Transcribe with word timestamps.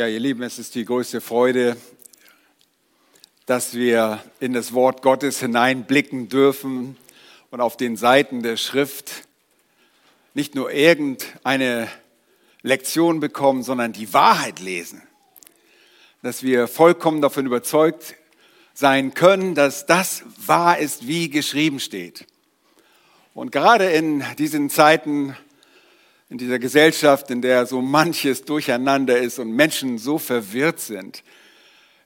Ja, 0.00 0.06
ihr 0.06 0.18
Lieben, 0.18 0.42
es 0.42 0.58
ist 0.58 0.76
die 0.76 0.86
größte 0.86 1.20
Freude, 1.20 1.76
dass 3.44 3.74
wir 3.74 4.24
in 4.40 4.54
das 4.54 4.72
Wort 4.72 5.02
Gottes 5.02 5.40
hineinblicken 5.40 6.30
dürfen 6.30 6.96
und 7.50 7.60
auf 7.60 7.76
den 7.76 7.98
Seiten 7.98 8.42
der 8.42 8.56
Schrift 8.56 9.28
nicht 10.32 10.54
nur 10.54 10.72
irgendeine 10.72 11.86
Lektion 12.62 13.20
bekommen, 13.20 13.62
sondern 13.62 13.92
die 13.92 14.14
Wahrheit 14.14 14.58
lesen. 14.58 15.02
Dass 16.22 16.42
wir 16.42 16.66
vollkommen 16.66 17.20
davon 17.20 17.44
überzeugt 17.44 18.14
sein 18.72 19.12
können, 19.12 19.54
dass 19.54 19.84
das 19.84 20.22
wahr 20.38 20.78
ist, 20.78 21.06
wie 21.06 21.28
geschrieben 21.28 21.78
steht. 21.78 22.26
Und 23.34 23.52
gerade 23.52 23.90
in 23.90 24.24
diesen 24.38 24.70
Zeiten, 24.70 25.36
in 26.30 26.38
dieser 26.38 26.60
Gesellschaft, 26.60 27.28
in 27.30 27.42
der 27.42 27.66
so 27.66 27.82
manches 27.82 28.44
durcheinander 28.44 29.18
ist 29.18 29.40
und 29.40 29.50
Menschen 29.50 29.98
so 29.98 30.16
verwirrt 30.16 30.78
sind, 30.78 31.24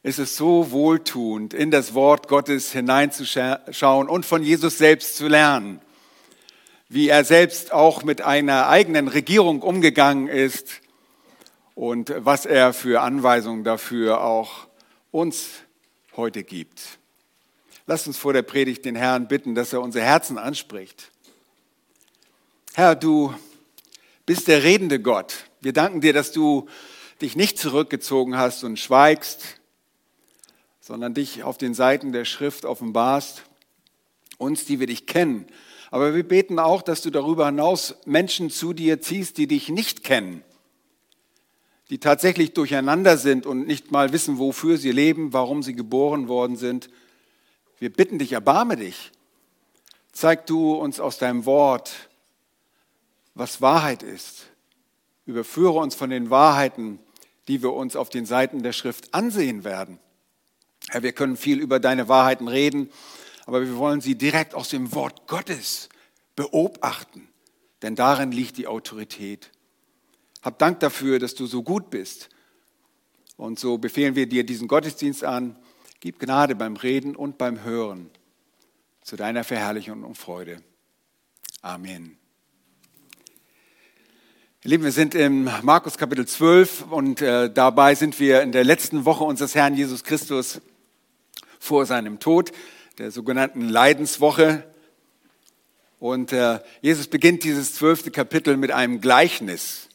ist 0.03 0.19
es 0.19 0.37
so 0.37 0.71
wohltuend, 0.71 1.53
in 1.53 1.71
das 1.71 1.93
Wort 1.93 2.27
Gottes 2.29 2.73
hineinzuschauen 2.73 4.09
und 4.09 4.25
von 4.25 4.43
Jesus 4.43 4.79
selbst 4.79 5.17
zu 5.17 5.29
lernen, 5.29 5.81
wie 6.89 7.09
er 7.09 7.25
selbst 7.25 7.73
auch 7.73 8.03
mit 8.03 8.23
einer 8.23 8.69
eigenen 8.69 9.09
Regierung 9.09 9.61
umgegangen 9.61 10.29
ist 10.29 10.81
und 11.75 12.13
was 12.17 12.47
er 12.47 12.73
für 12.73 13.03
Anweisungen 13.03 13.63
dafür 13.63 14.23
auch 14.23 14.69
uns 15.11 15.49
heute 16.17 16.45
gibt. 16.45 16.99
Lasst 17.87 18.07
uns 18.07 18.17
vor 18.17 18.33
der 18.33 18.43
Predigt 18.43 18.87
den 18.87 18.97
Herrn 18.97 19.29
bitten, 19.29 19.55
dass 19.55 19.75
er 19.75 19.83
unsere 19.83 20.05
Herzen 20.05 20.39
anspricht. 20.39 21.11
Herr, 22.73 22.95
du 22.95 23.35
bist 24.27 24.49
der 24.49 24.63
redende 24.63 25.01
Gott. 25.01 25.35
Wir 25.61 25.73
danken 25.73 26.01
dir, 26.01 26.13
dass 26.13 26.33
du 26.33 26.67
dich 27.21 27.37
nicht 27.37 27.59
zurückgezogen 27.59 28.37
hast 28.37 28.65
und 28.65 28.79
schweigst, 28.79 29.61
sondern 30.81 31.15
dich 31.15 31.43
auf 31.43 31.59
den 31.59 31.75
Seiten 31.75 32.13
der 32.13 32.25
Schrift 32.25 32.65
offenbarst, 32.65 33.43
uns, 34.39 34.65
die 34.65 34.81
wir 34.81 34.87
dich 34.87 35.07
kennen. 35.07 35.47
Aber 35.91 36.15
wir 36.15 36.27
beten 36.27 36.59
auch, 36.59 36.83
dass 36.83 37.03
du 37.03 37.11
darüber 37.11 37.47
hinaus 37.47 37.95
Menschen 38.05 38.51
zu 38.51 38.73
dir 38.73 39.01
ziehst, 39.01 39.39
die 39.39 39.47
dich 39.47 39.69
nicht 39.69 40.03
kennen, 40.03 40.43
die 41.91 41.99
tatsächlich 41.99 42.53
durcheinander 42.53 43.17
sind 43.17 43.47
und 43.47 43.67
nicht 43.67 43.93
mal 43.93 44.13
wissen, 44.13 44.39
wofür 44.39 44.77
sie 44.77 44.91
leben, 44.91 45.33
warum 45.33 45.63
sie 45.63 45.75
geboren 45.75 46.29
worden 46.29 46.57
sind. 46.57 46.91
Wir 47.79 47.93
bitten 47.93 48.19
dich, 48.19 48.33
erbarme 48.33 48.77
dich. 48.77 49.13
Zeig 50.13 50.47
du 50.47 50.75
uns 50.75 51.01
aus 51.01 51.19
deinem 51.19 51.45
Wort, 51.47 52.09
was 53.35 53.61
Wahrheit 53.61 54.03
ist. 54.03 54.47
Überführe 55.27 55.79
uns 55.79 55.95
von 55.95 56.11
den 56.11 56.31
Wahrheiten, 56.31 56.99
die 57.49 57.63
wir 57.63 57.73
uns 57.73 57.97
auf 57.97 58.09
den 58.09 58.27
Seiten 58.27 58.63
der 58.63 58.73
Schrift 58.73 59.13
ansehen 59.13 59.65
werden. 59.65 59.99
Herr, 60.89 61.03
wir 61.03 61.13
können 61.13 61.37
viel 61.37 61.61
über 61.61 61.81
deine 61.81 62.09
Wahrheiten 62.09 62.49
reden, 62.49 62.91
aber 63.47 63.63
wir 63.63 63.77
wollen 63.77 64.01
sie 64.01 64.17
direkt 64.17 64.55
aus 64.55 64.69
dem 64.69 64.95
Wort 64.95 65.27
Gottes 65.27 65.89
beobachten, 66.37 67.29
denn 67.83 67.97
darin 67.97 68.33
liegt 68.33 68.57
die 68.57 68.67
Autorität. 68.67 69.51
Hab 70.43 70.59
Dank 70.59 70.81
dafür, 70.81 71.19
dass 71.19 71.35
du 71.35 71.47
so 71.47 71.63
gut 71.63 71.91
bist. 71.91 72.29
Und 73.37 73.59
so 73.59 73.79
befehlen 73.79 74.15
wir 74.15 74.29
dir 74.29 74.45
diesen 74.45 74.69
Gottesdienst 74.69 75.25
an. 75.25 75.57
Gib 76.01 76.19
Gnade 76.19 76.55
beim 76.55 76.77
Reden 76.77 77.17
und 77.17 77.39
beim 77.39 77.65
Hören 77.65 78.11
zu 79.03 79.17
deiner 79.17 79.43
Verherrlichung 79.43 80.05
und 80.05 80.17
Freude. 80.17 80.63
Amen. 81.63 82.19
Ihr 84.67 84.71
Lieben, 84.71 84.85
wir 84.85 84.93
sind 84.93 85.15
im 85.15 85.51
Markus 85.61 85.99
Kapitel 85.99 86.27
12 86.27 86.87
und 86.89 87.21
äh, 87.21 87.51
dabei 87.53 87.95
sind 87.95 88.19
wir 88.19 88.41
in 88.41 88.51
der 88.51 88.65
letzten 88.65 89.05
Woche 89.05 89.23
unseres 89.23 89.55
Herrn 89.55 89.77
Jesus 89.77 90.05
Christus 90.05 90.63
vor 91.61 91.85
seinem 91.85 92.19
Tod, 92.19 92.51
der 92.97 93.11
sogenannten 93.11 93.69
Leidenswoche. 93.69 94.65
Und 96.01 96.33
äh, 96.33 96.61
Jesus 96.81 97.09
beginnt 97.09 97.45
dieses 97.45 97.75
zwölfte 97.75 98.11
Kapitel 98.11 98.57
mit 98.57 98.71
einem 98.71 99.03
Gleichnis, 99.03 99.89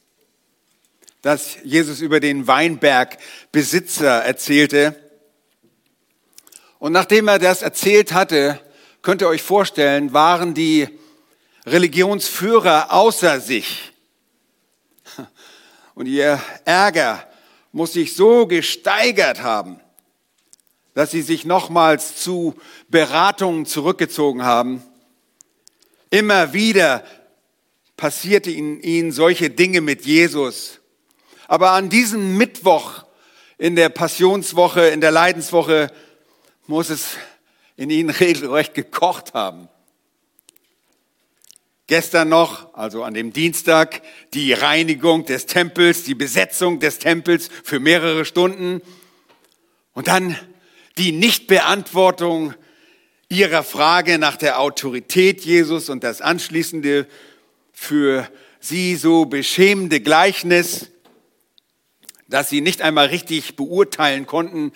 das 1.24 1.58
Jesus 1.64 2.00
über 2.00 2.20
den 2.20 2.46
Weinbergbesitzer 2.46 4.24
erzählte. 4.24 4.96
Und 6.78 6.92
nachdem 6.92 7.28
er 7.28 7.40
das 7.40 7.64
erzählt 7.64 8.14
hatte, 8.14 8.62
könnt 9.02 9.24
ihr 9.24 9.30
euch 9.30 9.42
vorstellen, 9.42 10.14
waren 10.14 10.54
die 10.54 10.88
Religionsführer 11.66 12.94
außer 12.94 13.40
sich 13.40 13.94
und 16.00 16.06
ihr 16.06 16.42
Ärger 16.64 17.28
muss 17.74 17.92
sich 17.92 18.16
so 18.16 18.48
gesteigert 18.48 19.44
haben, 19.44 19.82
dass 20.94 21.12
sie 21.12 21.22
sich 21.22 21.44
nochmals 21.44 22.24
zu 22.24 22.56
Beratungen 22.88 23.66
zurückgezogen 23.66 24.46
haben. 24.46 24.82
Immer 26.10 26.54
wieder 26.54 27.04
passierte 27.98 28.50
ihnen 28.50 29.12
solche 29.12 29.50
Dinge 29.50 29.82
mit 29.82 30.06
Jesus. 30.06 30.80
Aber 31.50 31.72
an 31.72 31.90
diesem 31.90 32.38
Mittwoch 32.38 33.04
in 33.58 33.76
der 33.76 33.90
Passionswoche, 33.90 34.88
in 34.88 35.02
der 35.02 35.12
Leidenswoche, 35.12 35.92
muss 36.66 36.90
es 36.90 37.18
in 37.76 37.90
ihnen 37.90 38.10
regelrecht 38.22 38.74
gekocht 38.74 39.34
haben. 39.34 39.68
Gestern 41.90 42.30
noch, 42.30 42.76
also 42.76 43.04
an 43.04 43.16
dem 43.16 43.34
Dienstag, 43.34 44.04
die 44.36 44.54
Reinigung 44.54 45.26
des 45.26 45.48
Tempels, 45.48 46.04
die 46.04 46.14
Besetzung 46.14 46.80
des 46.80 47.00
Tempels 47.00 47.50
für 47.64 47.80
mehrere 47.80 48.26
Stunden 48.26 48.84
und 49.94 50.08
dann 50.08 50.38
die 51.00 51.12
Nichtbeantwortung 51.12 52.54
ihrer 53.28 53.64
Frage 53.64 54.20
nach 54.20 54.38
der 54.38 54.60
Autorität 54.60 55.44
Jesus 55.44 55.90
und 55.90 56.04
das 56.04 56.22
anschließende 56.22 57.08
für 57.72 58.30
sie 58.60 58.96
so 58.96 59.26
beschämende 59.26 60.00
Gleichnis, 60.00 60.92
dass 62.28 62.52
sie 62.52 62.62
nicht 62.62 62.84
einmal 62.84 63.08
richtig 63.08 63.56
beurteilen 63.56 64.28
konnten 64.28 64.74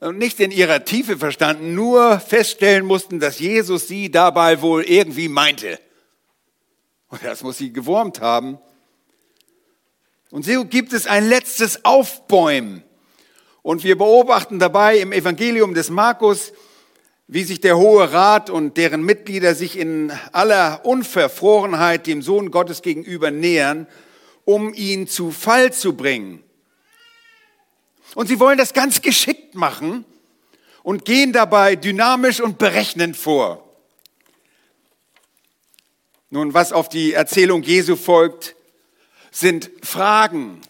und 0.00 0.18
nicht 0.18 0.38
in 0.38 0.50
ihrer 0.50 0.84
Tiefe 0.84 1.16
verstanden, 1.16 1.74
nur 1.74 2.20
feststellen 2.20 2.84
mussten, 2.84 3.20
dass 3.20 3.38
Jesus 3.38 3.88
sie 3.88 4.10
dabei 4.10 4.60
wohl 4.60 4.82
irgendwie 4.82 5.28
meinte. 5.30 5.78
Und 7.12 7.22
das 7.22 7.42
muss 7.42 7.58
sie 7.58 7.74
gewurmt 7.74 8.22
haben. 8.22 8.58
Und 10.30 10.46
so 10.46 10.64
gibt 10.64 10.94
es 10.94 11.06
ein 11.06 11.28
letztes 11.28 11.84
Aufbäumen. 11.84 12.82
Und 13.60 13.84
wir 13.84 13.98
beobachten 13.98 14.58
dabei 14.58 14.96
im 14.96 15.12
Evangelium 15.12 15.74
des 15.74 15.90
Markus, 15.90 16.54
wie 17.26 17.44
sich 17.44 17.60
der 17.60 17.76
Hohe 17.76 18.14
Rat 18.14 18.48
und 18.48 18.78
deren 18.78 19.02
Mitglieder 19.02 19.54
sich 19.54 19.78
in 19.78 20.10
aller 20.32 20.86
Unverfrorenheit 20.86 22.06
dem 22.06 22.22
Sohn 22.22 22.50
Gottes 22.50 22.80
gegenüber 22.80 23.30
nähern, 23.30 23.86
um 24.46 24.72
ihn 24.72 25.06
zu 25.06 25.32
Fall 25.32 25.70
zu 25.70 25.94
bringen. 25.94 26.42
Und 28.14 28.26
sie 28.26 28.40
wollen 28.40 28.56
das 28.56 28.72
ganz 28.72 29.02
geschickt 29.02 29.54
machen 29.54 30.06
und 30.82 31.04
gehen 31.04 31.34
dabei 31.34 31.76
dynamisch 31.76 32.40
und 32.40 32.56
berechnend 32.56 33.18
vor. 33.18 33.71
Nun, 36.34 36.54
was 36.54 36.72
auf 36.72 36.88
die 36.88 37.12
Erzählung 37.12 37.62
Jesu 37.62 37.94
folgt, 37.94 38.56
sind 39.30 39.70
Fragen. 39.82 40.62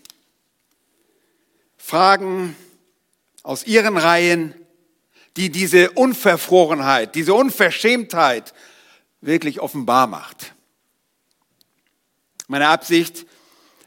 Fragen 1.76 2.56
aus 3.44 3.64
ihren 3.64 3.96
Reihen, 3.96 4.56
die 5.36 5.50
diese 5.50 5.92
Unverfrorenheit, 5.92 7.14
diese 7.14 7.34
Unverschämtheit 7.34 8.54
wirklich 9.20 9.60
offenbar 9.60 10.08
macht. 10.08 10.52
Meine 12.48 12.66
Absicht 12.66 13.24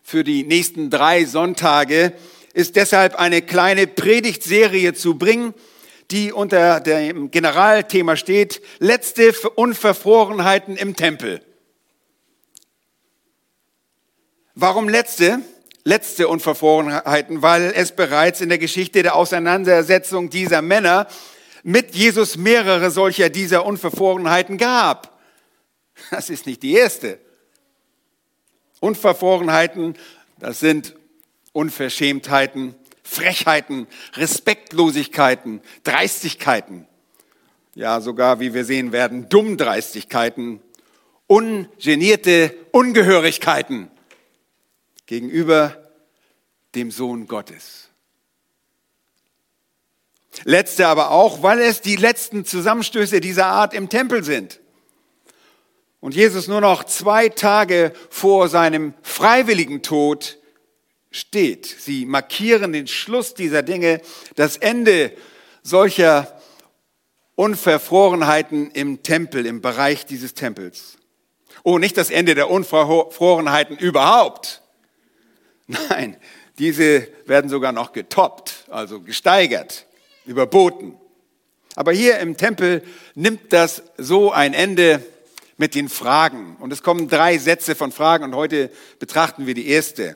für 0.01 0.24
die 0.24 0.45
nächsten 0.45 0.89
drei 0.89 1.25
Sonntage 1.25 2.13
ist 2.54 2.77
deshalb 2.77 3.16
eine 3.16 3.42
kleine 3.42 3.86
Predigtserie 3.86 4.94
zu 4.94 5.18
bringen, 5.18 5.54
die 6.12 6.31
unter 6.31 6.80
dem 6.80 7.31
Generalthema 7.31 8.16
steht, 8.16 8.62
letzte 8.80 9.33
Unverfrorenheiten 9.56 10.77
im 10.77 10.95
Tempel. 10.95 11.42
Warum 14.57 14.88
letzte? 14.88 15.42
Letzte 15.84 16.30
Unverfrorenheiten, 16.30 17.42
weil 17.42 17.74
es 17.75 17.92
bereits 17.92 18.40
in 18.40 18.48
der 18.48 18.57
Geschichte 18.57 19.04
der 19.04 19.16
Auseinandersetzung 19.16 20.30
dieser 20.30 20.62
Männer 20.62 21.07
mit 21.63 21.94
Jesus 21.94 22.38
mehrere 22.38 22.90
solcher 22.90 23.30
dieser 23.30 23.66
Unverfrorenheiten 23.66 24.57
gab. 24.57 25.19
Das 26.10 26.30
ist 26.30 26.46
nicht 26.46 26.63
die 26.63 26.74
erste. 26.74 27.19
Unverfrorenheiten, 28.80 29.96
das 30.40 30.62
sind 30.62 30.96
Unverschämtheiten, 31.51 32.75
Frechheiten, 33.04 33.88
Respektlosigkeiten, 34.13 35.62
Dreistigkeiten. 35.84 36.88
Ja, 37.74 38.00
sogar, 38.00 38.40
wie 38.40 38.54
wir 38.54 38.63
sehen 38.63 38.94
werden, 38.94 39.28
Dummdreistigkeiten, 39.28 40.62
ungenierte 41.28 42.56
Ungehörigkeiten 42.72 43.92
gegenüber 45.06 45.92
dem 46.75 46.92
Sohn 46.92 47.28
Gottes. 47.28 47.90
Letzte 50.44 50.88
aber 50.88 51.12
auch, 51.12 51.44
weil 51.44 51.60
es 51.60 51.81
die 51.81 51.96
letzten 51.96 52.46
Zusammenstöße 52.46 53.22
dieser 53.22 53.46
Art 53.46 53.74
im 53.74 53.90
Tempel 53.90 54.24
sind. 54.24 54.60
Und 56.02 56.13
Jesus 56.13 56.48
nur 56.48 56.62
noch 56.62 56.84
zwei 56.84 57.30
Tage 57.30 57.94
vor 58.10 58.50
seinem 58.50 58.94
freiwilligen 59.02 59.81
Tod 59.81 60.38
steht. 61.10 61.66
Sie 61.66 62.06
markieren 62.06 62.74
den 62.74 62.88
Schluss 62.88 63.34
dieser 63.34 63.63
Dinge, 63.63 64.01
das 64.36 64.58
Ende 64.58 65.13
solcher 65.63 66.40
Unverfrorenheiten 67.36 68.72
im 68.72 69.04
Tempel, 69.04 69.46
im 69.46 69.62
Bereich 69.62 70.06
dieses 70.06 70.34
Tempels. 70.34 70.98
Oh, 71.63 71.80
nicht 71.80 71.98
das 71.98 72.12
Ende 72.12 72.36
der 72.36 72.50
Unverfrorenheiten 72.50 73.78
überhaupt. 73.78 74.62
Nein, 75.89 76.17
diese 76.59 77.07
werden 77.25 77.50
sogar 77.50 77.71
noch 77.71 77.91
getoppt, 77.91 78.65
also 78.69 79.01
gesteigert, 79.01 79.85
überboten. 80.25 80.95
Aber 81.75 81.91
hier 81.91 82.19
im 82.19 82.38
Tempel 82.38 82.83
nimmt 83.15 83.51
das 83.51 83.83
so 83.97 84.31
ein 84.31 84.53
Ende 84.53 85.03
mit 85.57 85.75
den 85.75 85.89
Fragen. 85.89 86.56
Und 86.59 86.71
es 86.71 86.83
kommen 86.83 87.09
drei 87.09 87.38
Sätze 87.38 87.75
von 87.75 87.91
Fragen 87.91 88.23
und 88.23 88.35
heute 88.35 88.71
betrachten 89.00 89.47
wir 89.47 89.53
die 89.53 89.67
erste. 89.67 90.15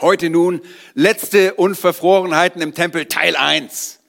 Heute 0.00 0.28
nun 0.28 0.60
letzte 0.94 1.54
Unverfrorenheiten 1.54 2.60
im 2.60 2.74
Tempel 2.74 3.06
Teil 3.06 3.36
1. 3.36 4.00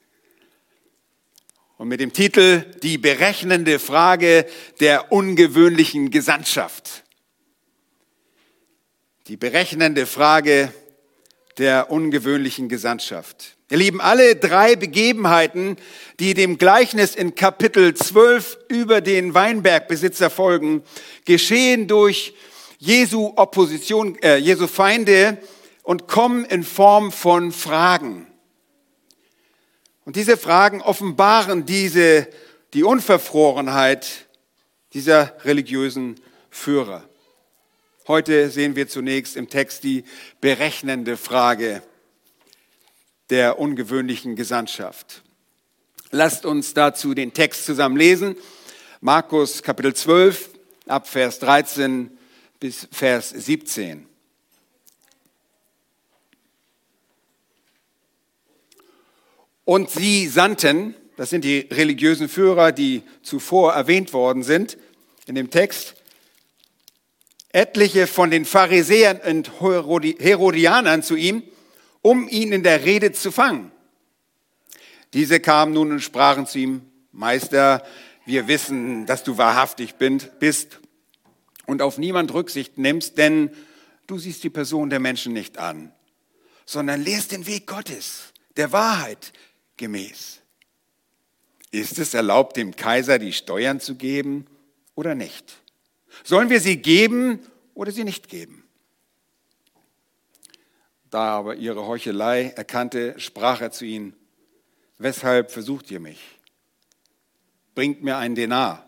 Und 1.78 1.88
mit 1.88 2.00
dem 2.00 2.14
Titel 2.14 2.66
Die 2.84 2.98
berechnende 2.98 3.80
Frage 3.80 4.46
der 4.80 5.12
ungewöhnlichen 5.12 6.10
Gesandtschaft. 6.10 7.05
Die 9.28 9.38
berechnende 9.38 10.06
Frage 10.06 10.72
der 11.58 11.90
ungewöhnlichen 11.90 12.70
Gesandtschaft. 12.70 13.58
Ihr 13.72 13.78
Lieben, 13.80 14.00
alle 14.00 14.36
drei 14.36 14.76
Begebenheiten, 14.76 15.78
die 16.20 16.36
dem 16.36 16.60
Gleichnis 16.60 17.16
in 17.16 17.34
Kapitel 17.34 17.96
12 17.96 18.60
über 18.68 19.02
den 19.02 19.34
Weinbergbesitzer 19.34 20.30
folgen, 20.30 20.84
geschehen 21.26 21.88
durch 21.88 22.36
Jesu 22.78 23.34
Opposition, 23.36 24.16
äh, 24.22 24.38
Jesu 24.38 24.68
Feinde 24.68 25.40
und 25.82 26.08
kommen 26.08 26.46
in 26.46 26.64
Form 26.64 27.12
von 27.12 27.52
Fragen. 27.52 28.28
Und 30.06 30.18
diese 30.18 30.38
Fragen 30.38 30.84
offenbaren 30.84 31.66
diese, 31.66 32.28
die 32.76 32.84
Unverfrorenheit 32.84 34.28
dieser 34.94 35.34
religiösen 35.44 36.22
Führer. 36.52 37.10
Heute 38.08 38.52
sehen 38.52 38.76
wir 38.76 38.88
zunächst 38.88 39.36
im 39.36 39.50
Text 39.50 39.84
die 39.84 40.04
berechnende 40.40 41.18
Frage 41.18 41.82
der 43.32 43.58
ungewöhnlichen 43.58 44.36
Gesandtschaft. 44.36 45.24
Lasst 46.12 46.46
uns 46.46 46.76
dazu 46.76 47.16
den 47.16 47.34
Text 47.34 47.66
zusammen 47.66 47.98
lesen. 47.98 48.36
Markus 49.02 49.64
Kapitel 49.64 49.96
12 49.96 50.52
ab 50.86 51.08
Vers 51.08 51.40
13 51.40 52.16
bis 52.60 52.88
Vers 52.92 53.32
17. 53.32 54.06
Und 59.64 59.90
sie 59.90 60.28
sandten, 60.28 60.94
das 61.18 61.32
sind 61.32 61.44
die 61.44 61.62
religiösen 61.72 62.30
Führer, 62.30 62.72
die 62.72 63.02
zuvor 63.24 63.74
erwähnt 63.74 64.14
worden 64.14 64.44
sind 64.44 64.78
in 65.26 65.34
dem 65.34 65.50
Text, 65.50 65.96
etliche 67.56 68.06
von 68.06 68.32
den 68.32 68.44
Pharisäern 68.44 69.22
und 69.22 69.62
Herodianern 69.62 71.02
zu 71.02 71.16
ihm, 71.16 71.42
um 72.02 72.28
ihn 72.28 72.52
in 72.52 72.64
der 72.64 72.84
Rede 72.84 73.14
zu 73.14 73.32
fangen. 73.32 73.72
Diese 75.14 75.40
kamen 75.40 75.74
nun 75.74 75.94
und 75.94 76.02
sprachen 76.02 76.46
zu 76.46 76.60
ihm, 76.60 76.82
Meister, 77.14 77.82
wir 78.26 78.50
wissen, 78.50 79.06
dass 79.06 79.24
du 79.24 79.38
wahrhaftig 79.38 79.96
bist 79.96 80.82
und 81.66 81.82
auf 81.82 81.98
niemand 81.98 82.34
Rücksicht 82.34 82.78
nimmst, 82.78 83.18
denn 83.18 83.50
du 84.06 84.18
siehst 84.18 84.44
die 84.44 84.50
Person 84.50 84.90
der 84.90 85.00
Menschen 85.00 85.32
nicht 85.32 85.58
an, 85.58 85.94
sondern 86.66 87.02
lehrst 87.02 87.32
den 87.32 87.48
Weg 87.48 87.68
Gottes, 87.68 88.34
der 88.58 88.74
Wahrheit 88.74 89.32
gemäß. 89.78 90.42
Ist 91.72 92.00
es 92.00 92.14
erlaubt, 92.14 92.58
dem 92.58 92.76
Kaiser 92.76 93.18
die 93.18 93.32
Steuern 93.34 93.80
zu 93.80 93.96
geben 93.96 94.46
oder 94.94 95.16
nicht? 95.16 95.62
Sollen 96.24 96.50
wir 96.50 96.60
sie 96.60 96.78
geben 96.78 97.40
oder 97.74 97.92
sie 97.92 98.04
nicht 98.04 98.30
geben? 98.30 98.64
Da 101.10 101.38
aber 101.38 101.56
ihre 101.56 101.86
Heuchelei 101.86 102.50
erkannte, 102.56 103.20
sprach 103.20 103.62
er 103.62 103.72
zu 103.72 103.86
ihnen, 103.86 104.16
weshalb 104.98 105.52
versucht 105.52 105.92
ihr 105.92 106.00
mich? 106.00 106.20
Bringt 107.74 108.04
mir 108.04 108.18
einen 108.18 108.36
Denar, 108.36 108.86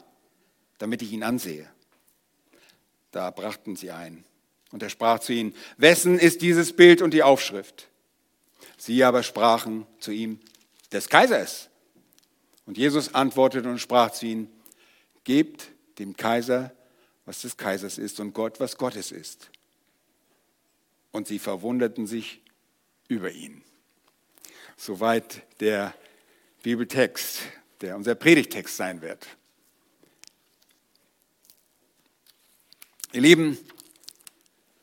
damit 0.77 1.01
ich 1.01 1.12
ihn 1.12 1.24
ansehe. 1.24 1.69
Da 3.12 3.31
brachten 3.31 3.75
sie 3.75 3.91
ein. 3.91 4.23
Und 4.71 4.83
er 4.83 4.89
sprach 4.89 5.19
zu 5.19 5.33
ihnen, 5.33 5.56
wessen 5.77 6.19
ist 6.19 6.41
dieses 6.41 6.75
Bild 6.75 7.01
und 7.01 7.13
die 7.13 7.23
Aufschrift? 7.23 7.88
Sie 8.77 9.03
aber 9.03 9.23
sprachen 9.23 9.88
zu 10.00 10.12
ihm, 10.12 10.39
des 10.91 11.09
Kaisers. 11.09 11.69
Und 12.65 12.77
Jesus 12.77 13.13
antwortete 13.13 13.69
und 13.69 13.80
sprach 13.80 14.12
zu 14.12 14.25
ihnen, 14.25 14.50
gebt 15.23 15.69
dem 16.00 16.15
Kaiser 16.15 16.71
was 17.27 17.41
des 17.41 17.57
Kaisers 17.57 17.97
ist 17.97 18.21
und 18.21 18.33
Gott, 18.33 18.62
was 18.62 18.77
Gottes 18.77 19.12
ist. 19.12 19.51
Und 21.12 21.27
sie 21.27 21.39
verwunderten 21.39 22.07
sich 22.07 22.41
über 23.09 23.31
ihn. 23.31 23.63
Soweit 24.77 25.44
der 25.59 25.94
Bibeltext, 26.63 27.41
der 27.81 27.97
unser 27.97 28.15
Predigtext 28.15 28.77
sein 28.77 29.01
wird. 29.01 29.27
Ihr 33.12 33.21
Lieben, 33.21 33.57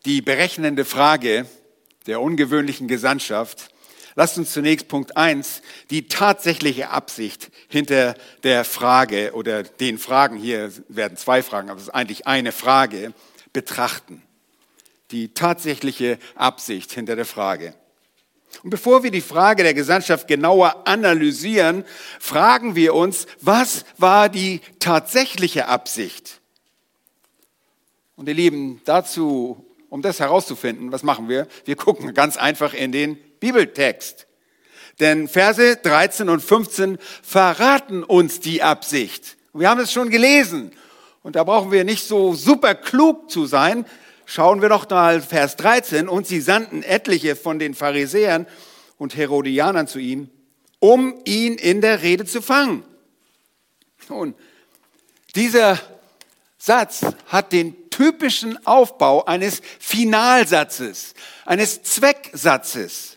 die 0.04 0.20
berechnende 0.20 0.84
Frage 0.84 1.48
der 2.06 2.20
ungewöhnlichen 2.20 2.88
Gesandtschaft 2.88 3.73
Lasst 4.16 4.38
uns 4.38 4.52
zunächst 4.52 4.88
Punkt 4.88 5.16
eins 5.16 5.60
die 5.90 6.06
tatsächliche 6.06 6.90
Absicht 6.90 7.50
hinter 7.68 8.14
der 8.44 8.64
Frage 8.64 9.32
oder 9.34 9.64
den 9.64 9.98
Fragen, 9.98 10.36
hier 10.36 10.72
werden 10.88 11.16
zwei 11.16 11.42
Fragen, 11.42 11.68
aber 11.68 11.78
es 11.78 11.88
ist 11.88 11.94
eigentlich 11.94 12.26
eine 12.26 12.52
Frage, 12.52 13.12
betrachten. 13.52 14.22
Die 15.10 15.34
tatsächliche 15.34 16.18
Absicht 16.34 16.92
hinter 16.92 17.16
der 17.16 17.26
Frage. 17.26 17.74
Und 18.62 18.70
bevor 18.70 19.02
wir 19.02 19.10
die 19.10 19.20
Frage 19.20 19.64
der 19.64 19.74
Gesandtschaft 19.74 20.28
genauer 20.28 20.86
analysieren, 20.86 21.84
fragen 22.20 22.76
wir 22.76 22.94
uns, 22.94 23.26
was 23.40 23.84
war 23.98 24.28
die 24.28 24.60
tatsächliche 24.78 25.66
Absicht? 25.66 26.40
Und 28.16 28.28
ihr 28.28 28.34
Lieben, 28.34 28.80
dazu, 28.84 29.66
um 29.88 30.02
das 30.02 30.20
herauszufinden, 30.20 30.92
was 30.92 31.02
machen 31.02 31.28
wir? 31.28 31.48
Wir 31.64 31.74
gucken 31.74 32.14
ganz 32.14 32.36
einfach 32.36 32.74
in 32.74 32.92
den 32.92 33.18
Bibeltext. 33.44 34.26
Denn 35.00 35.28
Verse 35.28 35.76
13 35.76 36.30
und 36.30 36.40
15 36.40 36.96
verraten 37.22 38.02
uns 38.02 38.40
die 38.40 38.62
Absicht. 38.62 39.36
Wir 39.52 39.68
haben 39.68 39.80
es 39.80 39.92
schon 39.92 40.08
gelesen. 40.08 40.72
Und 41.22 41.36
da 41.36 41.44
brauchen 41.44 41.70
wir 41.70 41.84
nicht 41.84 42.08
so 42.08 42.32
super 42.32 42.74
klug 42.74 43.30
zu 43.30 43.44
sein. 43.44 43.84
Schauen 44.24 44.62
wir 44.62 44.70
doch 44.70 44.88
mal 44.88 45.20
Vers 45.20 45.56
13. 45.56 46.08
Und 46.08 46.26
sie 46.26 46.40
sandten 46.40 46.82
etliche 46.82 47.36
von 47.36 47.58
den 47.58 47.74
Pharisäern 47.74 48.46
und 48.96 49.14
Herodianern 49.14 49.86
zu 49.86 49.98
ihm, 49.98 50.30
um 50.78 51.20
ihn 51.26 51.56
in 51.56 51.82
der 51.82 52.00
Rede 52.00 52.24
zu 52.24 52.40
fangen. 52.40 52.82
Nun, 54.08 54.34
dieser 55.34 55.78
Satz 56.56 57.02
hat 57.26 57.52
den 57.52 57.90
typischen 57.90 58.66
Aufbau 58.66 59.26
eines 59.26 59.60
Finalsatzes, 59.78 61.12
eines 61.44 61.82
Zwecksatzes. 61.82 63.13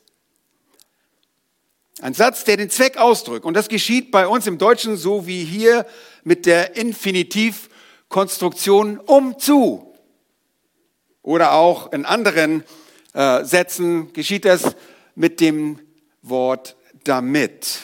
Ein 2.00 2.14
Satz, 2.14 2.44
der 2.44 2.58
den 2.58 2.70
Zweck 2.70 2.98
ausdrückt. 2.98 3.44
Und 3.46 3.56
das 3.56 3.70
geschieht 3.70 4.12
bei 4.12 4.28
uns 4.28 4.46
im 4.46 4.60
Deutschen 4.60 4.98
so 4.98 5.26
wie 5.26 5.44
hier 5.44 5.88
mit 6.24 6.46
der 6.46 6.76
Infinitivkonstruktion 6.76 9.00
um 9.00 9.40
zu. 9.40 9.96
Oder 11.24 11.54
auch 11.54 11.92
in 11.92 12.06
anderen 12.06 12.64
äh, 13.14 13.44
Sätzen 13.44 14.14
geschieht 14.14 14.46
das 14.46 14.76
mit 15.16 15.42
dem 15.42 15.80
Wort 16.22 16.76
damit. 17.04 17.80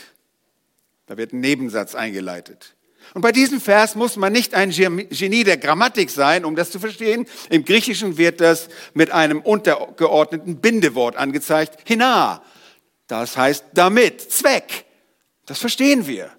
Da 1.07 1.17
wird 1.17 1.33
ein 1.33 1.39
Nebensatz 1.39 1.95
eingeleitet. 1.95 2.75
Und 3.15 3.21
bei 3.21 3.31
diesem 3.31 3.59
Vers 3.59 3.95
muss 3.95 4.15
man 4.15 4.31
nicht 4.31 4.53
ein 4.53 4.69
Genie 4.69 5.43
der 5.43 5.57
Grammatik 5.57 6.09
sein, 6.09 6.45
um 6.45 6.55
das 6.55 6.71
zu 6.71 6.79
verstehen. 6.79 7.25
Im 7.49 7.65
Griechischen 7.65 8.17
wird 8.17 8.41
das 8.41 8.69
mit 8.93 9.11
einem 9.11 9.41
untergeordneten 9.41 10.61
Bindewort 10.61 11.15
angezeigt, 11.15 11.87
hina. 11.87 12.43
Das 13.21 13.37
heißt 13.37 13.65
damit, 13.75 14.31
Zweck. 14.31 14.85
Das 15.45 15.59
verstehen 15.59 16.07
wir. 16.07 16.31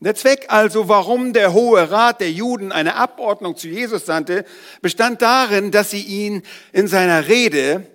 Der 0.00 0.14
Zweck 0.14 0.44
also, 0.48 0.90
warum 0.90 1.32
der 1.32 1.54
Hohe 1.54 1.90
Rat 1.90 2.20
der 2.20 2.30
Juden 2.30 2.70
eine 2.70 2.96
Abordnung 2.96 3.56
zu 3.56 3.68
Jesus 3.68 4.04
sandte, 4.04 4.44
bestand 4.82 5.22
darin, 5.22 5.70
dass 5.70 5.90
sie 5.90 6.02
ihn 6.02 6.42
in 6.74 6.86
seiner 6.86 7.28
Rede 7.28 7.86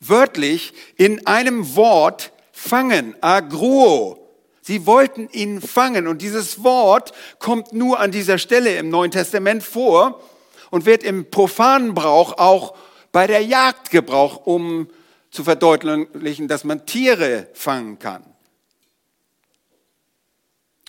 wörtlich 0.00 0.72
in 0.96 1.26
einem 1.26 1.76
Wort 1.76 2.32
fangen, 2.52 3.14
agruo. 3.20 4.26
Sie 4.62 4.86
wollten 4.86 5.28
ihn 5.32 5.60
fangen 5.60 6.08
und 6.08 6.22
dieses 6.22 6.64
Wort 6.64 7.12
kommt 7.38 7.74
nur 7.74 8.00
an 8.00 8.12
dieser 8.12 8.38
Stelle 8.38 8.78
im 8.78 8.88
Neuen 8.88 9.10
Testament 9.10 9.62
vor 9.62 10.22
und 10.70 10.86
wird 10.86 11.02
im 11.02 11.28
profanen 11.30 11.92
Brauch 11.92 12.38
auch 12.38 12.74
bei 13.12 13.26
der 13.26 13.42
Jagd 13.42 13.90
gebraucht, 13.90 14.40
um 14.44 14.88
zu 15.36 15.44
verdeutlichen, 15.44 16.48
dass 16.48 16.64
man 16.64 16.86
Tiere 16.86 17.48
fangen 17.52 17.98
kann. 17.98 18.24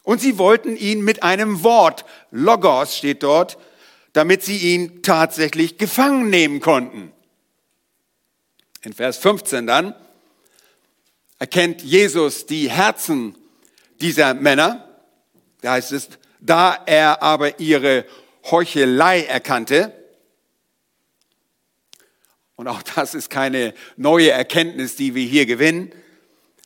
Und 0.04 0.22
sie 0.22 0.38
wollten 0.38 0.78
ihn 0.78 1.04
mit 1.04 1.22
einem 1.22 1.64
Wort, 1.64 2.06
Logos 2.32 2.96
steht 2.96 3.24
dort, 3.24 3.58
damit 4.14 4.42
sie 4.42 4.58
ihn 4.58 5.04
tatsächlich 5.04 5.78
gefangen 5.78 6.30
nehmen 6.30 6.62
konnten. 6.62 7.12
In 8.84 8.94
Vers 8.94 9.18
15 9.18 9.68
dann 9.68 9.94
erkennt 11.40 11.84
Jesus 11.84 12.46
die 12.46 12.70
Herzen 12.70 13.38
dieser 14.00 14.34
Männer. 14.34 14.88
Da 15.62 15.74
heißt 15.74 15.92
es, 15.92 16.08
da 16.40 16.84
er 16.86 17.22
aber 17.22 17.60
ihre 17.60 18.06
Heuchelei 18.50 19.24
erkannte, 19.24 19.92
und 22.58 22.68
auch 22.68 22.82
das 22.82 23.14
ist 23.14 23.30
keine 23.30 23.74
neue 23.96 24.32
Erkenntnis, 24.32 24.96
die 24.96 25.14
wir 25.14 25.24
hier 25.24 25.46
gewinnen, 25.46 25.92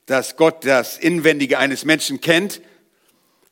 dass 0.05 0.37
Gott 0.37 0.65
das 0.65 0.97
Inwendige 0.97 1.59
eines 1.59 1.85
Menschen 1.85 2.21
kennt, 2.21 2.61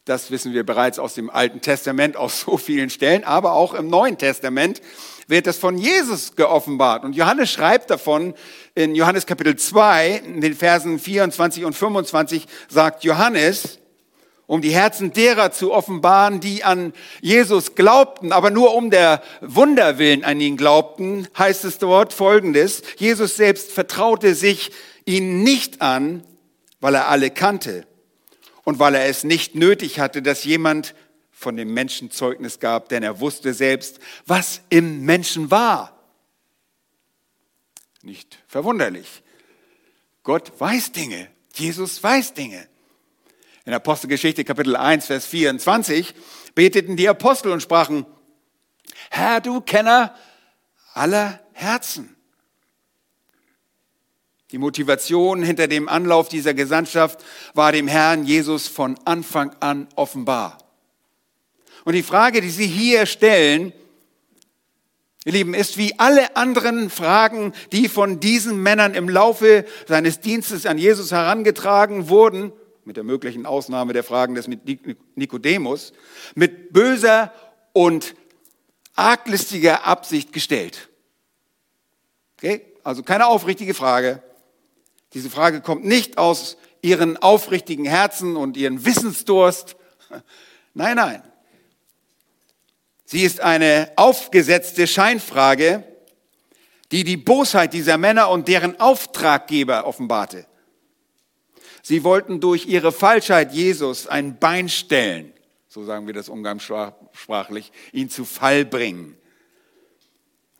das 0.05 0.31
wissen 0.31 0.53
wir 0.53 0.65
bereits 0.65 0.97
aus 0.99 1.13
dem 1.13 1.29
Alten 1.29 1.61
Testament, 1.61 2.15
aus 2.15 2.41
so 2.41 2.57
vielen 2.57 2.89
Stellen, 2.89 3.25
aber 3.25 3.53
auch 3.53 3.73
im 3.73 3.89
Neuen 3.89 4.17
Testament 4.17 4.81
wird 5.27 5.47
das 5.47 5.57
von 5.57 5.77
Jesus 5.77 6.35
geoffenbart. 6.35 7.03
Und 7.03 7.15
Johannes 7.15 7.51
schreibt 7.51 7.91
davon 7.91 8.33
in 8.73 8.95
Johannes 8.95 9.25
Kapitel 9.25 9.57
2, 9.57 10.23
in 10.25 10.41
den 10.41 10.55
Versen 10.55 10.97
24 10.97 11.65
und 11.65 11.73
25, 11.73 12.47
sagt 12.69 13.03
Johannes, 13.03 13.79
um 14.49 14.63
die 14.63 14.73
Herzen 14.73 15.13
derer 15.13 15.51
zu 15.51 15.71
offenbaren, 15.71 16.39
die 16.39 16.63
an 16.63 16.91
Jesus 17.21 17.75
glaubten, 17.75 18.31
aber 18.31 18.49
nur 18.49 18.73
um 18.73 18.89
der 18.89 19.21
Wunder 19.41 19.99
willen 19.99 20.23
an 20.23 20.41
ihn 20.41 20.57
glaubten, 20.57 21.27
heißt 21.37 21.65
es 21.65 21.77
dort 21.77 22.13
folgendes, 22.13 22.81
Jesus 22.97 23.35
selbst 23.35 23.71
vertraute 23.71 24.33
sich 24.33 24.71
ihnen 25.05 25.43
nicht 25.43 25.83
an, 25.83 26.23
weil 26.79 26.95
er 26.95 27.09
alle 27.09 27.29
kannte 27.29 27.85
und 28.63 28.79
weil 28.79 28.95
er 28.95 29.05
es 29.05 29.23
nicht 29.23 29.53
nötig 29.53 29.99
hatte, 29.99 30.23
dass 30.23 30.45
jemand 30.45 30.95
von 31.29 31.55
dem 31.55 31.71
Menschen 31.71 32.09
Zeugnis 32.09 32.59
gab, 32.59 32.89
denn 32.89 33.03
er 33.03 33.19
wusste 33.19 33.53
selbst, 33.53 33.99
was 34.25 34.61
im 34.69 35.05
Menschen 35.05 35.51
war. 35.51 35.95
Nicht 38.01 38.39
verwunderlich. 38.47 39.21
Gott 40.23 40.51
weiß 40.59 40.91
Dinge. 40.91 41.27
Jesus 41.53 42.01
weiß 42.01 42.33
Dinge. 42.33 42.68
In 43.65 43.73
Apostelgeschichte 43.73 44.43
Kapitel 44.43 44.75
1, 44.75 45.05
Vers 45.05 45.25
24 45.25 46.13
beteten 46.55 46.95
die 46.95 47.09
Apostel 47.09 47.51
und 47.51 47.61
sprachen, 47.61 48.05
Herr, 49.09 49.41
du 49.41 49.61
Kenner 49.61 50.15
aller 50.93 51.39
Herzen. 51.53 52.15
Die 54.51 54.57
Motivation 54.57 55.43
hinter 55.43 55.67
dem 55.67 55.87
Anlauf 55.87 56.29
dieser 56.29 56.53
Gesandtschaft 56.53 57.23
war 57.53 57.71
dem 57.71 57.87
Herrn 57.87 58.25
Jesus 58.25 58.67
von 58.67 58.97
Anfang 59.05 59.55
an 59.59 59.87
offenbar. 59.95 60.57
Und 61.85 61.93
die 61.93 62.03
Frage, 62.03 62.41
die 62.41 62.49
Sie 62.49 62.65
hier 62.65 63.05
stellen, 63.05 63.73
ihr 65.25 65.33
Lieben, 65.33 65.53
ist 65.53 65.77
wie 65.77 65.99
alle 65.99 66.35
anderen 66.35 66.89
Fragen, 66.89 67.53
die 67.71 67.87
von 67.87 68.19
diesen 68.19 68.61
Männern 68.63 68.95
im 68.95 69.07
Laufe 69.07 69.65
seines 69.87 70.19
Dienstes 70.19 70.65
an 70.65 70.77
Jesus 70.77 71.11
herangetragen 71.11 72.09
wurden, 72.09 72.51
mit 72.89 72.97
der 72.97 73.03
möglichen 73.03 73.45
Ausnahme 73.45 73.93
der 73.93 74.03
Fragen 74.03 74.33
des 74.33 74.49
Nikodemus, 75.13 75.93
mit 76.33 76.73
böser 76.73 77.31
und 77.71 78.15
arglistiger 78.95 79.85
Absicht 79.85 80.33
gestellt. 80.33 80.89
Okay? 82.39 82.65
Also 82.83 83.03
keine 83.03 83.27
aufrichtige 83.27 83.75
Frage, 83.75 84.23
diese 85.13 85.29
Frage 85.29 85.61
kommt 85.61 85.85
nicht 85.85 86.17
aus 86.17 86.57
ihren 86.81 87.15
aufrichtigen 87.17 87.85
Herzen 87.85 88.35
und 88.35 88.57
ihren 88.57 88.85
Wissensdurst. 88.85 89.75
Nein, 90.73 90.95
nein. 90.95 91.21
Sie 93.05 93.21
ist 93.21 93.39
eine 93.39 93.91
aufgesetzte 93.97 94.87
Scheinfrage, 94.87 95.83
die 96.91 97.03
die 97.03 97.17
Bosheit 97.17 97.73
dieser 97.73 97.99
Männer 97.99 98.29
und 98.29 98.47
deren 98.47 98.79
Auftraggeber 98.79 99.85
offenbarte. 99.85 100.48
Sie 101.89 102.03
wollten 102.03 102.39
durch 102.39 102.67
ihre 102.67 102.91
Falschheit 102.91 103.51
Jesus 103.51 104.05
ein 104.05 104.37
Bein 104.37 104.69
stellen, 104.69 105.33
so 105.67 105.83
sagen 105.83 106.05
wir 106.05 106.13
das 106.13 106.29
umgangssprachlich, 106.29 107.71
ihn 107.91 108.11
zu 108.11 108.25
Fall 108.25 108.63
bringen. 108.63 109.17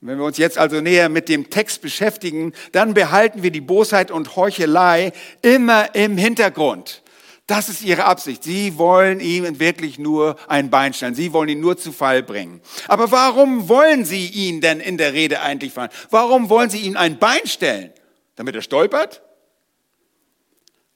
Wenn 0.02 0.18
wir 0.18 0.26
uns 0.26 0.40
jetzt 0.40 0.58
also 0.58 0.82
näher 0.82 1.08
mit 1.08 1.30
dem 1.30 1.52
Text 1.52 1.84
beschäftigen, 1.84 2.54
dann 2.72 2.96
behalten 2.96 3.44
wir 3.44 3.52
die 3.52 3.62
Bosheit 3.62 4.10
und 4.10 4.36
Heuchelei 4.36 5.12
immer 5.44 5.94
im 5.94 6.18
Hintergrund. 6.18 7.04
Das 7.46 7.70
ist 7.70 7.84
ihre 7.84 8.06
Absicht. 8.06 8.44
Sie 8.44 8.80
wollen 8.80 9.20
ihm 9.20 9.60
wirklich 9.60 10.00
nur 10.00 10.36
ein 10.48 10.72
Bein 10.72 10.96
stellen. 10.96 11.14
Sie 11.14 11.32
wollen 11.32 11.50
ihn 11.50 11.60
nur 11.60 11.78
zu 11.78 11.92
Fall 11.92 12.24
bringen. 12.24 12.60
Aber 12.88 13.12
warum 13.12 13.70
wollen 13.70 14.04
sie 14.04 14.26
ihn 14.26 14.62
denn 14.62 14.80
in 14.80 14.98
der 14.98 15.14
Rede 15.14 15.42
eigentlich 15.42 15.74
fallen? 15.74 15.92
Warum 16.10 16.50
wollen 16.50 16.72
sie 16.72 16.80
ihm 16.80 16.98
ein 16.98 17.20
Bein 17.20 17.46
stellen? 17.46 17.94
Damit 18.36 18.56
er 18.56 18.64
stolpert? 18.64 19.22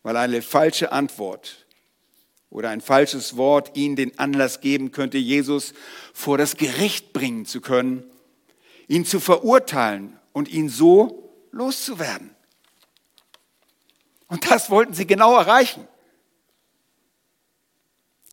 Weil 0.04 0.18
eine 0.18 0.42
falsche 0.42 0.92
Antwort 0.92 1.66
oder 2.50 2.70
ein 2.70 2.82
falsches 2.82 3.36
Wort 3.36 3.76
ihnen 3.76 3.96
den 3.96 4.20
Anlass 4.20 4.62
geben 4.62 4.92
könnte, 4.92 5.18
Jesus 5.18 5.74
vor 6.14 6.38
das 6.38 6.58
Gericht 6.58 7.14
bringen 7.14 7.46
zu 7.46 7.62
können 7.62 8.04
ihn 8.88 9.06
zu 9.06 9.20
verurteilen 9.20 10.20
und 10.34 10.50
ihn 10.50 10.70
so 10.70 11.34
loszuwerden. 11.52 12.36
Und 14.28 14.50
das 14.50 14.70
wollten 14.70 14.94
sie 14.94 15.06
genau 15.06 15.36
erreichen. 15.38 15.88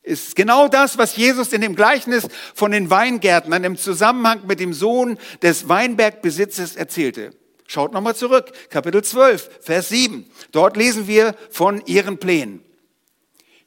Ist 0.03 0.35
genau 0.35 0.67
das, 0.67 0.97
was 0.97 1.17
Jesus 1.17 1.53
in 1.53 1.61
dem 1.61 1.77
Gleichnis 1.77 2.27
von 2.55 2.73
den 2.73 2.89
Weingärtnern 2.89 3.65
im 3.65 3.77
Zusammenhang 3.77 4.47
mit 4.47 4.59
dem 4.59 4.73
Sohn 4.73 5.19
des 5.43 5.69
Weinbergbesitzes 5.69 6.75
erzählte. 6.75 7.37
Schaut 7.71 7.93
nochmal 7.93 8.17
zurück, 8.17 8.51
Kapitel 8.69 9.05
12, 9.05 9.49
Vers 9.61 9.91
7. 9.91 10.29
Dort 10.51 10.77
lesen 10.77 11.07
wir 11.07 11.37
von 11.51 11.87
ihren 11.87 12.19
Plänen. 12.19 12.65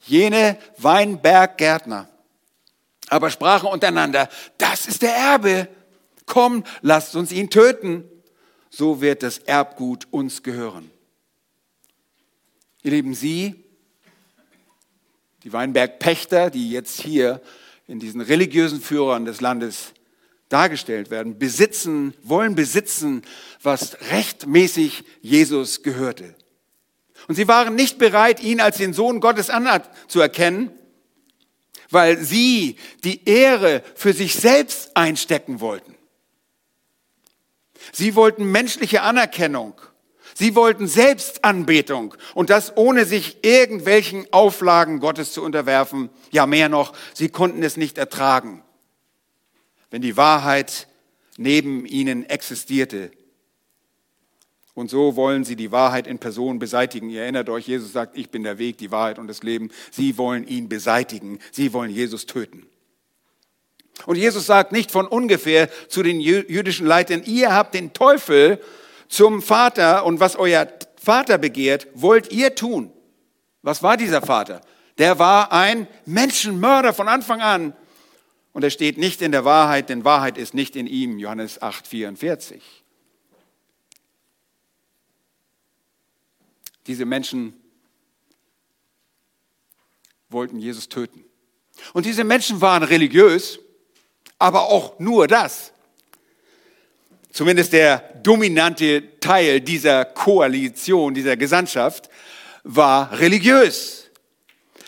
Jene 0.02 0.58
Weinberggärtner 0.78 2.10
aber 3.14 3.30
sprachen 3.30 3.70
untereinander, 3.70 4.28
das 4.58 4.88
ist 4.88 5.04
der 5.04 5.16
Erbe, 5.16 5.68
komm, 6.26 6.64
lasst 6.82 7.16
uns 7.16 7.32
ihn 7.32 7.52
töten, 7.52 8.04
so 8.72 9.02
wird 9.02 9.22
das 9.22 9.38
Erbgut 9.38 10.08
uns 10.10 10.42
gehören. 10.42 10.90
Ihr 12.82 12.92
Lieben, 12.92 13.14
Sie, 13.14 13.64
die 15.44 15.54
Weinbergpächter, 15.54 16.50
die 16.50 16.72
jetzt 16.72 17.00
hier 17.00 17.40
in 17.88 18.00
diesen 18.00 18.20
religiösen 18.20 18.82
Führern 18.82 19.26
des 19.26 19.42
Landes 19.42 19.94
dargestellt 20.54 21.10
werden, 21.10 21.40
besitzen, 21.40 22.14
wollen 22.22 22.56
besitzen, 22.56 23.24
was 23.62 23.98
rechtmäßig 24.12 25.04
Jesus 25.22 25.82
gehörte. 25.82 26.36
Und 27.28 27.36
sie 27.36 27.48
waren 27.48 27.76
nicht 27.76 27.98
bereit, 27.98 28.42
ihn 28.42 28.62
als 28.62 28.78
den 28.78 28.94
Sohn 28.94 29.20
Gottes 29.20 29.50
anzuerkennen, 29.50 30.72
weil 31.90 32.18
sie 32.20 32.78
die 33.04 33.26
Ehre 33.26 33.82
für 33.96 34.14
sich 34.14 34.36
selbst 34.36 34.96
einstecken 34.96 35.60
wollten. 35.60 35.96
Sie 37.92 38.16
wollten 38.16 38.46
menschliche 38.46 39.02
Anerkennung. 39.02 39.80
Sie 40.36 40.56
wollten 40.56 40.88
Selbstanbetung 40.88 42.16
und 42.34 42.50
das 42.50 42.76
ohne 42.76 43.06
sich 43.06 43.44
irgendwelchen 43.44 44.26
Auflagen 44.32 45.00
Gottes 45.00 45.32
zu 45.32 45.44
unterwerfen. 45.44 46.10
Ja, 46.32 46.48
mehr 46.48 46.70
noch, 46.70 46.94
sie 47.14 47.30
konnten 47.30 47.62
es 47.62 47.78
nicht 47.78 48.00
ertragen, 48.00 48.64
wenn 49.94 50.02
die 50.02 50.18
Wahrheit 50.18 50.88
neben 51.38 51.86
ihnen 51.86 52.28
existierte. 52.28 53.12
Und 54.74 54.90
so 54.90 55.16
wollen 55.16 55.44
sie 55.44 55.56
die 55.56 55.72
Wahrheit 55.72 56.08
in 56.08 56.18
Person 56.18 56.58
beseitigen. 56.58 57.12
Ihr 57.12 57.22
erinnert 57.22 57.48
euch, 57.48 57.68
Jesus 57.68 57.94
sagt, 57.94 58.18
ich 58.18 58.32
bin 58.32 58.42
der 58.42 58.58
Weg, 58.58 58.80
die 58.80 58.90
Wahrheit 58.90 59.20
und 59.20 59.28
das 59.28 59.44
Leben. 59.44 59.70
Sie 59.92 60.18
wollen 60.18 60.48
ihn 60.48 60.68
beseitigen. 60.68 61.38
Sie 61.52 61.74
wollen 61.74 61.92
Jesus 61.92 62.26
töten. 62.26 62.66
Und 64.08 64.16
Jesus 64.16 64.48
sagt 64.48 64.72
nicht 64.72 64.90
von 64.90 65.06
ungefähr 65.06 65.70
zu 65.90 66.02
den 66.02 66.20
jüdischen 66.20 66.88
Leitern, 66.88 67.22
ihr 67.24 67.54
habt 67.54 67.76
den 67.76 67.94
Teufel 67.94 68.60
zum 69.10 69.44
Vater 69.44 70.08
und 70.08 70.20
was 70.20 70.36
euer 70.36 70.68
Vater 70.96 71.38
begehrt, 71.38 71.86
wollt 71.94 72.32
ihr 72.32 72.56
tun. 72.56 72.92
Was 73.62 73.84
war 73.84 73.96
dieser 73.96 74.24
Vater? 74.24 74.62
Der 74.98 75.20
war 75.20 75.52
ein 75.52 75.88
Menschenmörder 76.08 76.94
von 76.94 77.08
Anfang 77.08 77.42
an. 77.42 77.76
Und 78.54 78.64
er 78.64 78.70
steht 78.70 79.00
nicht 79.00 79.22
in 79.22 79.32
der 79.32 79.46
Wahrheit, 79.46 79.90
denn 79.90 80.06
Wahrheit 80.06 80.38
ist 80.38 80.54
nicht 80.54 80.76
in 80.76 80.86
ihm. 80.86 81.18
Johannes 81.18 81.62
8, 81.62 81.88
44. 81.88 82.62
Diese 86.86 87.06
Menschen 87.06 87.54
wollten 90.30 90.60
Jesus 90.60 90.88
töten. 90.88 91.24
Und 91.94 92.06
diese 92.06 92.24
Menschen 92.24 92.62
waren 92.62 92.84
religiös, 92.84 93.60
aber 94.38 94.70
auch 94.70 95.00
nur 95.00 95.28
das. 95.28 95.72
Zumindest 97.32 97.74
der 97.74 97.98
dominante 98.22 99.20
Teil 99.20 99.62
dieser 99.62 100.06
Koalition, 100.06 101.16
dieser 101.16 101.38
Gesandtschaft, 101.38 102.10
war 102.64 103.18
religiös. 103.18 104.12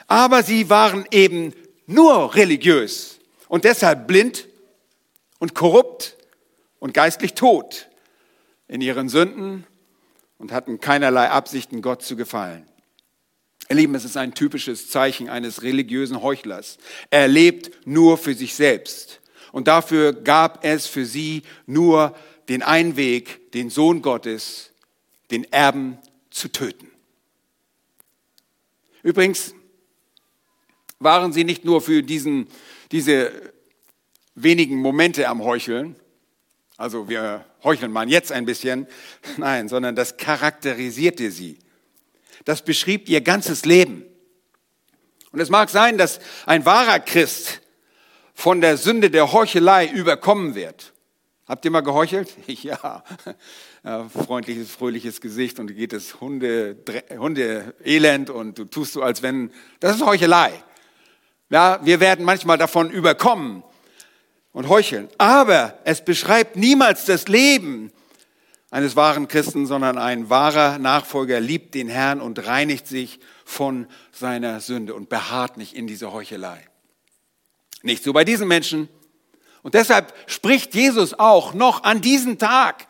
Aber 0.06 0.44
sie 0.44 0.70
waren 0.70 1.08
eben 1.10 1.54
nur 1.88 2.36
religiös 2.36 3.15
und 3.48 3.64
deshalb 3.64 4.08
blind 4.08 4.48
und 5.40 5.54
korrupt 5.54 6.18
und 6.80 6.94
geistlich 6.94 7.34
tot 7.34 7.90
in 8.68 8.82
ihren 8.82 9.10
Sünden 9.10 9.66
und 10.38 10.52
hatten 10.52 10.80
keinerlei 10.80 11.30
Absichten, 11.30 11.82
Gott 11.82 12.04
zu 12.04 12.16
gefallen. 12.16 12.68
Ihr 13.70 13.78
Lieben, 13.78 13.96
es 13.96 14.06
ist 14.06 14.18
ein 14.18 14.34
typisches 14.34 14.90
Zeichen 14.90 15.28
eines 15.30 15.64
religiösen 15.64 16.22
Heuchlers. 16.22 16.78
Er 17.10 17.28
lebt 17.28 17.88
nur 17.88 18.18
für 18.18 18.36
sich 18.36 18.54
selbst. 18.54 19.22
Und 19.52 19.68
dafür 19.68 20.14
gab 20.14 20.64
es 20.64 20.86
für 20.86 21.06
sie 21.06 21.44
nur 21.66 22.16
den 22.50 22.62
einen 22.62 22.96
Weg, 22.96 23.52
den 23.54 23.70
Sohn 23.70 24.02
Gottes, 24.02 24.72
den 25.32 25.52
Erben 25.52 25.98
zu 26.30 26.50
töten. 26.50 26.92
Übrigens 29.02 29.56
waren 31.00 31.34
sie 31.34 31.44
nicht 31.44 31.66
nur 31.66 31.82
für 31.82 32.04
diesen, 32.04 32.48
diese 32.92 33.32
wenigen 34.36 34.78
Momente 34.78 35.28
am 35.28 35.44
Heucheln, 35.44 35.96
also 36.78 37.08
wir 37.08 37.46
heucheln 37.64 37.92
mal 37.92 38.10
jetzt 38.10 38.32
ein 38.32 38.46
bisschen, 38.46 38.88
nein, 39.38 39.70
sondern 39.70 39.96
das 39.96 40.18
charakterisierte 40.18 41.32
sie. 41.32 41.60
Das 42.44 42.64
beschrieb 42.64 43.10
ihr 43.10 43.22
ganzes 43.22 43.66
Leben. 43.66 44.06
Und 45.32 45.40
es 45.40 45.50
mag 45.50 45.70
sein, 45.70 45.98
dass 45.98 46.20
ein 46.46 46.66
wahrer 46.66 47.00
Christ 47.00 47.62
von 48.34 48.62
der 48.62 48.78
Sünde 48.78 49.10
der 49.10 49.32
Heuchelei 49.32 49.88
überkommen 49.88 50.56
wird. 50.56 50.94
Habt 51.48 51.64
ihr 51.64 51.72
mal 51.72 51.82
geheuchelt? 51.82 52.34
Ja. 52.48 53.04
ja 53.84 54.10
freundliches, 54.10 54.72
fröhliches 54.72 55.22
Gesicht 55.22 55.60
und 55.60 55.76
geht 55.76 55.94
es 55.94 56.20
Hunde, 56.20 56.78
Hunde 57.18 57.76
elend 57.84 58.30
und 58.30 58.58
du 58.58 58.66
tust 58.66 58.94
so, 58.94 59.02
als 59.02 59.22
wenn, 59.22 59.52
das 59.80 59.96
ist 59.96 60.06
Heuchelei. 60.06 60.64
Ja, 61.56 61.80
wir 61.84 62.02
werden 62.02 62.26
manchmal 62.26 62.58
davon 62.58 62.92
überkommen 62.92 63.64
und 64.52 64.68
heucheln. 64.68 65.08
Aber 65.18 65.80
es 65.86 66.04
beschreibt 66.04 66.58
niemals 66.58 67.06
das 67.06 67.30
Leben 67.30 67.94
eines 68.72 68.98
wahren 68.98 69.30
Christen, 69.30 69.66
sondern 69.66 69.98
ein 69.98 70.30
wahrer 70.30 70.80
Nachfolger 70.80 71.40
liebt 71.40 71.74
den 71.74 71.88
Herrn 71.88 72.20
und 72.20 72.46
reinigt 72.46 72.88
sich 72.88 73.22
von 73.46 73.88
seiner 74.12 74.60
Sünde 74.60 74.96
und 74.96 75.08
beharrt 75.08 75.56
nicht 75.56 75.78
in 75.78 75.88
dieser 75.88 76.12
Heuchelei. 76.12 76.68
Nicht 77.84 78.04
so 78.04 78.12
bei 78.12 78.26
diesen 78.26 78.50
Menschen. 78.50 78.90
Und 79.64 79.76
deshalb 79.76 80.14
spricht 80.28 80.76
Jesus 80.76 81.14
auch 81.14 81.54
noch 81.54 81.86
an 81.86 82.02
diesem 82.02 82.38
Tag, 82.38 82.86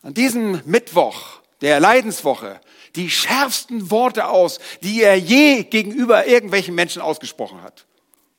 an 0.00 0.14
diesem 0.14 0.62
Mittwoch 0.64 1.42
der 1.60 1.78
Leidenswoche, 1.78 2.58
die 2.96 3.10
schärfsten 3.10 3.90
Worte 3.90 4.28
aus, 4.28 4.58
die 4.82 5.02
er 5.02 5.16
je 5.16 5.64
gegenüber 5.64 6.26
irgendwelchen 6.26 6.74
Menschen 6.74 7.02
ausgesprochen 7.02 7.62
hat. 7.62 7.86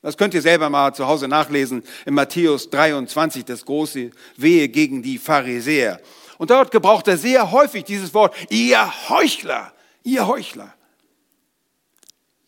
Das 0.02 0.18
könnt 0.18 0.34
ihr 0.34 0.42
selber 0.42 0.68
mal 0.68 0.94
zu 0.94 1.06
Hause 1.06 1.28
nachlesen 1.28 1.82
in 2.04 2.12
Matthäus 2.14 2.68
23, 2.68 3.44
das 3.44 3.64
große 3.64 4.10
Wehe 4.36 4.68
gegen 4.68 5.02
die 5.02 5.16
Pharisäer. 5.16 6.00
Und 6.36 6.50
dort 6.50 6.70
gebraucht 6.70 7.08
er 7.08 7.16
sehr 7.16 7.52
häufig 7.52 7.84
dieses 7.84 8.12
Wort, 8.12 8.34
ihr 8.50 9.08
Heuchler, 9.08 9.72
ihr 10.02 10.26
Heuchler. 10.26 10.74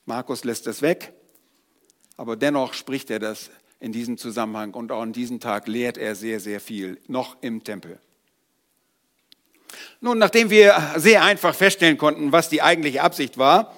Markus 0.04 0.44
lässt 0.44 0.66
das 0.66 0.82
weg, 0.82 1.14
aber 2.16 2.36
dennoch 2.36 2.74
spricht 2.74 3.10
er 3.10 3.18
das 3.18 3.50
in 3.80 3.92
diesem 3.92 4.18
Zusammenhang 4.18 4.74
und 4.74 4.92
auch 4.92 5.02
an 5.02 5.12
diesem 5.12 5.40
Tag 5.40 5.66
lehrt 5.66 5.98
er 5.98 6.14
sehr, 6.14 6.40
sehr 6.40 6.60
viel, 6.60 7.00
noch 7.08 7.36
im 7.40 7.64
Tempel. 7.64 7.98
Nun, 10.00 10.18
nachdem 10.18 10.50
wir 10.50 10.74
sehr 10.96 11.22
einfach 11.24 11.54
feststellen 11.54 11.98
konnten, 11.98 12.32
was 12.32 12.48
die 12.48 12.62
eigentliche 12.62 13.02
Absicht 13.02 13.38
war, 13.38 13.74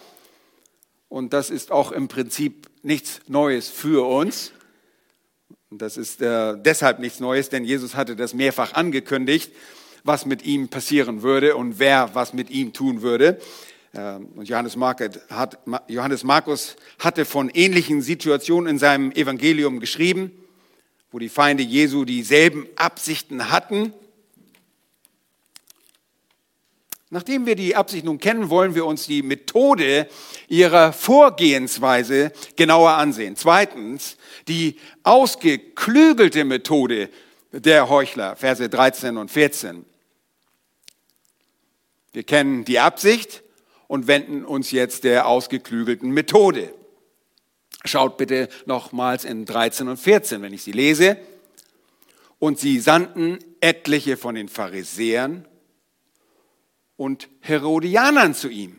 und 1.09 1.33
das 1.33 1.51
ist 1.51 1.71
auch 1.73 1.93
im 1.93 2.09
Prinzip 2.09 2.69
nichts 2.83 3.21
Neues 3.29 3.69
für 3.69 4.07
uns, 4.07 4.53
und 5.71 5.83
das 5.83 5.97
ist 5.97 6.23
äh, 6.23 6.55
deshalb 6.57 6.99
nichts 6.99 7.21
Neues, 7.21 7.51
denn 7.51 7.65
Jesus 7.65 7.95
hatte 7.95 8.17
das 8.17 8.33
mehrfach 8.33 8.73
angekündigt, 8.73 9.53
was 10.03 10.25
mit 10.25 10.43
ihm 10.45 10.69
passieren 10.69 11.23
würde 11.23 11.57
und 11.57 11.79
wer 11.79 12.15
was 12.15 12.33
mit 12.33 12.49
ihm 12.51 12.73
tun 12.73 13.03
würde. 13.03 13.39
Ähm, 13.95 14.29
und 14.35 14.49
Johannes, 14.49 14.77
hat, 15.29 15.59
Johannes 15.89 16.25
Markus 16.25 16.77
hatte 16.99 17.25
von 17.25 17.51
ähnlichen 17.51 18.01
Situationen 18.01 18.69
in 18.69 18.79
seinem 18.79 19.13
Evangelium 19.13 19.81
geschrieben, 19.81 20.33
wo 21.11 21.19
die 21.19 21.29
Feinde 21.29 21.63
Jesu 21.63 22.05
dieselben 22.05 22.67
Absichten 22.77 23.51
hatten 23.51 23.93
Nachdem 27.11 27.47
wir 27.47 27.57
die 27.57 27.75
Absicht 27.75 28.05
nun 28.05 28.19
kennen, 28.19 28.51
wollen 28.51 28.75
wir 28.75 28.85
uns 28.85 29.07
die 29.07 29.23
Methode 29.23 30.09
ihrer 30.47 30.93
Vorgehensweise 30.93 32.33
genauer 32.57 32.91
ansehen. 32.93 33.35
Zweitens, 33.35 34.19
die 34.47 34.77
ausgeklügelte 35.05 36.45
Methode 36.45 37.09
der 37.53 37.89
Heuchler, 37.89 38.37
Verse 38.37 38.69
13 38.69 39.17
und 39.17 39.31
14. 39.31 39.87
Wir 42.13 42.25
kennen 42.25 42.67
die 42.67 42.79
Absicht 42.79 43.43
und 43.87 44.07
wenden 44.07 44.45
uns 44.45 44.71
jetzt 44.71 45.05
der 45.05 45.27
ausgeklügelten 45.27 46.11
Methode. 46.11 46.75
Schaut 47.87 48.19
bitte 48.19 48.51
nochmals 48.67 49.25
in 49.25 49.47
13 49.47 49.89
und 49.89 49.97
14, 49.97 50.43
wenn 50.43 50.53
ich 50.53 50.63
sie 50.63 50.73
lese. 50.73 51.17
Und 52.39 52.59
sie 52.59 52.79
sandten 52.81 53.39
etliche 53.61 54.19
von 54.19 54.35
den 54.35 54.49
Pharisäern 54.49 55.47
und 56.99 57.29
Herodianern 57.41 58.35
zu 58.35 58.49
ihm, 58.49 58.79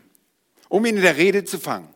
um 0.68 0.84
ihn 0.84 0.96
in 0.96 1.02
der 1.02 1.16
Rede 1.16 1.44
zu 1.44 1.58
fangen. 1.58 1.88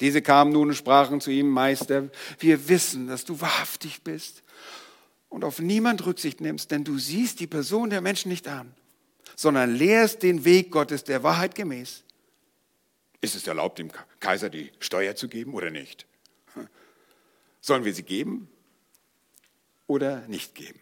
Diese 0.00 0.22
kamen 0.22 0.52
nun 0.52 0.68
und 0.68 0.74
sprachen 0.74 1.20
zu 1.20 1.30
ihm, 1.30 1.48
Meister, 1.48 2.08
wir 2.38 2.68
wissen, 2.68 3.08
dass 3.08 3.24
du 3.24 3.40
wahrhaftig 3.40 4.02
bist 4.02 4.42
und 5.28 5.44
auf 5.44 5.58
niemand 5.58 6.06
Rücksicht 6.06 6.40
nimmst, 6.40 6.70
denn 6.70 6.84
du 6.84 6.98
siehst 6.98 7.40
die 7.40 7.46
Person 7.48 7.90
der 7.90 8.00
Menschen 8.00 8.28
nicht 8.28 8.46
an, 8.46 8.72
sondern 9.36 9.74
lehrst 9.74 10.22
den 10.22 10.44
Weg 10.44 10.70
Gottes 10.70 11.02
der 11.02 11.22
Wahrheit 11.24 11.56
gemäß. 11.56 12.04
Ist 13.20 13.34
es 13.34 13.46
erlaubt, 13.46 13.80
dem 13.80 13.90
Kaiser 14.20 14.50
die 14.50 14.70
Steuer 14.78 15.16
zu 15.16 15.28
geben 15.28 15.54
oder 15.54 15.70
nicht? 15.70 16.06
Sollen 17.60 17.84
wir 17.84 17.94
sie 17.94 18.04
geben 18.04 18.48
oder 19.88 20.20
nicht 20.28 20.54
geben? 20.54 20.78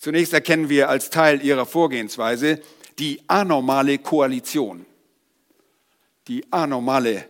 Zunächst 0.00 0.32
erkennen 0.32 0.70
wir 0.70 0.88
als 0.88 1.10
Teil 1.10 1.44
ihrer 1.44 1.66
Vorgehensweise 1.66 2.62
die 2.98 3.20
anormale 3.28 3.98
Koalition. 3.98 4.86
Die 6.26 6.50
anormale 6.50 7.28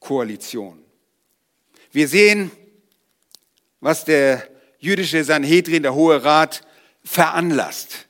Koalition. 0.00 0.82
Wir 1.92 2.08
sehen, 2.08 2.50
was 3.80 4.04
der 4.04 4.48
jüdische 4.80 5.22
Sanhedrin, 5.22 5.84
der 5.84 5.94
Hohe 5.94 6.24
Rat, 6.24 6.62
veranlasst. 7.04 8.06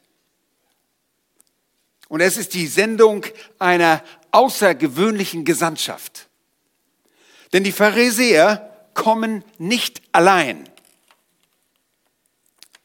Und 2.08 2.22
es 2.22 2.38
ist 2.38 2.54
die 2.54 2.66
Sendung 2.66 3.26
einer 3.58 4.02
außergewöhnlichen 4.30 5.44
Gesandtschaft. 5.44 6.28
Denn 7.52 7.62
die 7.62 7.72
Pharisäer 7.72 8.88
kommen 8.94 9.44
nicht 9.58 10.00
allein. 10.12 10.67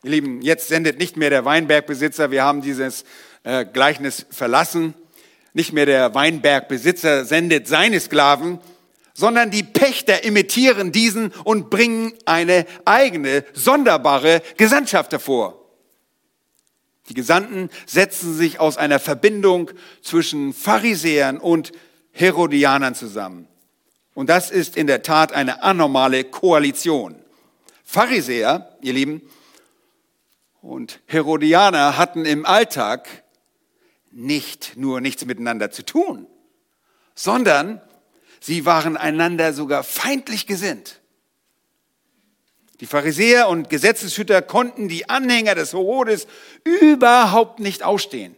Ihr 0.04 0.12
Lieben, 0.12 0.42
jetzt 0.42 0.68
sendet 0.68 1.00
nicht 1.00 1.16
mehr 1.16 1.30
der 1.30 1.46
Weinbergbesitzer, 1.46 2.30
wir 2.30 2.44
haben 2.44 2.62
dieses 2.62 3.06
äh, 3.44 3.64
Gleichnis 3.64 4.26
verlassen, 4.32 4.96
nicht 5.54 5.72
mehr 5.72 5.86
der 5.86 6.14
Weinbergbesitzer 6.14 7.24
sendet 7.24 7.70
seine 7.70 8.02
Sklaven, 8.02 8.60
sondern 9.14 9.50
die 9.50 9.64
Pächter 9.64 10.26
imitieren 10.26 10.92
diesen 10.92 11.32
und 11.46 11.70
bringen 11.70 12.12
eine 12.26 12.66
eigene, 12.84 13.46
sonderbare 13.54 14.42
Gesandtschaft 14.58 15.14
hervor. 15.14 15.64
Die 17.08 17.14
Gesandten 17.14 17.70
setzen 17.86 18.36
sich 18.36 18.60
aus 18.60 18.78
einer 18.78 19.00
Verbindung 19.00 19.72
zwischen 20.02 20.54
Pharisäern 20.54 21.38
und 21.38 21.72
Herodianern 22.12 22.94
zusammen. 22.94 23.48
Und 24.16 24.30
das 24.30 24.52
ist 24.52 24.76
in 24.76 24.88
der 24.88 25.02
Tat 25.02 25.32
eine 25.32 25.64
anormale 25.64 26.26
Koalition. 26.26 27.16
Pharisäer, 27.86 28.76
ihr 28.82 28.94
Lieben, 28.94 29.22
und 30.64 31.02
Herodianer 31.08 31.98
hatten 31.98 32.26
im 32.26 32.46
Alltag 32.46 33.24
nicht 34.12 34.78
nur 34.78 35.02
nichts 35.02 35.26
miteinander 35.26 35.72
zu 35.72 35.84
tun, 35.84 36.26
sondern 37.16 37.82
sie 38.40 38.66
waren 38.66 38.96
einander 38.96 39.52
sogar 39.52 39.84
feindlich 39.84 40.48
gesinnt. 40.48 41.02
Die 42.80 42.86
Pharisäer 42.86 43.50
und 43.50 43.70
Gesetzeshüter 43.70 44.42
konnten 44.42 44.88
die 44.88 45.10
Anhänger 45.10 45.54
des 45.54 45.74
Herodes 45.74 46.28
überhaupt 46.64 47.60
nicht 47.60 47.84
ausstehen. 47.84 48.36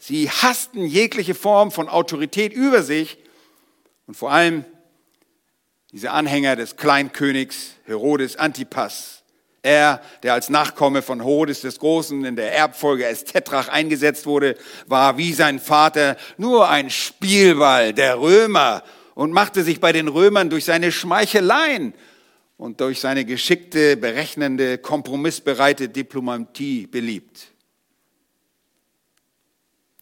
Sie 0.00 0.28
hassten 0.28 0.84
jegliche 0.84 1.36
Form 1.36 1.70
von 1.70 1.88
Autorität 1.88 2.52
über 2.52 2.82
sich 2.82 3.18
und 4.08 4.16
vor 4.16 4.32
allem 4.32 4.64
diese 5.92 6.10
Anhänger 6.10 6.56
des 6.56 6.76
Kleinkönigs 6.76 7.74
Herodes 7.84 8.36
Antipas. 8.36 9.17
Er, 9.68 10.00
der 10.22 10.32
als 10.32 10.48
Nachkomme 10.48 11.02
von 11.02 11.20
Herodes 11.20 11.60
des 11.60 11.78
Großen 11.78 12.24
in 12.24 12.36
der 12.36 12.54
Erbfolge 12.54 13.06
als 13.06 13.24
Tetrach 13.24 13.68
eingesetzt 13.68 14.24
wurde, 14.24 14.56
war 14.86 15.18
wie 15.18 15.34
sein 15.34 15.58
Vater 15.58 16.16
nur 16.38 16.70
ein 16.70 16.88
Spielball 16.88 17.92
der 17.92 18.18
Römer 18.18 18.82
und 19.14 19.30
machte 19.30 19.62
sich 19.62 19.78
bei 19.78 19.92
den 19.92 20.08
Römern 20.08 20.48
durch 20.48 20.64
seine 20.64 20.90
Schmeicheleien 20.90 21.92
und 22.56 22.80
durch 22.80 23.00
seine 23.00 23.26
geschickte, 23.26 23.98
berechnende, 23.98 24.78
kompromissbereite 24.78 25.90
Diplomatie 25.90 26.86
beliebt. 26.86 27.48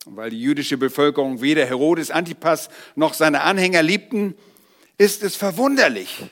Und 0.04 0.16
weil 0.16 0.30
die 0.30 0.40
jüdische 0.40 0.78
Bevölkerung 0.78 1.40
weder 1.40 1.66
Herodes 1.66 2.12
Antipas 2.12 2.68
noch 2.94 3.14
seine 3.14 3.40
Anhänger 3.40 3.82
liebten, 3.82 4.36
ist 4.96 5.24
es 5.24 5.34
verwunderlich, 5.34 6.22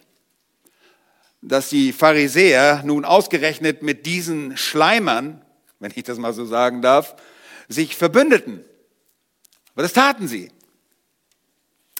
dass 1.48 1.68
die 1.68 1.92
Pharisäer 1.92 2.82
nun 2.84 3.04
ausgerechnet 3.04 3.82
mit 3.82 4.06
diesen 4.06 4.56
Schleimern, 4.56 5.42
wenn 5.78 5.92
ich 5.94 6.04
das 6.04 6.18
mal 6.18 6.32
so 6.32 6.46
sagen 6.46 6.80
darf, 6.80 7.14
sich 7.68 7.96
verbündeten. 7.96 8.64
Aber 9.74 9.82
das 9.82 9.92
taten 9.92 10.26
sie. 10.26 10.50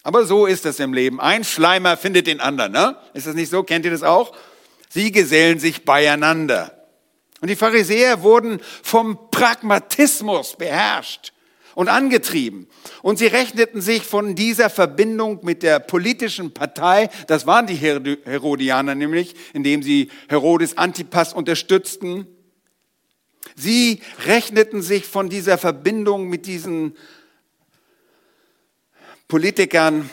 Aber 0.03 0.25
so 0.25 0.47
ist 0.47 0.65
es 0.65 0.81
im 0.81 0.95
Leben. 0.95 1.21
Ein 1.21 1.45
Schleimer 1.45 1.97
findet 1.97 2.27
den 2.27 2.41
anderen. 2.41 2.73
Ne? 2.73 2.97
Ist 3.13 3.27
das 3.27 3.35
nicht 3.35 3.51
so? 3.51 3.63
Kennt 3.63 3.85
ihr 3.85 3.91
das 3.91 4.03
auch? 4.03 4.35
Sie 4.89 5.13
gesellen 5.13 5.59
sich 5.59 5.85
beieinander. 5.85 6.87
Und 7.41 7.49
die 7.49 7.57
Pharisäer 7.57 8.23
wurden 8.23 8.61
vom 8.83 9.31
Pragmatismus 9.31 10.57
beherrscht 10.57 11.34
und 11.75 11.89
angetrieben. 11.89 12.67
Und 13.03 13.19
sie 13.19 13.27
rechneten 13.27 13.81
sich 13.81 14.03
von 14.03 14.35
dieser 14.35 14.71
Verbindung 14.71 15.41
mit 15.43 15.63
der 15.63 15.79
politischen 15.81 16.53
Partei, 16.53 17.11
das 17.27 17.47
waren 17.47 17.67
die 17.67 17.77
Herodianer 17.77 18.95
nämlich, 18.95 19.35
indem 19.53 19.83
sie 19.83 20.11
Herodes 20.29 20.79
Antipas 20.79 21.33
unterstützten. 21.33 22.27
Sie 23.57 24.01
rechneten 24.27 24.83
sich 24.83 25.07
von 25.07 25.29
dieser 25.29 25.59
Verbindung 25.59 26.29
mit 26.29 26.47
diesen 26.47 26.97
Politikern 29.29 30.11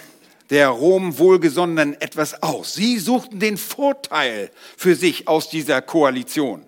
der 0.49 0.67
Rom 0.67 1.17
wohlgesonnenen 1.17 1.99
etwas 2.01 2.43
aus. 2.43 2.73
Sie 2.73 2.99
suchten 2.99 3.39
den 3.39 3.57
Vorteil 3.57 4.51
für 4.77 4.95
sich 4.95 5.27
aus 5.27 5.49
dieser 5.49 5.81
Koalition. 5.81 6.65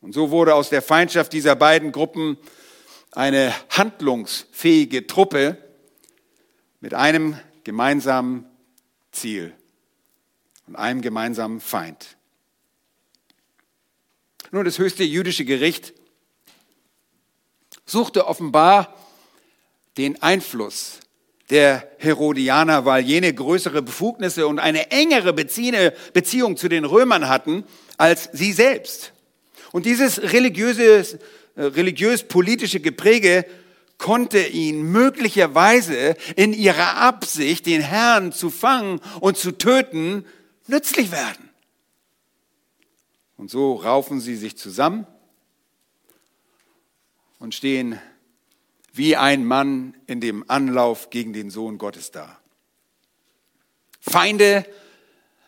Und 0.00 0.12
so 0.14 0.30
wurde 0.30 0.54
aus 0.54 0.68
der 0.68 0.82
Feindschaft 0.82 1.32
dieser 1.32 1.56
beiden 1.56 1.92
Gruppen 1.92 2.36
eine 3.12 3.54
handlungsfähige 3.70 5.06
Truppe 5.06 5.56
mit 6.80 6.94
einem 6.94 7.38
gemeinsamen 7.64 8.46
Ziel 9.12 9.52
und 10.66 10.76
einem 10.76 11.00
gemeinsamen 11.00 11.60
Feind. 11.60 12.16
Nun, 14.50 14.64
das 14.64 14.78
höchste 14.78 15.04
jüdische 15.04 15.44
Gericht 15.44 15.92
suchte 17.84 18.26
offenbar 18.26 18.94
den 19.96 20.22
Einfluss 20.22 21.00
der 21.50 21.90
Herodianer, 21.98 22.84
weil 22.84 23.04
jene 23.04 23.32
größere 23.32 23.82
Befugnisse 23.82 24.46
und 24.46 24.58
eine 24.58 24.90
engere 24.90 25.32
Beziehung 25.32 26.56
zu 26.56 26.68
den 26.68 26.84
Römern 26.84 27.28
hatten 27.28 27.64
als 27.96 28.28
sie 28.32 28.52
selbst. 28.52 29.12
Und 29.72 29.84
dieses 29.84 30.22
religiöse 30.32 31.18
religiös-politische 31.58 32.80
Gepräge 32.80 33.44
konnte 33.98 34.46
ihn 34.46 34.82
möglicherweise 34.82 36.16
in 36.36 36.52
ihrer 36.52 36.96
Absicht, 36.98 37.66
den 37.66 37.82
Herrn 37.82 38.32
zu 38.32 38.50
fangen 38.50 39.00
und 39.20 39.36
zu 39.36 39.52
töten, 39.52 40.24
nützlich 40.68 41.10
werden. 41.10 41.50
Und 43.36 43.50
so 43.50 43.74
raufen 43.74 44.20
sie 44.20 44.36
sich 44.36 44.56
zusammen 44.56 45.06
und 47.38 47.54
stehen 47.54 48.00
wie 48.92 49.16
ein 49.16 49.44
Mann 49.44 49.96
in 50.06 50.20
dem 50.20 50.48
Anlauf 50.48 51.10
gegen 51.10 51.32
den 51.32 51.50
Sohn 51.50 51.78
Gottes 51.78 52.10
da. 52.10 52.38
Feinde 54.00 54.66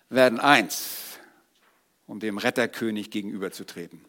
werden 0.08 0.38
eins, 0.38 1.18
um 2.06 2.20
dem 2.20 2.38
Retterkönig 2.38 3.10
gegenüberzutreten. 3.10 4.04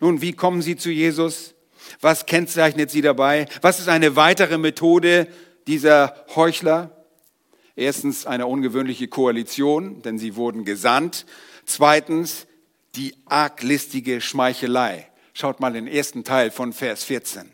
Nun, 0.00 0.20
wie 0.20 0.32
kommen 0.32 0.62
Sie 0.62 0.76
zu 0.76 0.90
Jesus? 0.90 1.54
Was 2.00 2.26
kennzeichnet 2.26 2.90
Sie 2.90 3.02
dabei? 3.02 3.46
Was 3.62 3.80
ist 3.80 3.88
eine 3.88 4.16
weitere 4.16 4.58
Methode 4.58 5.28
dieser 5.66 6.24
Heuchler? 6.34 6.96
Erstens 7.76 8.26
eine 8.26 8.46
ungewöhnliche 8.46 9.08
Koalition, 9.08 10.02
denn 10.02 10.18
sie 10.18 10.36
wurden 10.36 10.64
gesandt. 10.64 11.24
Zweitens 11.64 12.46
die 12.94 13.14
arglistige 13.26 14.20
Schmeichelei. 14.20 15.08
Schaut 15.32 15.60
mal 15.60 15.72
den 15.72 15.86
ersten 15.86 16.24
Teil 16.24 16.50
von 16.50 16.72
Vers 16.72 17.04
14. 17.04 17.50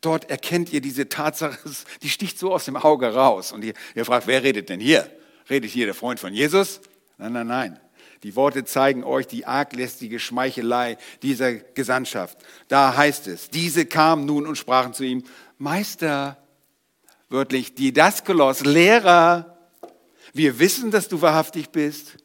Dort 0.00 0.30
erkennt 0.30 0.72
ihr 0.72 0.80
diese 0.80 1.08
Tatsache, 1.08 1.58
die 2.02 2.10
sticht 2.10 2.38
so 2.38 2.52
aus 2.52 2.66
dem 2.66 2.76
Auge 2.76 3.12
raus. 3.12 3.50
Und 3.50 3.64
ihr, 3.64 3.74
ihr 3.94 4.04
fragt, 4.04 4.26
wer 4.26 4.42
redet 4.42 4.68
denn 4.68 4.78
hier? 4.78 5.10
Redet 5.50 5.70
hier 5.70 5.86
der 5.86 5.94
Freund 5.94 6.20
von 6.20 6.32
Jesus? 6.32 6.80
Nein, 7.18 7.32
nein, 7.32 7.46
nein. 7.46 7.80
Die 8.22 8.34
Worte 8.36 8.64
zeigen 8.64 9.04
euch 9.04 9.26
die 9.26 9.46
arglästige 9.46 10.18
Schmeichelei 10.18 10.96
dieser 11.22 11.54
Gesandtschaft. 11.54 12.38
Da 12.68 12.96
heißt 12.96 13.26
es, 13.26 13.50
diese 13.50 13.86
kamen 13.86 14.24
nun 14.24 14.46
und 14.46 14.56
sprachen 14.56 14.94
zu 14.94 15.04
ihm, 15.04 15.24
Meister, 15.58 16.36
wörtlich 17.28 17.74
Didaskalos, 17.74 18.64
Lehrer, 18.64 19.56
wir 20.32 20.58
wissen, 20.58 20.90
dass 20.90 21.08
du 21.08 21.22
wahrhaftig 21.22 21.70
bist. 21.70 22.16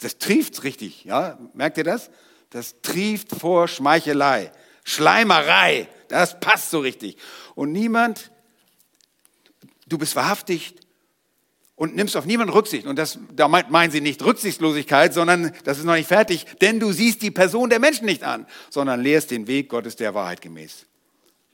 Das 0.00 0.18
trieft 0.18 0.62
richtig, 0.62 1.04
ja? 1.04 1.38
Merkt 1.54 1.78
ihr 1.78 1.84
das? 1.84 2.10
Das 2.50 2.80
trieft 2.82 3.30
vor 3.34 3.68
Schmeichelei, 3.68 4.52
Schleimerei. 4.84 5.88
Das 6.08 6.40
passt 6.40 6.70
so 6.70 6.80
richtig. 6.80 7.16
Und 7.54 7.72
niemand, 7.72 8.30
du 9.86 9.98
bist 9.98 10.14
wahrhaftig, 10.16 10.76
und 11.78 11.94
nimmst 11.94 12.16
auf 12.16 12.26
niemanden 12.26 12.52
Rücksicht. 12.52 12.86
Und 12.86 12.98
das, 12.98 13.18
da 13.34 13.46
meinen 13.46 13.90
sie 13.92 14.00
nicht 14.00 14.22
Rücksichtslosigkeit, 14.22 15.14
sondern 15.14 15.52
das 15.64 15.78
ist 15.78 15.84
noch 15.84 15.94
nicht 15.94 16.08
fertig, 16.08 16.44
denn 16.60 16.80
du 16.80 16.92
siehst 16.92 17.22
die 17.22 17.30
Person 17.30 17.70
der 17.70 17.78
Menschen 17.78 18.04
nicht 18.04 18.24
an, 18.24 18.46
sondern 18.68 19.00
lehrst 19.00 19.30
den 19.30 19.46
Weg 19.46 19.68
Gottes 19.68 19.94
der 19.94 20.12
Wahrheit 20.12 20.42
gemäß. 20.42 20.86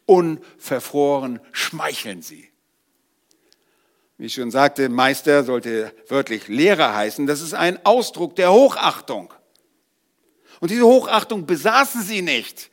Unverfroren 0.06 1.40
schmeicheln 1.52 2.22
sie. 2.22 2.48
Wie 4.16 4.26
ich 4.26 4.34
schon 4.34 4.50
sagte, 4.50 4.88
Meister 4.88 5.44
sollte 5.44 5.92
wörtlich 6.08 6.48
Lehrer 6.48 6.94
heißen. 6.94 7.26
Das 7.26 7.42
ist 7.42 7.52
ein 7.52 7.84
Ausdruck 7.84 8.34
der 8.36 8.50
Hochachtung. 8.50 9.32
Und 10.60 10.70
diese 10.70 10.86
Hochachtung 10.86 11.44
besaßen 11.44 12.02
sie 12.02 12.22
nicht. 12.22 12.70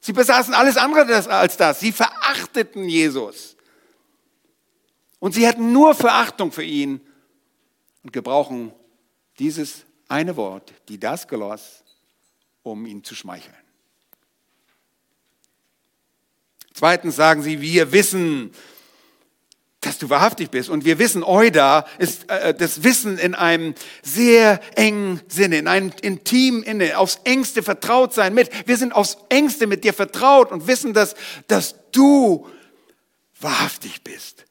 Sie 0.00 0.12
besaßen 0.12 0.52
alles 0.52 0.76
andere 0.76 1.30
als 1.30 1.56
das. 1.56 1.78
Sie 1.78 1.92
verachteten 1.92 2.88
Jesus. 2.88 3.55
Und 5.26 5.32
sie 5.32 5.44
hätten 5.44 5.72
nur 5.72 5.96
Verachtung 5.96 6.52
für 6.52 6.62
ihn 6.62 7.00
und 8.04 8.12
gebrauchen 8.12 8.72
dieses 9.40 9.84
eine 10.06 10.36
Wort, 10.36 10.72
die 10.88 11.00
das 11.00 11.26
Geloss, 11.26 11.82
um 12.62 12.86
ihn 12.86 13.02
zu 13.02 13.16
schmeicheln. 13.16 13.52
Zweitens 16.72 17.16
sagen 17.16 17.42
sie, 17.42 17.60
wir 17.60 17.90
wissen, 17.90 18.52
dass 19.80 19.98
du 19.98 20.08
wahrhaftig 20.10 20.50
bist. 20.50 20.68
Und 20.68 20.84
wir 20.84 21.00
wissen, 21.00 21.24
Euda 21.24 21.86
ist 21.98 22.30
äh, 22.30 22.54
das 22.54 22.84
Wissen 22.84 23.18
in 23.18 23.34
einem 23.34 23.74
sehr 24.04 24.60
engen 24.78 25.20
Sinne, 25.26 25.58
in 25.58 25.66
einem 25.66 25.90
intimen 26.02 26.62
Inne, 26.62 26.98
aufs 26.98 27.18
engste 27.24 27.64
vertraut 27.64 28.14
sein 28.14 28.32
mit. 28.32 28.68
Wir 28.68 28.76
sind 28.76 28.92
aufs 28.92 29.16
engste 29.28 29.66
mit 29.66 29.82
dir 29.82 29.92
vertraut 29.92 30.52
und 30.52 30.68
wissen, 30.68 30.94
dass, 30.94 31.16
dass 31.48 31.74
du 31.90 32.48
wahrhaftig 33.40 34.04
bist. 34.04 34.45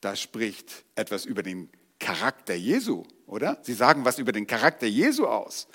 Das 0.00 0.20
spricht 0.20 0.84
etwas 0.94 1.24
über 1.24 1.42
den 1.42 1.68
Charakter 1.98 2.54
Jesu, 2.54 3.04
oder? 3.26 3.58
Sie 3.62 3.74
sagen 3.74 4.04
was 4.04 4.18
über 4.18 4.32
den 4.32 4.46
Charakter 4.46 4.86
Jesu 4.86 5.26
aus. 5.26 5.68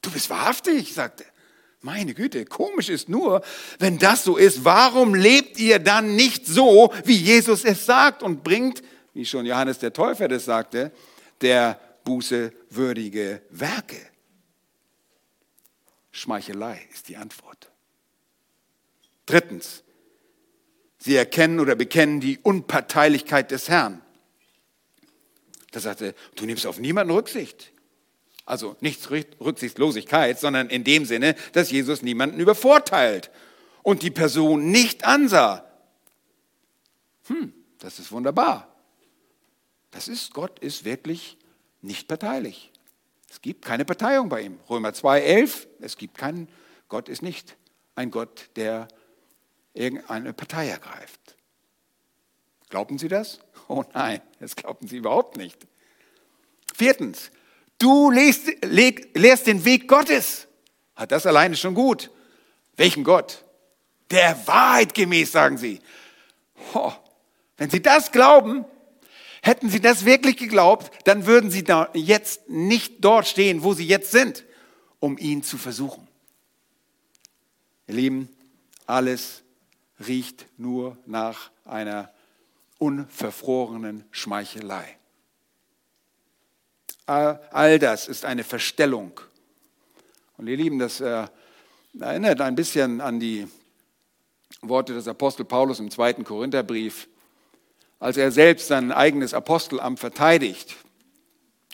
Du 0.00 0.10
bist 0.10 0.30
wahrhaftig, 0.30 0.94
sagt 0.94 1.22
er. 1.22 1.26
Meine 1.80 2.14
Güte, 2.14 2.46
komisch 2.46 2.88
ist 2.88 3.10
nur, 3.10 3.42
wenn 3.78 3.98
das 3.98 4.24
so 4.24 4.38
ist, 4.38 4.64
warum 4.64 5.14
lebt 5.14 5.58
ihr 5.58 5.78
dann 5.78 6.16
nicht 6.16 6.46
so, 6.46 6.94
wie 7.04 7.16
Jesus 7.16 7.62
es 7.62 7.84
sagt 7.84 8.22
und 8.22 8.42
bringt, 8.42 8.82
wie 9.12 9.26
schon 9.26 9.44
Johannes 9.44 9.80
der 9.80 9.92
Täufer 9.92 10.26
das 10.26 10.46
sagte, 10.46 10.92
der 11.42 11.78
Buße 12.04 12.52
würdige 12.70 13.42
Werke? 13.50 13.98
Schmeichelei 16.10 16.88
ist 16.90 17.08
die 17.08 17.18
Antwort. 17.18 17.70
Drittens, 19.26 19.83
Sie 21.04 21.16
erkennen 21.16 21.60
oder 21.60 21.74
bekennen 21.74 22.20
die 22.20 22.38
Unparteilichkeit 22.38 23.50
des 23.50 23.68
Herrn. 23.68 24.00
Da 25.70 25.78
sagte, 25.78 26.14
du 26.34 26.46
nimmst 26.46 26.66
auf 26.66 26.78
niemanden 26.78 27.12
Rücksicht. 27.12 27.72
Also 28.46 28.74
nicht 28.80 29.10
Rücksichtslosigkeit, 29.10 30.40
sondern 30.40 30.70
in 30.70 30.82
dem 30.82 31.04
Sinne, 31.04 31.34
dass 31.52 31.70
Jesus 31.70 32.00
niemanden 32.00 32.40
übervorteilt 32.40 33.30
und 33.82 34.00
die 34.00 34.10
Person 34.10 34.70
nicht 34.70 35.04
ansah. 35.04 35.70
Hm, 37.26 37.52
das 37.80 37.98
ist 37.98 38.10
wunderbar. 38.10 38.74
Das 39.90 40.08
ist, 40.08 40.32
Gott 40.32 40.58
ist 40.60 40.86
wirklich 40.86 41.36
nicht 41.82 42.08
parteilich. 42.08 42.72
Es 43.30 43.42
gibt 43.42 43.62
keine 43.62 43.84
Parteiung 43.84 44.30
bei 44.30 44.40
ihm. 44.40 44.58
Römer 44.70 44.92
2,11, 44.92 45.66
es 45.80 45.98
gibt 45.98 46.16
keinen, 46.16 46.48
Gott 46.88 47.10
ist 47.10 47.20
nicht 47.20 47.56
ein 47.94 48.10
Gott, 48.10 48.48
der 48.56 48.88
irgendeine 49.74 50.32
Partei 50.32 50.68
ergreift. 50.68 51.36
Glauben 52.70 52.98
Sie 52.98 53.08
das? 53.08 53.40
Oh 53.66 53.82
nein, 53.94 54.20
das 54.40 54.56
glauben 54.56 54.86
Sie 54.86 54.98
überhaupt 54.98 55.38
nicht. 55.38 55.66
Viertens, 56.76 57.30
du 57.78 58.10
lehrst, 58.10 58.46
lehrst 58.62 59.46
den 59.46 59.64
Weg 59.64 59.88
Gottes. 59.88 60.46
Hat 60.94 61.12
das 61.12 61.24
alleine 61.24 61.56
schon 61.56 61.72
gut. 61.72 62.10
Welchen 62.76 63.04
Gott? 63.04 63.42
Der 64.10 64.46
Wahrheit 64.46 64.92
gemäß, 64.92 65.32
sagen 65.32 65.56
Sie. 65.56 65.80
Oh, 66.74 66.92
wenn 67.56 67.70
Sie 67.70 67.80
das 67.80 68.12
glauben, 68.12 68.66
hätten 69.40 69.70
Sie 69.70 69.80
das 69.80 70.04
wirklich 70.04 70.36
geglaubt, 70.36 70.90
dann 71.06 71.24
würden 71.24 71.50
Sie 71.50 71.64
da 71.64 71.88
jetzt 71.94 72.50
nicht 72.50 73.02
dort 73.02 73.26
stehen, 73.26 73.62
wo 73.62 73.72
Sie 73.72 73.86
jetzt 73.86 74.10
sind, 74.10 74.44
um 75.00 75.16
ihn 75.16 75.42
zu 75.42 75.56
versuchen. 75.56 76.06
Ihr 77.86 77.94
Lieben, 77.94 78.28
alles 78.86 79.43
riecht 79.98 80.46
nur 80.56 80.96
nach 81.06 81.50
einer 81.64 82.10
unverfrorenen 82.78 84.04
Schmeichelei. 84.10 84.98
All 87.06 87.78
das 87.78 88.08
ist 88.08 88.24
eine 88.24 88.44
Verstellung. 88.44 89.20
Und 90.36 90.48
ihr 90.48 90.56
Lieben, 90.56 90.78
das 90.78 91.00
äh, 91.00 91.26
erinnert 91.98 92.40
ein 92.40 92.54
bisschen 92.54 93.00
an 93.00 93.20
die 93.20 93.46
Worte 94.62 94.94
des 94.94 95.06
Apostel 95.06 95.44
Paulus 95.44 95.80
im 95.80 95.90
zweiten 95.90 96.24
Korintherbrief, 96.24 97.08
als 98.00 98.16
er 98.16 98.32
selbst 98.32 98.68
sein 98.68 98.90
eigenes 98.90 99.34
Apostelamt 99.34 100.00
verteidigt 100.00 100.76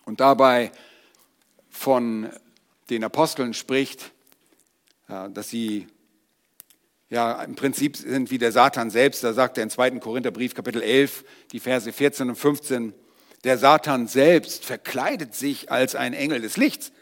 und 0.04 0.20
dabei 0.20 0.72
von 1.70 2.30
den 2.90 3.04
Aposteln 3.04 3.54
spricht, 3.54 4.11
dass 5.06 5.48
sie 5.48 5.87
ja 7.11 7.42
im 7.42 7.57
Prinzip 7.57 7.96
sind 7.96 8.31
wie 8.31 8.38
der 8.38 8.53
Satan 8.53 8.90
selbst. 8.90 9.23
Da 9.23 9.33
sagt 9.33 9.59
er 9.59 9.64
im 9.64 9.70
zweiten 9.70 10.01
Korintherbrief 10.01 10.55
Kapitel 10.55 10.83
11, 10.83 11.25
die 11.53 11.61
Verse 11.61 11.92
14 11.92 12.31
und 12.31 12.37
15, 12.37 12.94
der 13.44 13.59
Satan 13.59 14.07
selbst 14.07 14.64
verkleidet 14.64 15.35
sich 15.35 15.70
als 15.70 15.94
ein 15.94 16.14
Engel 16.14 16.40
des 16.40 16.57
Lichts. 16.57 16.92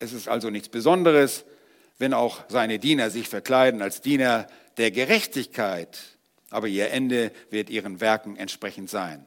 Es 0.00 0.12
ist 0.12 0.28
also 0.28 0.50
nichts 0.50 0.68
Besonderes, 0.68 1.44
wenn 1.98 2.12
auch 2.12 2.42
seine 2.48 2.78
Diener 2.78 3.10
sich 3.10 3.28
verkleiden 3.28 3.80
als 3.80 4.00
Diener 4.00 4.48
der 4.76 4.90
Gerechtigkeit, 4.90 5.98
aber 6.50 6.66
ihr 6.66 6.90
Ende 6.90 7.30
wird 7.50 7.70
ihren 7.70 8.00
Werken 8.00 8.36
entsprechend 8.36 8.90
sein. 8.90 9.24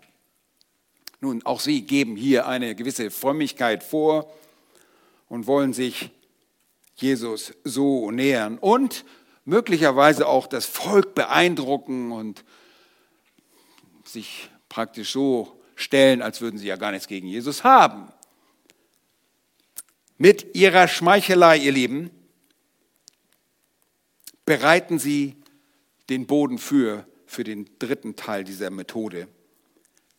Nun, 1.22 1.46
auch 1.46 1.62
sie 1.62 1.82
geben 1.82 2.16
hier 2.16 2.48
eine 2.48 2.76
gewisse 2.76 3.10
Frömmigkeit 3.10 3.84
vor 3.84 4.32
und 5.30 5.48
wollen 5.48 5.74
sich 5.74 6.10
Jesus 6.96 7.54
so 7.64 8.12
nähern 8.12 8.58
und 8.58 9.06
möglicherweise 9.48 10.28
auch 10.28 10.46
das 10.46 10.66
Volk 10.66 11.16
beeindrucken 11.16 12.12
und 12.12 12.44
sich 14.04 14.50
praktisch 14.68 15.14
so 15.14 15.62
stellen, 15.76 16.22
als 16.22 16.42
würden 16.42 16.58
sie 16.58 16.68
ja 16.68 16.76
gar 16.76 16.92
nichts 16.92 17.08
gegen 17.08 17.28
Jesus 17.28 17.64
haben. 17.64 18.12
Mit 20.18 20.54
ihrer 20.56 20.90
Schmeichelei, 20.90 21.58
ihr 21.58 21.72
Lieben, 21.72 22.12
bereiten 24.46 25.00
sie 25.00 25.38
den 26.10 26.28
Boden 26.28 26.58
für, 26.58 27.08
für 27.26 27.46
den 27.46 27.70
dritten 27.80 28.18
Teil 28.18 28.44
dieser 28.44 28.70
Methode, 28.70 29.30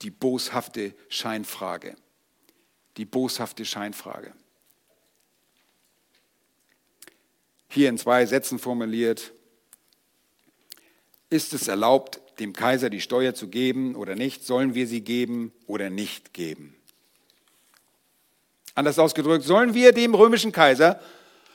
die 0.01 0.11
boshafte 0.11 0.95
Scheinfrage. 1.11 1.97
Die 2.97 3.05
boshafte 3.05 3.67
Scheinfrage. 3.67 4.33
Hier 7.69 7.89
in 7.89 7.99
zwei 7.99 8.25
Sätzen 8.27 8.59
formuliert, 8.59 9.33
ist 11.31 11.53
es 11.53 11.69
erlaubt, 11.69 12.21
dem 12.39 12.53
Kaiser 12.53 12.89
die 12.89 13.01
Steuer 13.01 13.35
zu 13.35 13.49
geben 13.49 13.95
oder 13.95 14.15
nicht? 14.15 14.47
Sollen 14.47 14.75
wir 14.75 14.87
sie 14.87 15.03
geben 15.03 15.53
oder 15.67 15.91
nicht 15.91 16.33
geben? 16.33 16.75
Anders 18.75 18.99
ausgedrückt, 18.99 19.45
sollen 19.45 19.75
wir 19.75 19.93
dem 19.93 20.15
römischen 20.15 20.53
Kaiser, 20.53 21.01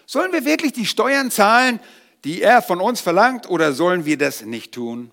sollen 0.06 0.34
wir 0.34 0.46
wirklich 0.46 0.74
die 0.74 0.86
Steuern 0.86 1.32
zahlen, 1.32 1.80
die 2.24 2.42
er 2.42 2.62
von 2.62 2.82
uns 2.82 3.02
verlangt, 3.02 3.50
oder 3.50 3.74
sollen 3.74 4.06
wir 4.06 4.18
das 4.18 4.44
nicht 4.44 4.74
tun? 4.74 5.12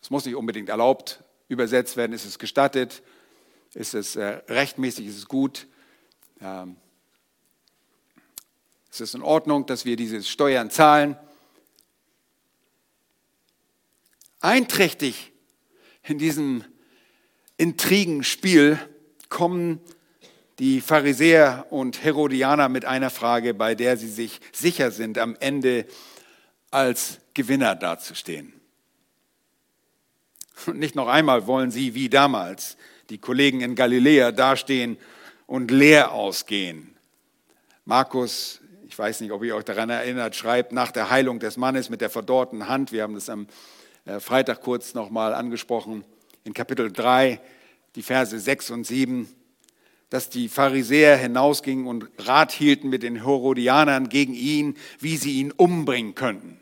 Es 0.00 0.10
muss 0.10 0.24
nicht 0.24 0.36
unbedingt 0.36 0.68
erlaubt 0.68 1.22
übersetzt 1.48 1.96
werden. 1.96 2.12
Ist 2.12 2.24
es 2.24 2.38
gestattet? 2.38 3.02
Ist 3.74 3.94
es 3.94 4.16
äh, 4.16 4.40
rechtmäßig? 4.48 5.06
Ist 5.06 5.18
es 5.18 5.28
gut? 5.28 5.66
Ähm, 8.90 8.92
ist 8.92 9.00
es 9.00 9.14
in 9.14 9.22
Ordnung, 9.22 9.66
dass 9.66 9.84
wir 9.84 9.96
diese 9.96 10.22
Steuern 10.22 10.70
zahlen? 10.70 11.16
Einträchtig 14.40 15.32
in 16.02 16.18
diesem 16.18 16.64
Intrigenspiel 17.56 18.78
kommen 19.28 19.80
die 20.58 20.80
Pharisäer 20.80 21.66
und 21.70 22.02
Herodianer 22.02 22.68
mit 22.68 22.84
einer 22.84 23.10
Frage, 23.10 23.54
bei 23.54 23.74
der 23.74 23.96
sie 23.96 24.08
sich 24.08 24.40
sicher 24.52 24.90
sind, 24.90 25.18
am 25.18 25.36
Ende 25.40 25.86
als 26.70 27.18
Gewinner 27.34 27.74
dazustehen. 27.76 28.52
Und 30.66 30.78
nicht 30.78 30.94
noch 30.94 31.08
einmal 31.08 31.46
wollen 31.46 31.70
sie 31.70 31.94
wie 31.94 32.08
damals 32.08 32.76
die 33.08 33.18
Kollegen 33.18 33.60
in 33.60 33.74
Galiläa 33.74 34.32
dastehen 34.32 34.98
und 35.46 35.70
leer 35.70 36.12
ausgehen. 36.12 36.94
Markus, 37.86 38.59
ich 38.90 38.98
weiß 38.98 39.20
nicht, 39.20 39.30
ob 39.30 39.44
ihr 39.44 39.54
euch 39.54 39.62
daran 39.62 39.88
erinnert, 39.88 40.34
schreibt 40.34 40.72
nach 40.72 40.90
der 40.90 41.10
Heilung 41.10 41.38
des 41.38 41.56
Mannes 41.56 41.90
mit 41.90 42.00
der 42.00 42.10
verdorrten 42.10 42.66
Hand, 42.66 42.90
wir 42.90 43.04
haben 43.04 43.14
das 43.14 43.28
am 43.28 43.46
äh, 44.04 44.18
Freitag 44.18 44.62
kurz 44.62 44.94
nochmal 44.94 45.32
angesprochen, 45.32 46.02
in 46.42 46.54
Kapitel 46.54 46.90
3, 46.90 47.40
die 47.94 48.02
Verse 48.02 48.36
6 48.36 48.72
und 48.72 48.84
7, 48.84 49.32
dass 50.08 50.28
die 50.28 50.48
Pharisäer 50.48 51.16
hinausgingen 51.16 51.86
und 51.86 52.08
Rat 52.18 52.50
hielten 52.50 52.88
mit 52.88 53.04
den 53.04 53.22
Herodianern 53.22 54.08
gegen 54.08 54.34
ihn, 54.34 54.76
wie 54.98 55.16
sie 55.16 55.38
ihn 55.38 55.52
umbringen 55.52 56.16
könnten. 56.16 56.58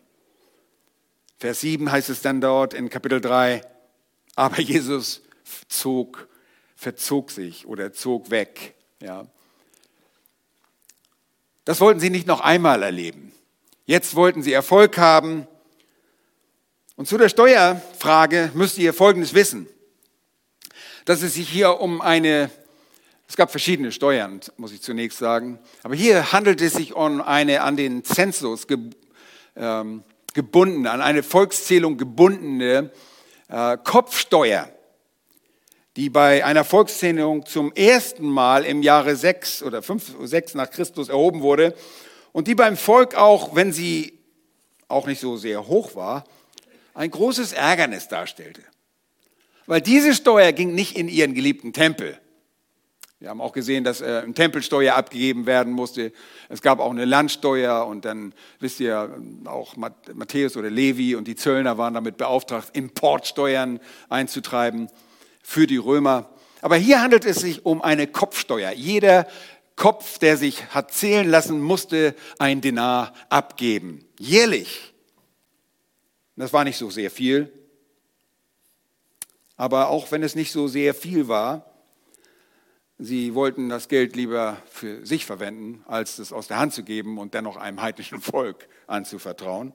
Vers 1.38 1.62
7 1.62 1.90
heißt 1.90 2.10
es 2.10 2.20
dann 2.20 2.42
dort 2.42 2.74
in 2.74 2.90
Kapitel 2.90 3.22
3, 3.22 3.62
aber 4.34 4.60
Jesus 4.60 5.22
zog, 5.68 6.28
verzog 6.76 7.30
sich 7.30 7.66
oder 7.66 7.94
zog 7.94 8.30
weg. 8.30 8.74
Ja. 9.00 9.26
Das 11.68 11.82
wollten 11.82 12.00
sie 12.00 12.08
nicht 12.08 12.26
noch 12.26 12.40
einmal 12.40 12.82
erleben. 12.82 13.30
Jetzt 13.84 14.14
wollten 14.14 14.42
sie 14.42 14.54
Erfolg 14.54 14.96
haben. 14.96 15.46
Und 16.96 17.06
zu 17.06 17.18
der 17.18 17.28
Steuerfrage 17.28 18.50
müsst 18.54 18.78
ihr 18.78 18.94
Folgendes 18.94 19.34
wissen, 19.34 19.66
dass 21.04 21.20
es 21.20 21.34
sich 21.34 21.46
hier 21.46 21.78
um 21.78 22.00
eine 22.00 22.48
es 23.28 23.36
gab 23.36 23.50
verschiedene 23.50 23.92
Steuern, 23.92 24.40
muss 24.56 24.72
ich 24.72 24.80
zunächst 24.80 25.18
sagen. 25.18 25.58
Aber 25.82 25.94
hier 25.94 26.32
handelt 26.32 26.62
es 26.62 26.72
sich 26.72 26.94
um 26.94 27.20
eine 27.20 27.60
an 27.60 27.76
den 27.76 28.02
Zensus 28.02 28.66
ähm, 29.54 30.04
gebundene, 30.32 30.90
an 30.90 31.02
eine 31.02 31.22
Volkszählung 31.22 31.98
gebundene 31.98 32.90
äh, 33.48 33.76
Kopfsteuer, 33.84 34.70
die 35.98 36.10
bei 36.10 36.44
einer 36.44 36.62
Volkszählung 36.62 37.44
zum 37.44 37.72
ersten 37.72 38.24
Mal 38.24 38.64
im 38.64 38.84
Jahre 38.84 39.16
6 39.16 39.64
oder 39.64 39.82
5, 39.82 40.14
6 40.22 40.54
nach 40.54 40.70
Christus 40.70 41.08
erhoben 41.08 41.40
wurde 41.40 41.74
und 42.30 42.46
die 42.46 42.54
beim 42.54 42.76
Volk 42.76 43.16
auch, 43.16 43.56
wenn 43.56 43.72
sie 43.72 44.16
auch 44.86 45.08
nicht 45.08 45.18
so 45.18 45.36
sehr 45.36 45.66
hoch 45.66 45.96
war, 45.96 46.22
ein 46.94 47.10
großes 47.10 47.52
Ärgernis 47.52 48.06
darstellte. 48.06 48.62
Weil 49.66 49.80
diese 49.80 50.14
Steuer 50.14 50.52
ging 50.52 50.72
nicht 50.72 50.96
in 50.96 51.08
ihren 51.08 51.34
geliebten 51.34 51.72
Tempel 51.72 52.16
wir 53.20 53.30
haben 53.30 53.40
auch 53.40 53.52
gesehen, 53.52 53.82
dass 53.82 54.00
äh, 54.00 54.22
eine 54.22 54.32
Tempelsteuer 54.32 54.94
abgegeben 54.94 55.44
werden 55.46 55.72
musste. 55.72 56.12
Es 56.48 56.62
gab 56.62 56.78
auch 56.78 56.92
eine 56.92 57.04
Landsteuer 57.04 57.84
und 57.84 58.04
dann 58.04 58.32
wisst 58.60 58.78
ihr 58.78 59.10
auch 59.44 59.74
Matthäus 59.76 60.56
oder 60.56 60.70
Levi 60.70 61.16
und 61.16 61.26
die 61.26 61.34
Zöllner 61.34 61.78
waren 61.78 61.94
damit 61.94 62.16
beauftragt, 62.16 62.70
Importsteuern 62.74 63.80
einzutreiben 64.08 64.88
für 65.42 65.66
die 65.66 65.76
Römer. 65.76 66.30
Aber 66.60 66.76
hier 66.76 67.00
handelt 67.00 67.24
es 67.24 67.38
sich 67.38 67.64
um 67.64 67.82
eine 67.82 68.06
Kopfsteuer. 68.06 68.72
Jeder 68.72 69.26
Kopf, 69.76 70.18
der 70.18 70.36
sich 70.36 70.66
hat 70.74 70.92
zählen 70.92 71.28
lassen, 71.28 71.60
musste 71.60 72.14
ein 72.38 72.60
Denar 72.60 73.12
abgeben. 73.28 74.04
Jährlich. 74.18 74.92
Das 76.36 76.52
war 76.52 76.64
nicht 76.64 76.78
so 76.78 76.90
sehr 76.90 77.10
viel. 77.10 77.52
Aber 79.56 79.88
auch 79.88 80.10
wenn 80.10 80.22
es 80.22 80.34
nicht 80.34 80.52
so 80.52 80.68
sehr 80.68 80.94
viel 80.94 81.28
war, 81.28 81.68
Sie 83.00 83.36
wollten 83.36 83.68
das 83.68 83.86
Geld 83.86 84.16
lieber 84.16 84.60
für 84.68 85.06
sich 85.06 85.24
verwenden, 85.24 85.84
als 85.86 86.18
es 86.18 86.32
aus 86.32 86.48
der 86.48 86.58
Hand 86.58 86.74
zu 86.74 86.82
geben 86.82 87.18
und 87.18 87.32
dennoch 87.32 87.56
einem 87.56 87.80
heidnischen 87.80 88.20
Volk 88.20 88.68
anzuvertrauen. 88.88 89.72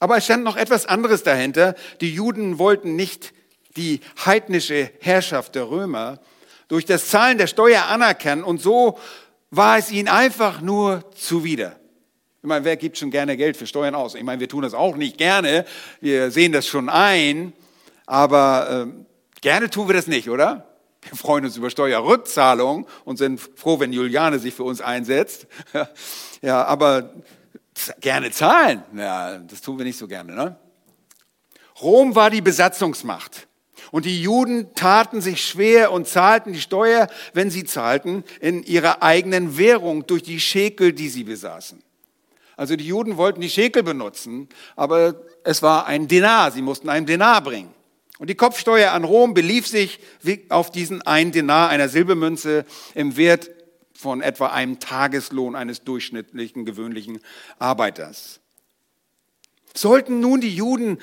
Aber 0.00 0.16
es 0.16 0.24
stand 0.24 0.42
noch 0.42 0.56
etwas 0.56 0.86
anderes 0.86 1.22
dahinter. 1.22 1.76
Die 2.00 2.12
Juden 2.12 2.58
wollten 2.58 2.96
nicht 2.96 3.32
die 3.76 4.00
heidnische 4.24 4.90
Herrschaft 5.00 5.54
der 5.54 5.70
Römer 5.70 6.18
durch 6.68 6.86
das 6.86 7.08
Zahlen 7.08 7.38
der 7.38 7.46
Steuer 7.46 7.86
anerkennen 7.86 8.42
und 8.42 8.60
so 8.60 8.98
war 9.50 9.78
es 9.78 9.90
ihnen 9.90 10.08
einfach 10.08 10.60
nur 10.60 11.04
zuwider. 11.14 11.76
Ich 12.42 12.48
meine, 12.48 12.64
wer 12.64 12.76
gibt 12.76 12.96
schon 12.96 13.10
gerne 13.10 13.36
Geld 13.36 13.56
für 13.56 13.66
Steuern 13.66 13.94
aus? 13.94 14.14
Ich 14.14 14.22
meine, 14.22 14.40
wir 14.40 14.48
tun 14.48 14.62
das 14.62 14.72
auch 14.72 14.96
nicht 14.96 15.18
gerne. 15.18 15.66
Wir 16.00 16.30
sehen 16.30 16.52
das 16.52 16.66
schon 16.66 16.88
ein, 16.88 17.52
aber 18.06 18.86
äh, 18.88 19.40
gerne 19.40 19.68
tun 19.68 19.88
wir 19.88 19.94
das 19.94 20.06
nicht, 20.06 20.30
oder? 20.30 20.66
Wir 21.02 21.16
freuen 21.16 21.44
uns 21.44 21.56
über 21.56 21.70
Steuerrückzahlung 21.70 22.86
und 23.04 23.16
sind 23.16 23.40
froh, 23.40 23.80
wenn 23.80 23.92
Juliane 23.92 24.38
sich 24.38 24.54
für 24.54 24.64
uns 24.64 24.80
einsetzt. 24.80 25.46
ja, 26.42 26.64
aber 26.64 27.12
gerne 28.00 28.30
zahlen, 28.30 28.82
ja, 28.94 29.38
das 29.38 29.60
tun 29.60 29.78
wir 29.78 29.84
nicht 29.84 29.98
so 29.98 30.06
gerne. 30.06 30.34
Ne? 30.34 30.56
Rom 31.80 32.14
war 32.14 32.30
die 32.30 32.40
Besatzungsmacht. 32.40 33.46
Und 33.90 34.04
die 34.04 34.22
Juden 34.22 34.74
taten 34.74 35.20
sich 35.20 35.44
schwer 35.44 35.90
und 35.90 36.06
zahlten 36.06 36.52
die 36.52 36.60
Steuer, 36.60 37.08
wenn 37.32 37.50
sie 37.50 37.64
zahlten, 37.64 38.24
in 38.40 38.62
ihrer 38.62 39.02
eigenen 39.02 39.58
Währung 39.58 40.06
durch 40.06 40.22
die 40.22 40.38
Schekel, 40.38 40.92
die 40.92 41.08
sie 41.08 41.24
besaßen. 41.24 41.82
Also 42.56 42.76
die 42.76 42.86
Juden 42.86 43.16
wollten 43.16 43.40
die 43.40 43.50
Schekel 43.50 43.82
benutzen, 43.82 44.48
aber 44.76 45.14
es 45.44 45.62
war 45.62 45.86
ein 45.86 46.08
Denar, 46.08 46.50
sie 46.50 46.62
mussten 46.62 46.88
einen 46.88 47.06
Denar 47.06 47.42
bringen. 47.42 47.74
Und 48.18 48.28
die 48.28 48.34
Kopfsteuer 48.34 48.92
an 48.92 49.04
Rom 49.04 49.32
belief 49.32 49.66
sich 49.66 49.98
auf 50.50 50.70
diesen 50.70 51.00
einen 51.00 51.32
Denar 51.32 51.70
einer 51.70 51.88
Silbermünze 51.88 52.66
im 52.94 53.16
Wert 53.16 53.50
von 54.00 54.22
etwa 54.22 54.48
einem 54.48 54.80
Tageslohn 54.80 55.54
eines 55.54 55.84
durchschnittlichen, 55.84 56.64
gewöhnlichen 56.64 57.20
Arbeiters. 57.58 58.40
Sollten 59.74 60.20
nun 60.20 60.40
die 60.40 60.54
Juden 60.54 60.98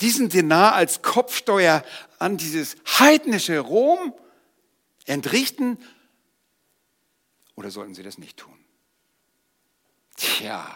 diesen 0.00 0.28
Denar 0.28 0.74
als 0.74 1.02
Kopfsteuer 1.02 1.84
an 2.18 2.36
dieses 2.36 2.76
heidnische 2.98 3.60
Rom 3.60 4.12
entrichten 5.06 5.78
oder 7.54 7.70
sollten 7.70 7.94
sie 7.94 8.02
das 8.02 8.18
nicht 8.18 8.36
tun? 8.36 8.58
Tja, 10.16 10.66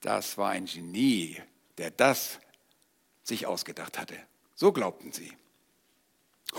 das 0.00 0.38
war 0.38 0.50
ein 0.50 0.66
Genie, 0.66 1.42
der 1.78 1.90
das 1.90 2.38
sich 3.24 3.46
ausgedacht 3.46 3.98
hatte. 3.98 4.16
So 4.54 4.72
glaubten 4.72 5.12
sie. 5.12 5.32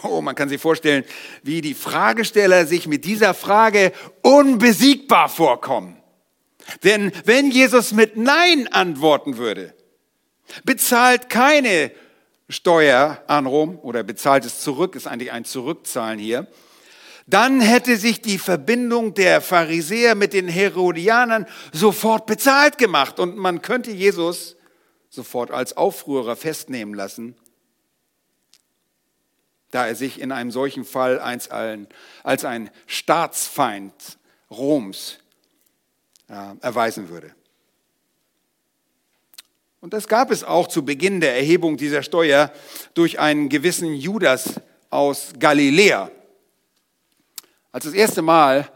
Oh, 0.03 0.21
man 0.21 0.35
kann 0.35 0.49
sich 0.49 0.61
vorstellen, 0.61 1.03
wie 1.43 1.61
die 1.61 1.73
Fragesteller 1.73 2.65
sich 2.65 2.87
mit 2.87 3.03
dieser 3.05 3.33
Frage 3.33 3.91
unbesiegbar 4.21 5.27
vorkommen. 5.27 5.97
Denn 6.83 7.11
wenn 7.25 7.51
Jesus 7.51 7.91
mit 7.91 8.15
Nein 8.15 8.67
antworten 8.71 9.37
würde, 9.37 9.73
bezahlt 10.63 11.29
keine 11.29 11.91
Steuer 12.49 13.21
an 13.27 13.45
Rom 13.45 13.79
oder 13.79 14.03
bezahlt 14.03 14.45
es 14.45 14.61
zurück, 14.61 14.95
ist 14.95 15.07
eigentlich 15.07 15.31
ein 15.31 15.45
Zurückzahlen 15.45 16.19
hier, 16.19 16.47
dann 17.27 17.61
hätte 17.61 17.97
sich 17.97 18.21
die 18.21 18.37
Verbindung 18.37 19.13
der 19.13 19.41
Pharisäer 19.41 20.15
mit 20.15 20.33
den 20.33 20.47
Herodianern 20.47 21.45
sofort 21.71 22.25
bezahlt 22.25 22.77
gemacht 22.77 23.19
und 23.19 23.37
man 23.37 23.61
könnte 23.61 23.91
Jesus 23.91 24.57
sofort 25.09 25.51
als 25.51 25.77
Aufrührer 25.77 26.35
festnehmen 26.35 26.93
lassen, 26.93 27.35
da 29.71 29.87
er 29.87 29.95
sich 29.95 30.19
in 30.19 30.31
einem 30.31 30.51
solchen 30.51 30.85
Fall 30.85 31.19
als 31.19 31.49
ein 31.49 32.69
Staatsfeind 32.85 33.93
Roms 34.49 35.19
erweisen 36.27 37.09
würde. 37.09 37.33
Und 39.81 39.93
das 39.93 40.07
gab 40.07 40.29
es 40.29 40.43
auch 40.43 40.67
zu 40.67 40.85
Beginn 40.85 41.21
der 41.21 41.35
Erhebung 41.35 41.75
dieser 41.75 42.03
Steuer 42.03 42.51
durch 42.93 43.19
einen 43.19 43.49
gewissen 43.49 43.95
Judas 43.95 44.61
aus 44.91 45.33
Galiläa. 45.39 46.11
Als 47.71 47.85
das 47.85 47.93
erste 47.93 48.21
Mal 48.21 48.69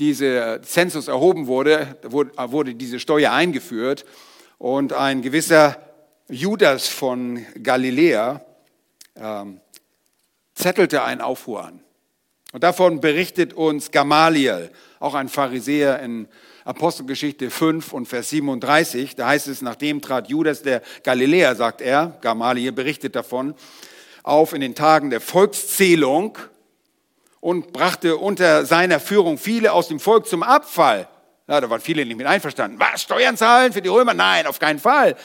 diese 0.00 0.60
Zensus 0.64 1.06
erhoben 1.06 1.46
wurde, 1.46 1.96
wurde 2.02 2.74
diese 2.74 2.98
Steuer 2.98 3.32
eingeführt 3.32 4.04
und 4.58 4.92
ein 4.92 5.22
gewisser 5.22 5.76
Judas 6.28 6.88
von 6.88 7.44
Galiläa 7.62 8.44
ähm, 9.16 9.60
zettelte 10.60 11.02
einen 11.02 11.20
Aufruhr 11.20 11.64
an. 11.64 11.80
Und 12.52 12.64
davon 12.64 13.00
berichtet 13.00 13.54
uns 13.54 13.90
Gamaliel, 13.90 14.70
auch 14.98 15.14
ein 15.14 15.28
Pharisäer 15.28 16.00
in 16.00 16.28
Apostelgeschichte 16.64 17.50
5 17.50 17.92
und 17.92 18.06
Vers 18.06 18.30
37, 18.30 19.16
da 19.16 19.28
heißt 19.28 19.48
es, 19.48 19.62
nachdem 19.62 20.02
trat 20.02 20.28
Judas 20.28 20.62
der 20.62 20.82
Galiläer, 21.02 21.54
sagt 21.56 21.80
er, 21.80 22.18
Gamaliel 22.20 22.72
berichtet 22.72 23.16
davon, 23.16 23.54
auf 24.22 24.52
in 24.52 24.60
den 24.60 24.74
Tagen 24.74 25.10
der 25.10 25.20
Volkszählung 25.20 26.36
und 27.40 27.72
brachte 27.72 28.16
unter 28.16 28.66
seiner 28.66 29.00
Führung 29.00 29.38
viele 29.38 29.72
aus 29.72 29.88
dem 29.88 29.98
Volk 29.98 30.26
zum 30.26 30.42
Abfall. 30.42 31.08
Ja, 31.48 31.60
da 31.60 31.70
waren 31.70 31.80
viele 31.80 32.04
nicht 32.04 32.16
mit 32.16 32.26
einverstanden. 32.26 32.78
Was, 32.78 33.02
Steuern 33.02 33.36
zahlen 33.36 33.72
für 33.72 33.82
die 33.82 33.88
Römer? 33.88 34.14
Nein, 34.14 34.46
auf 34.46 34.58
keinen 34.58 34.78
Fall. 34.78 35.16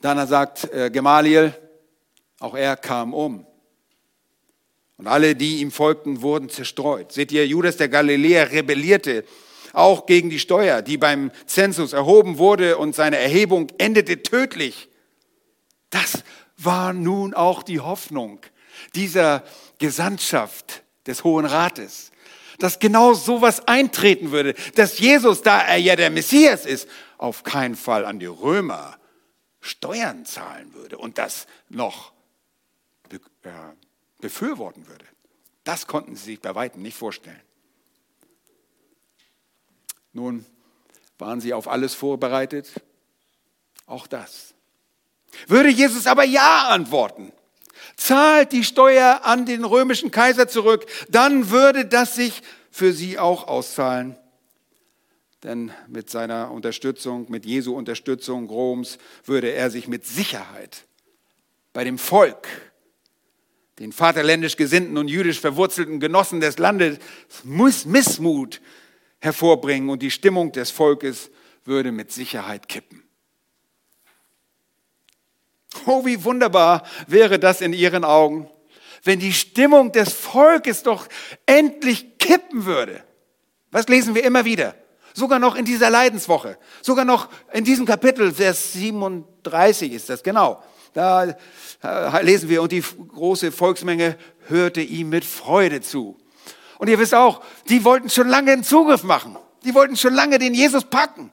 Dann 0.00 0.26
sagt 0.26 0.70
äh, 0.72 0.90
Gamaliel, 0.90 1.54
auch 2.40 2.54
er 2.54 2.76
kam 2.76 3.14
um. 3.14 3.46
Und 4.96 5.06
alle, 5.06 5.34
die 5.34 5.60
ihm 5.60 5.70
folgten, 5.70 6.22
wurden 6.22 6.48
zerstreut. 6.48 7.12
Seht 7.12 7.32
ihr, 7.32 7.46
Judas 7.46 7.76
der 7.76 7.88
Galiläer 7.88 8.52
rebellierte 8.52 9.24
auch 9.74 10.06
gegen 10.06 10.30
die 10.30 10.38
Steuer, 10.38 10.82
die 10.82 10.96
beim 10.96 11.32
Zensus 11.46 11.92
erhoben 11.92 12.38
wurde 12.38 12.78
und 12.78 12.94
seine 12.94 13.18
Erhebung 13.18 13.68
endete 13.78 14.22
tödlich. 14.22 14.88
Das 15.90 16.22
war 16.56 16.92
nun 16.92 17.34
auch 17.34 17.62
die 17.62 17.80
Hoffnung 17.80 18.40
dieser 18.94 19.42
Gesandtschaft 19.78 20.84
des 21.06 21.24
Hohen 21.24 21.44
Rates, 21.44 22.12
dass 22.58 22.78
genau 22.78 23.14
sowas 23.14 23.66
eintreten 23.66 24.30
würde, 24.30 24.54
dass 24.76 24.98
Jesus, 25.00 25.42
da 25.42 25.60
er 25.60 25.76
ja 25.76 25.96
der 25.96 26.10
Messias 26.10 26.66
ist, 26.66 26.88
auf 27.18 27.42
keinen 27.42 27.74
Fall 27.74 28.04
an 28.04 28.20
die 28.20 28.26
Römer 28.26 28.96
Steuern 29.60 30.24
zahlen 30.24 30.72
würde 30.74 30.98
und 30.98 31.18
das 31.18 31.46
noch 31.68 32.12
befürworten 34.24 34.88
würde. 34.88 35.04
Das 35.64 35.86
konnten 35.86 36.16
sie 36.16 36.24
sich 36.24 36.40
bei 36.40 36.54
weitem 36.54 36.80
nicht 36.80 36.96
vorstellen. 36.96 37.42
Nun, 40.14 40.46
waren 41.18 41.42
sie 41.42 41.52
auf 41.52 41.68
alles 41.68 41.92
vorbereitet? 41.92 42.72
Auch 43.84 44.06
das. 44.06 44.54
Würde 45.46 45.68
Jesus 45.68 46.06
aber 46.06 46.24
Ja 46.24 46.68
antworten, 46.68 47.32
zahlt 47.98 48.52
die 48.52 48.64
Steuer 48.64 49.20
an 49.24 49.44
den 49.44 49.62
römischen 49.62 50.10
Kaiser 50.10 50.48
zurück, 50.48 50.86
dann 51.10 51.50
würde 51.50 51.84
das 51.84 52.14
sich 52.14 52.40
für 52.70 52.94
sie 52.94 53.18
auch 53.18 53.46
auszahlen. 53.46 54.16
Denn 55.42 55.70
mit 55.86 56.08
seiner 56.08 56.50
Unterstützung, 56.50 57.26
mit 57.28 57.44
Jesu 57.44 57.76
Unterstützung 57.76 58.48
Roms, 58.48 58.96
würde 59.26 59.50
er 59.50 59.70
sich 59.70 59.86
mit 59.86 60.06
Sicherheit 60.06 60.86
bei 61.74 61.84
dem 61.84 61.98
Volk, 61.98 62.48
den 63.78 63.92
vaterländisch 63.92 64.56
gesinnten 64.56 64.96
und 64.96 65.08
jüdisch 65.08 65.40
verwurzelten 65.40 66.00
Genossen 66.00 66.40
des 66.40 66.58
Landes, 66.58 66.98
Missmut 67.42 68.60
hervorbringen 69.20 69.90
und 69.90 70.02
die 70.02 70.10
Stimmung 70.10 70.52
des 70.52 70.70
Volkes 70.70 71.30
würde 71.64 71.92
mit 71.92 72.12
Sicherheit 72.12 72.68
kippen. 72.68 73.02
Oh, 75.86 76.04
wie 76.04 76.22
wunderbar 76.24 76.84
wäre 77.08 77.38
das 77.38 77.60
in 77.60 77.72
Ihren 77.72 78.04
Augen, 78.04 78.48
wenn 79.02 79.18
die 79.18 79.32
Stimmung 79.32 79.92
des 79.92 80.12
Volkes 80.12 80.82
doch 80.82 81.08
endlich 81.46 82.18
kippen 82.18 82.64
würde. 82.64 83.02
Was 83.70 83.88
lesen 83.88 84.14
wir 84.14 84.24
immer 84.24 84.44
wieder? 84.44 84.76
Sogar 85.14 85.38
noch 85.38 85.56
in 85.56 85.64
dieser 85.64 85.90
Leidenswoche, 85.90 86.58
sogar 86.80 87.04
noch 87.04 87.28
in 87.52 87.64
diesem 87.64 87.86
Kapitel, 87.86 88.32
Vers 88.32 88.72
37 88.72 89.92
ist 89.92 90.08
das, 90.08 90.22
genau. 90.22 90.62
Da 90.94 91.36
äh, 91.82 92.22
lesen 92.22 92.48
wir, 92.48 92.62
und 92.62 92.72
die 92.72 92.82
große 92.82 93.52
Volksmenge 93.52 94.16
hörte 94.46 94.80
ihm 94.80 95.10
mit 95.10 95.24
Freude 95.24 95.80
zu. 95.80 96.16
Und 96.78 96.88
ihr 96.88 96.98
wisst 96.98 97.14
auch, 97.14 97.42
die 97.68 97.84
wollten 97.84 98.08
schon 98.08 98.28
lange 98.28 98.52
einen 98.52 98.64
Zugriff 98.64 99.02
machen. 99.02 99.36
Die 99.64 99.74
wollten 99.74 99.96
schon 99.96 100.14
lange 100.14 100.38
den 100.38 100.54
Jesus 100.54 100.84
packen. 100.84 101.32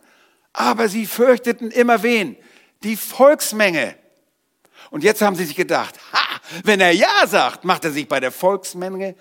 Aber 0.54 0.90
sie 0.90 1.06
fürchteten 1.06 1.72
immer 1.72 2.04
wen? 2.04 2.36
Die 2.84 2.98
Volksmenge. 2.98 3.96
Und 4.90 5.04
jetzt 5.04 5.22
haben 5.22 5.36
sie 5.36 5.46
sich 5.46 5.56
gedacht, 5.56 5.96
ha, 6.12 6.42
wenn 6.64 6.82
er 6.82 6.92
Ja 6.92 7.28
sagt, 7.28 7.64
macht 7.64 7.86
er 7.86 7.92
sich 7.92 8.08
bei 8.08 8.20
der 8.20 8.32
Volksmenge 8.32 9.16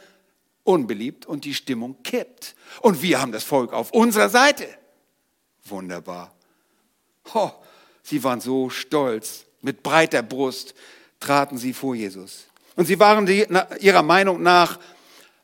unbeliebt 0.65 1.27
und 1.27 1.45
die 1.45 1.55
Stimmung 1.55 2.03
kippt. 2.03 2.55
Und 2.81 3.03
wir 3.03 3.21
haben 3.21 3.33
das 3.33 3.45
Volk 3.45 3.73
auf 3.73 3.93
unserer 3.93 4.29
Seite. 4.29 4.67
Wunderbar. 5.65 6.35
Oh, 7.35 7.51
sie 8.03 8.25
waren 8.25 8.41
so 8.41 8.71
stolz. 8.71 9.47
Mit 9.63 9.83
breiter 9.83 10.23
Brust 10.23 10.75
traten 11.19 11.59
sie 11.59 11.73
vor 11.73 11.95
Jesus. 11.95 12.47
Und 12.77 12.87
sie 12.87 12.99
waren 12.99 13.27
die, 13.27 13.47
ihrer 13.81 14.03
Meinung 14.03 14.43
nach 14.43 14.79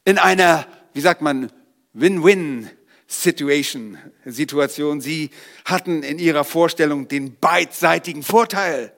in 0.05 0.19
einer, 0.19 0.67
wie 0.95 1.01
sagt 1.01 1.21
man, 1.21 1.53
Win-Win-Situation. 1.93 3.99
Situation. 4.25 5.01
Sie 5.01 5.31
hatten 5.65 6.03
in 6.03 6.19
ihrer 6.19 6.45
Vorstellung 6.45 7.09
den 7.09 7.37
beidseitigen 7.37 8.23
Vorteil. 8.23 8.93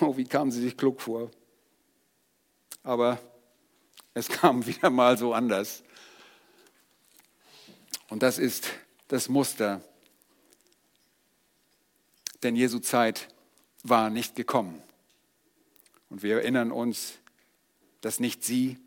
Oh, 0.00 0.16
wie 0.16 0.24
kamen 0.24 0.50
sie 0.50 0.62
sich 0.62 0.76
klug 0.76 1.00
vor? 1.00 1.30
Aber 2.82 3.18
es 4.14 4.28
kam 4.28 4.66
wieder 4.66 4.90
mal 4.90 5.18
so 5.18 5.34
anders. 5.34 5.82
Und 8.08 8.22
das 8.22 8.38
ist 8.38 8.68
das 9.08 9.28
Muster. 9.28 9.80
Denn 12.46 12.54
Jesu 12.54 12.78
Zeit 12.78 13.26
war 13.82 14.08
nicht 14.08 14.36
gekommen. 14.36 14.80
Und 16.08 16.22
wir 16.22 16.36
erinnern 16.36 16.70
uns, 16.70 17.14
dass 18.02 18.20
nicht 18.20 18.44
sie, 18.44 18.78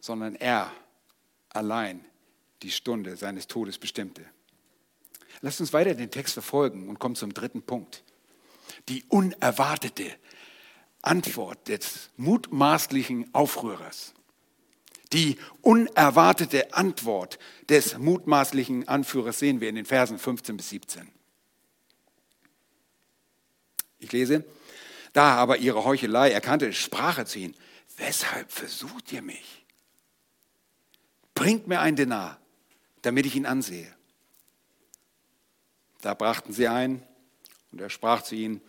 sondern 0.00 0.34
er 0.34 0.72
allein 1.50 2.02
die 2.62 2.70
Stunde 2.70 3.18
seines 3.18 3.46
Todes 3.46 3.76
bestimmte. 3.76 4.24
Lasst 5.42 5.60
uns 5.60 5.74
weiter 5.74 5.94
den 5.94 6.10
Text 6.10 6.32
verfolgen 6.32 6.88
und 6.88 6.98
kommen 6.98 7.14
zum 7.14 7.34
dritten 7.34 7.60
Punkt. 7.60 8.02
Die 8.88 9.04
unerwartete 9.08 10.10
Antwort 11.02 11.68
des 11.68 12.08
mutmaßlichen 12.16 13.34
Aufrührers. 13.34 14.14
Die 15.12 15.36
unerwartete 15.60 16.72
Antwort 16.72 17.38
des 17.68 17.98
mutmaßlichen 17.98 18.88
Anführers 18.88 19.40
sehen 19.40 19.60
wir 19.60 19.68
in 19.68 19.74
den 19.74 19.84
Versen 19.84 20.18
15 20.18 20.56
bis 20.56 20.70
17. 20.70 21.13
Ich 24.04 24.12
lese, 24.12 24.44
da 25.14 25.36
aber 25.36 25.56
ihre 25.56 25.84
Heuchelei 25.84 26.30
erkannte, 26.30 26.74
sprach 26.74 27.16
er 27.16 27.24
zu 27.24 27.38
ihnen, 27.38 27.56
weshalb 27.96 28.52
versucht 28.52 29.10
ihr 29.12 29.22
mich? 29.22 29.64
Bringt 31.34 31.68
mir 31.68 31.80
ein 31.80 31.96
Denar, 31.96 32.38
damit 33.00 33.24
ich 33.24 33.34
ihn 33.34 33.46
ansehe. 33.46 33.90
Da 36.02 36.12
brachten 36.12 36.52
sie 36.52 36.68
ein 36.68 37.02
und 37.72 37.80
er 37.80 37.88
sprach 37.88 38.20
zu 38.20 38.34
ihnen, 38.34 38.60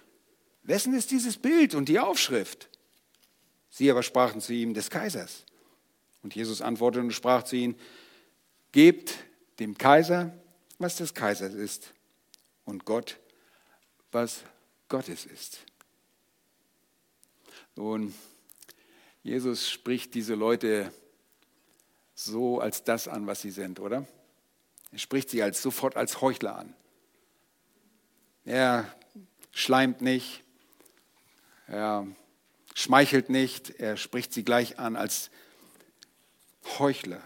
wessen 0.64 0.94
ist 0.94 1.12
dieses 1.12 1.38
Bild 1.38 1.76
und 1.76 1.90
die 1.90 2.00
Aufschrift? 2.00 2.70
Sie 3.70 3.92
aber 3.92 4.04
sprachen 4.04 4.40
zu 4.40 4.54
ihm, 4.54 4.74
des 4.74 4.90
Kaisers. 4.90 5.44
Und 6.24 6.34
Jesus 6.34 6.62
antwortete 6.62 7.02
und 7.02 7.12
sprach 7.12 7.44
zu 7.44 7.58
ihnen, 7.58 7.78
gebt 8.72 9.16
dem 9.60 9.78
Kaiser, 9.78 10.34
was 10.80 10.96
des 10.96 11.14
Kaisers 11.14 11.54
ist, 11.54 11.94
und 12.64 12.86
Gott, 12.86 13.20
was 14.14 14.44
Gottes 14.88 15.26
ist. 15.26 15.60
Nun, 17.76 18.14
Jesus 19.24 19.70
spricht 19.70 20.14
diese 20.14 20.36
Leute 20.36 20.92
so 22.14 22.60
als 22.60 22.84
das 22.84 23.08
an, 23.08 23.28
was 23.28 23.42
sie 23.42 23.52
sind, 23.52 23.80
oder? 23.80 24.08
Er 24.92 25.00
spricht 25.00 25.30
sie 25.30 25.44
als 25.44 25.62
sofort 25.62 25.98
als 25.98 26.22
Heuchler 26.22 26.56
an. 26.56 26.74
Er 28.46 28.96
schleimt 29.52 30.02
nicht, 30.02 30.44
er 31.68 32.08
schmeichelt 32.74 33.30
nicht, 33.30 33.72
er 33.72 33.98
spricht 33.98 34.32
sie 34.32 34.44
gleich 34.44 34.80
an 34.80 34.96
als 34.96 35.32
Heuchler. 36.78 37.22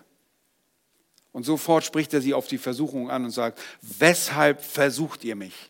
Und 1.31 1.43
sofort 1.43 1.83
spricht 1.83 2.13
er 2.13 2.21
sie 2.21 2.33
auf 2.33 2.47
die 2.47 2.57
Versuchung 2.57 3.11
an 3.11 3.25
und 3.25 3.31
sagt, 3.31 3.59
weshalb 3.81 4.63
versucht 4.63 5.23
ihr 5.23 5.35
mich? 5.35 5.69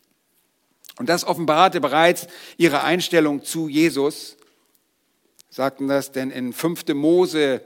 Und 0.99 1.07
das 1.07 1.23
offenbarte 1.23 1.79
bereits 1.79 2.27
ihre 2.57 2.83
Einstellung 2.83 3.43
zu 3.43 3.69
Jesus 3.69 4.35
sagten 5.49 5.87
das, 5.87 6.11
denn 6.11 6.29
in 6.29 6.51
5. 6.51 6.89
Mose 6.93 7.61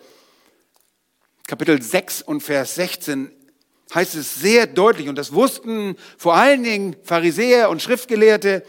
Kapitel 1.48 1.82
6 1.82 2.22
und 2.22 2.42
Vers 2.42 2.76
16 2.76 3.32
heißt 3.94 4.14
es 4.16 4.36
sehr 4.36 4.68
deutlich, 4.68 5.10
und 5.10 5.16
das 5.16 5.34
wussten 5.34 5.96
vor 6.16 6.36
allen 6.36 6.64
Dingen 6.64 6.96
Pharisäer 7.04 7.72
und 7.72 7.82
Schriftgelehrte, 7.82 8.64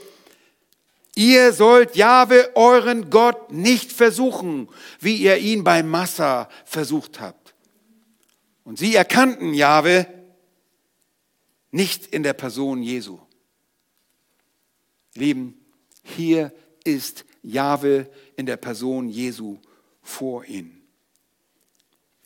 ihr 1.14 1.52
sollt 1.52 1.94
Jahwe 1.94 2.50
euren 2.54 3.10
Gott 3.10 3.52
nicht 3.52 3.92
versuchen, 3.92 4.70
wie 4.98 5.16
ihr 5.16 5.36
ihn 5.36 5.62
bei 5.62 5.82
Massa 5.82 6.48
versucht 6.64 7.20
habt. 7.20 7.54
Und 8.64 8.78
sie 8.78 8.94
erkannten 8.94 9.52
Jahwe 9.52 10.06
nicht 11.70 12.06
in 12.06 12.22
der 12.22 12.32
Person 12.32 12.82
Jesu. 12.82 13.20
Lieben, 15.14 15.58
hier 16.02 16.52
ist 16.84 17.24
Jahwe 17.42 18.08
in 18.36 18.46
der 18.46 18.56
Person 18.56 19.08
Jesu 19.08 19.58
vor 20.02 20.44
ihnen. 20.44 20.82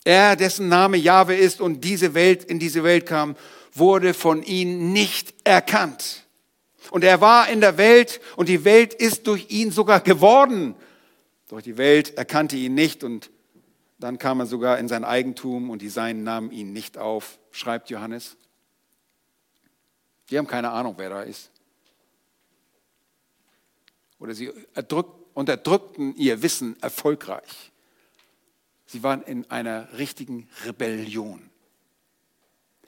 Er, 0.05 0.36
dessen 0.36 0.68
Name 0.68 0.97
Jahwe 0.97 1.36
ist 1.36 1.61
und 1.61 1.84
diese 1.84 2.14
Welt 2.14 2.45
in 2.45 2.59
diese 2.59 2.82
Welt 2.82 3.05
kam, 3.05 3.36
wurde 3.74 4.14
von 4.14 4.43
ihnen 4.43 4.93
nicht 4.93 5.34
erkannt. 5.45 6.24
Und 6.91 7.05
er 7.05 7.20
war 7.20 7.51
in 7.51 7.61
der 7.61 7.76
Welt 7.76 8.20
und 8.36 8.49
die 8.49 8.64
Welt 8.64 8.95
ist 8.95 9.26
durch 9.26 9.51
ihn 9.51 9.70
sogar 9.70 10.01
geworden. 10.01 10.74
Doch 11.49 11.61
die 11.61 11.76
Welt 11.76 12.16
erkannte 12.16 12.57
ihn 12.57 12.74
nicht 12.74 13.05
und 13.05 13.30
dann 13.99 14.18
kam 14.18 14.41
er 14.41 14.47
sogar 14.47 14.78
in 14.78 14.89
sein 14.89 15.05
Eigentum 15.05 15.70
und 15.70 15.82
die 15.82 15.89
Seinen 15.89 16.22
nahmen 16.22 16.53
ihn 16.53 16.72
nicht 16.72 16.97
auf, 16.97 17.39
schreibt 17.51 17.91
Johannes. 17.91 18.36
Die 20.30 20.39
haben 20.39 20.47
keine 20.47 20.70
Ahnung, 20.70 20.95
wer 20.97 21.11
da 21.11 21.22
ist. 21.22 21.51
Oder 24.19 24.35
sie 24.35 24.53
erdrückt, 24.75 25.11
unterdrückten 25.35 26.16
ihr 26.16 26.43
Wissen 26.43 26.77
erfolgreich. 26.83 27.71
Sie 28.87 29.03
waren 29.03 29.23
in 29.23 29.49
einer 29.51 29.89
richtigen 29.99 30.49
Rebellion. 30.64 31.49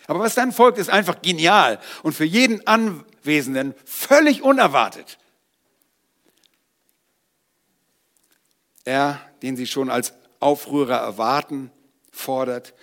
Aber 0.06 0.20
was 0.20 0.34
dann 0.34 0.50
folgt, 0.50 0.78
ist 0.78 0.90
einfach 0.90 1.22
genial 1.22 1.78
und 2.02 2.14
für 2.14 2.24
jeden 2.24 2.66
Anwesenden 2.66 3.74
völlig 3.84 4.42
unerwartet. 4.42 5.18
Er, 8.84 9.20
den 9.42 9.56
sie 9.56 9.66
schon 9.66 9.90
als 9.90 10.14
Aufrührer 10.40 10.96
erwarten, 10.96 11.70
fordert, 12.10 12.74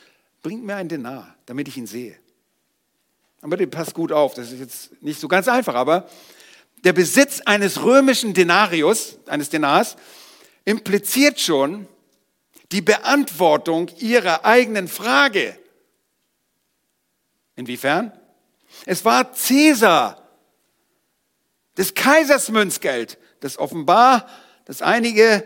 bringt 0.43 0.63
mir 0.63 0.75
ein 0.75 0.87
Denar, 0.87 1.35
damit 1.47 1.67
ich 1.67 1.75
ihn 1.75 1.87
sehe. 1.87 2.17
Aber 3.41 3.57
bitte 3.57 3.67
passt 3.67 3.93
gut 3.93 4.11
auf, 4.11 4.33
das 4.33 4.51
ist 4.51 4.59
jetzt 4.59 5.03
nicht 5.03 5.19
so 5.19 5.27
ganz 5.27 5.47
einfach, 5.47 5.75
aber 5.75 6.07
der 6.87 6.93
Besitz 6.93 7.41
eines 7.41 7.83
römischen 7.83 8.33
Denarius, 8.33 9.17
eines 9.25 9.49
Denars, 9.49 9.97
impliziert 10.63 11.37
schon 11.37 11.85
die 12.71 12.81
Beantwortung 12.81 13.89
ihrer 13.97 14.45
eigenen 14.45 14.87
Frage. 14.87 15.59
Inwiefern? 17.57 18.17
Es 18.85 19.03
war 19.03 19.33
Cäsar, 19.33 20.25
des 21.75 21.93
Kaisers 21.93 22.47
Münzgeld, 22.47 23.17
das 23.41 23.57
offenbar, 23.59 24.25
dass 24.63 24.81
einige, 24.81 25.43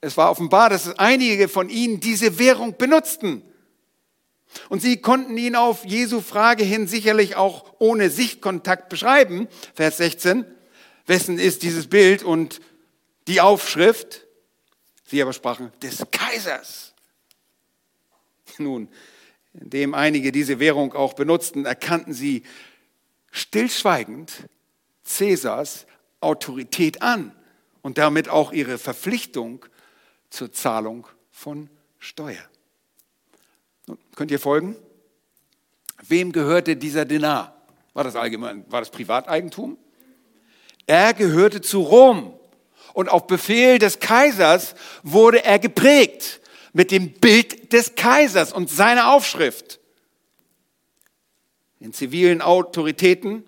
es 0.00 0.16
war 0.16 0.30
offenbar, 0.30 0.70
dass 0.70 0.98
einige 0.98 1.50
von 1.50 1.68
ihnen 1.68 2.00
diese 2.00 2.38
Währung 2.38 2.78
benutzten. 2.78 3.42
Und 4.68 4.80
sie 4.80 4.98
konnten 4.98 5.36
ihn 5.36 5.56
auf 5.56 5.84
Jesu 5.84 6.20
Frage 6.20 6.64
hin 6.64 6.86
sicherlich 6.86 7.36
auch 7.36 7.74
ohne 7.78 8.10
Sichtkontakt 8.10 8.88
beschreiben. 8.88 9.48
Vers 9.74 9.98
16. 9.98 10.44
Wessen 11.06 11.38
ist 11.38 11.62
dieses 11.62 11.86
Bild 11.86 12.22
und 12.22 12.60
die 13.26 13.40
Aufschrift? 13.40 14.26
Sie 15.06 15.20
aber 15.20 15.32
sprachen, 15.32 15.72
des 15.82 16.04
Kaisers. 16.10 16.94
Nun, 18.58 18.88
indem 19.52 19.94
einige 19.94 20.32
diese 20.32 20.58
Währung 20.58 20.94
auch 20.94 21.14
benutzten, 21.14 21.66
erkannten 21.66 22.12
sie 22.12 22.42
stillschweigend 23.30 24.32
Cäsars 25.04 25.86
Autorität 26.20 27.02
an 27.02 27.32
und 27.82 27.98
damit 27.98 28.28
auch 28.28 28.52
ihre 28.52 28.78
Verpflichtung 28.78 29.66
zur 30.30 30.52
Zahlung 30.52 31.06
von 31.30 31.68
Steuer. 31.98 32.42
Könnt 34.14 34.30
ihr 34.30 34.38
folgen? 34.38 34.76
Wem 36.02 36.32
gehörte 36.32 36.76
dieser 36.76 37.04
Denar? 37.04 37.54
War 37.92 38.04
das 38.04 38.16
allgemein, 38.16 38.64
war 38.68 38.80
das 38.80 38.90
Privateigentum? 38.90 39.78
Er 40.86 41.14
gehörte 41.14 41.60
zu 41.60 41.80
Rom. 41.80 42.38
Und 42.92 43.08
auf 43.08 43.26
Befehl 43.26 43.78
des 43.78 43.98
Kaisers 43.98 44.74
wurde 45.02 45.44
er 45.44 45.58
geprägt 45.58 46.40
mit 46.72 46.90
dem 46.90 47.12
Bild 47.12 47.72
des 47.72 47.94
Kaisers 47.94 48.52
und 48.52 48.70
seiner 48.70 49.12
Aufschrift. 49.12 49.80
In 51.80 51.92
zivilen 51.92 52.40
Autoritäten, 52.40 53.44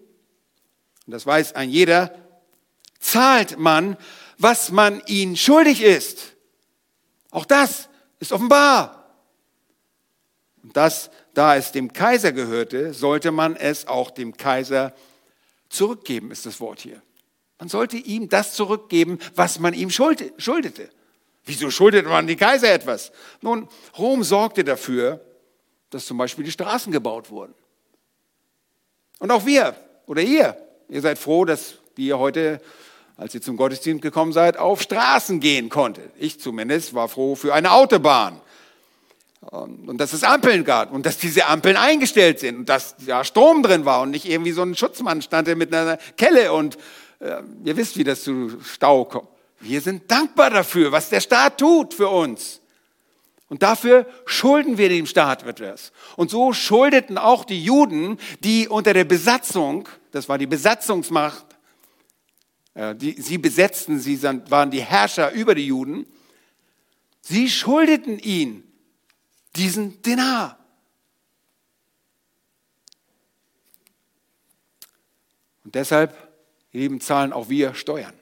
und 1.07 1.13
das 1.13 1.27
weiß 1.27 1.55
ein 1.55 1.71
jeder, 1.71 2.15
zahlt 2.99 3.59
man, 3.59 3.97
was 4.39 4.71
man 4.71 5.01
ihnen 5.07 5.37
schuldig 5.37 5.83
ist. 5.83 6.35
Auch 7.31 7.45
das 7.45 7.89
ist 8.19 8.33
offenbar. 8.33 9.06
Und 10.67 10.77
das, 10.77 11.11
da 11.33 11.55
es 11.55 11.71
dem 11.71 11.93
Kaiser 11.93 12.33
gehörte, 12.33 12.93
sollte 12.93 13.31
man 13.31 13.55
es 13.55 13.87
auch 13.87 14.11
dem 14.11 14.37
Kaiser 14.37 14.93
zurückgeben, 15.69 16.33
ist 16.33 16.45
das 16.45 16.59
Wort 16.59 16.81
hier. 16.81 17.01
Man 17.61 17.69
sollte 17.69 17.97
ihm 17.97 18.29
das 18.29 18.55
zurückgeben, 18.55 19.21
was 19.37 19.61
man 19.61 19.75
ihm 19.75 19.91
schuldete. 19.91 20.91
Wieso 21.45 21.71
schuldete 21.71 22.09
man 22.09 22.27
die 22.27 22.35
Kaiser 22.35 22.73
etwas? 22.73 23.13
Nun, 23.43 23.69
Rom 23.97 24.25
sorgte 24.25 24.65
dafür, 24.65 25.25
dass 25.91 26.05
zum 26.05 26.19
Beispiel 26.19 26.45
die 26.45 26.51
Straßen 26.51 26.91
gebaut 26.91 27.31
wurden. 27.31 27.55
Und 29.21 29.31
auch 29.31 29.47
wir 29.47 29.77
oder 30.07 30.23
ihr, 30.23 30.57
ihr 30.89 31.01
seid 31.01 31.17
froh, 31.17 31.45
dass 31.45 31.75
ihr 31.97 32.19
heute, 32.19 32.61
als 33.17 33.37
ihr 33.37 33.41
zum 33.41 33.57
Gottesdienst 33.57 34.03
gekommen 34.03 34.33
seid, 34.33 34.57
auf 34.57 34.83
Straßen 34.83 35.39
gehen 35.39 35.69
konntet. 35.69 36.11
Ich 36.19 36.41
zumindest 36.41 36.93
war 36.93 37.09
froh 37.09 37.37
für 37.37 37.55
eine 37.55 37.71
Autobahn. 37.71 38.41
Und 39.51 39.99
dass 39.99 40.13
es 40.13 40.25
Ampeln 40.25 40.65
gab 40.65 40.93
und 40.93 41.07
dass 41.07 41.19
diese 41.19 41.47
Ampeln 41.47 41.77
eingestellt 41.77 42.41
sind 42.41 42.57
und 42.59 42.69
dass 42.69 42.97
ja 43.07 43.23
Strom 43.23 43.63
drin 43.63 43.85
war 43.85 44.03
und 44.03 44.11
nicht 44.11 44.25
irgendwie 44.29 44.53
so 44.53 44.63
ein 44.63 44.75
Schutzmann 44.75 45.23
stand 45.23 45.55
mit 45.57 45.73
einer 45.73 45.99
Kelle 46.17 46.53
und 46.53 46.77
äh, 47.21 47.43
ihr 47.65 47.77
wisst, 47.77 47.97
wie 47.97 48.05
das 48.05 48.25
zu 48.25 48.61
Stau 48.63 49.05
kommt. 49.05 49.29
Wir 49.61 49.81
sind 49.81 50.11
dankbar 50.11 50.51
dafür, 50.51 50.93
was 50.93 51.09
der 51.09 51.21
Staat 51.21 51.59
tut 51.59 51.95
für 51.95 52.09
uns. 52.09 52.61
Und 53.49 53.63
dafür 53.63 54.07
schulden 54.27 54.77
wir 54.77 54.89
dem 54.89 55.07
Staat 55.07 55.45
etwas. 55.45 55.93
Und 56.17 56.31
so 56.31 56.53
schuldeten 56.53 57.17
auch 57.17 57.45
die 57.45 57.63
Juden, 57.63 58.19
die 58.41 58.69
unter 58.69 58.93
der 58.93 59.05
Besatzung, 59.05 59.89
das 60.11 60.29
war 60.29 60.37
die 60.37 60.47
Besatzungsmacht, 60.47 61.47
äh, 62.75 62.95
die, 62.95 63.13
sie 63.13 63.39
besetzten, 63.39 64.01
sie 64.01 64.21
waren 64.23 64.71
die 64.71 64.83
Herrscher 64.83 65.31
über 65.33 65.55
die 65.55 65.67
Juden, 65.67 66.07
sie 67.21 67.49
schuldeten 67.49 68.19
ihn 68.19 68.66
diesen 69.57 70.03
Denar. 70.03 70.59
Und 75.65 75.75
deshalb, 75.75 76.17
ihr 76.73 76.83
Lieben, 76.83 77.01
zahlen 77.01 77.33
auch 77.33 77.49
wir 77.49 77.75
Steuern. 77.75 78.15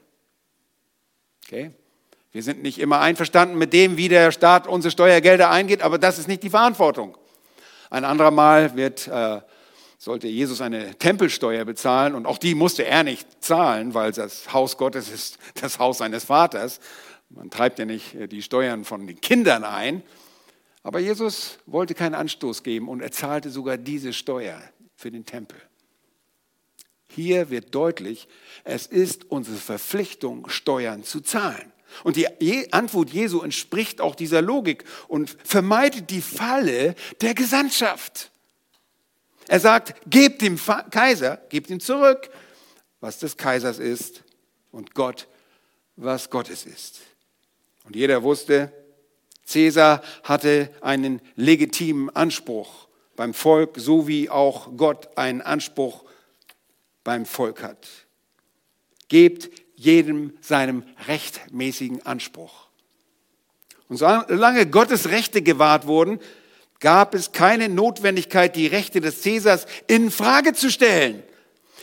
Okay? 1.45 1.73
Wir 2.33 2.43
sind 2.43 2.63
nicht 2.63 2.79
immer 2.79 3.01
einverstanden 3.01 3.59
mit 3.59 3.73
dem, 3.73 3.97
wie 3.97 4.09
der 4.09 4.33
Staat 4.33 4.67
unsere 4.67 4.91
Steuergelder 4.91 5.51
eingeht, 5.51 5.83
aber 5.83 5.99
das 5.99 6.19
ist 6.19 6.27
nicht 6.27 6.43
die 6.43 6.51
Verantwortung. 6.51 7.17
Ein 7.91 8.05
anderer 8.05 8.33
Mal 8.33 8.75
wird, 8.77 9.07
äh, 9.07 9.41
sollte 9.99 10.27
Jesus 10.27 10.61
eine 10.61 10.97
Tempelsteuer 10.97 11.65
bezahlen 11.65 12.15
und 12.15 12.27
auch 12.27 12.39
die 12.39 12.55
musste 12.55 12.85
er 12.85 13.05
nicht 13.05 13.45
zahlen, 13.45 13.95
weil 13.95 14.11
das 14.11 14.53
Haus 14.53 14.77
Gottes 14.77 15.11
ist 15.11 15.39
das 15.61 15.79
Haus 15.79 15.99
seines 15.99 16.25
Vaters. 16.25 16.81
Man 17.29 17.51
treibt 17.51 17.79
ja 17.79 17.85
nicht 17.85 18.15
äh, 18.15 18.27
die 18.27 18.43
Steuern 18.43 18.85
von 18.85 19.07
den 19.07 19.21
Kindern 19.21 19.63
ein. 19.63 20.03
Aber 20.85 21.01
Jesus 21.01 21.59
wollte 21.67 21.95
keinen 21.95 22.15
Anstoß 22.15 22.63
geben 22.63 22.89
und 22.89 23.01
er 23.01 23.11
zahlte 23.11 23.51
sogar 23.51 23.79
diese 23.79 24.13
Steuer 24.13 24.63
für 24.95 25.11
den 25.11 25.25
Tempel. 25.25 25.61
Hier 27.09 27.49
wird 27.49 27.75
deutlich, 27.75 28.29
es 28.65 28.87
ist 28.87 29.31
unsere 29.31 29.57
Verpflichtung, 29.57 30.49
Steuern 30.49 31.03
zu 31.03 31.21
zahlen. 31.21 31.73
Und 32.03 32.17
die 32.17 32.73
Antwort 32.73 33.11
Jesu 33.11 33.41
entspricht 33.41 34.01
auch 34.01 34.15
dieser 34.15 34.43
Logik 34.43 34.85
und 35.09 35.37
vermeidet 35.45 36.11
die 36.11 36.21
Falle 36.21 36.95
der 37.21 37.35
Gesandtschaft. 37.35 38.31
Er 39.49 39.61
sagt, 39.61 39.95
gebt 40.07 40.43
dem 40.43 40.59
Kaiser, 40.91 41.39
gebt 41.49 41.71
ihm 41.71 41.81
zurück, 41.81 42.29
was 43.01 43.19
des 43.21 43.37
Kaisers 43.37 43.79
ist 43.79 44.23
und 44.71 44.95
Gott, 44.95 45.29
was 45.97 46.29
Gottes 46.29 46.67
ist. 46.67 47.01
Und 47.85 47.97
jeder 47.97 48.23
wusste, 48.23 48.73
Cäsar 49.45 50.03
hatte 50.23 50.71
einen 50.81 51.21
legitimen 51.37 52.15
Anspruch 52.15 52.89
beim 53.17 53.35
Volk, 53.35 53.75
so 53.77 54.09
wie 54.09 54.31
auch 54.31 54.77
Gott 54.77 55.17
einen 55.17 55.43
Anspruch 55.43 56.05
beim 57.05 57.27
Volk 57.27 57.63
hat. 57.63 57.87
Gebt 59.09 59.51
jedem 59.77 60.33
seinem 60.41 60.83
rechtmäßigen 61.07 62.05
Anspruch. 62.07 62.69
Und 63.89 63.99
solange 63.99 64.67
Gottes 64.67 65.11
Rechte 65.11 65.43
gewahrt 65.43 65.87
wurden, 65.87 66.19
gab 66.81 67.15
es 67.15 67.33
keine 67.33 67.69
Notwendigkeit, 67.69 68.57
die 68.57 68.67
Rechte 68.67 69.01
des 69.01 69.23
Cäsars 69.23 69.67
in 69.87 70.11
Frage 70.11 70.55
zu 70.55 70.71
stellen. 70.71 71.23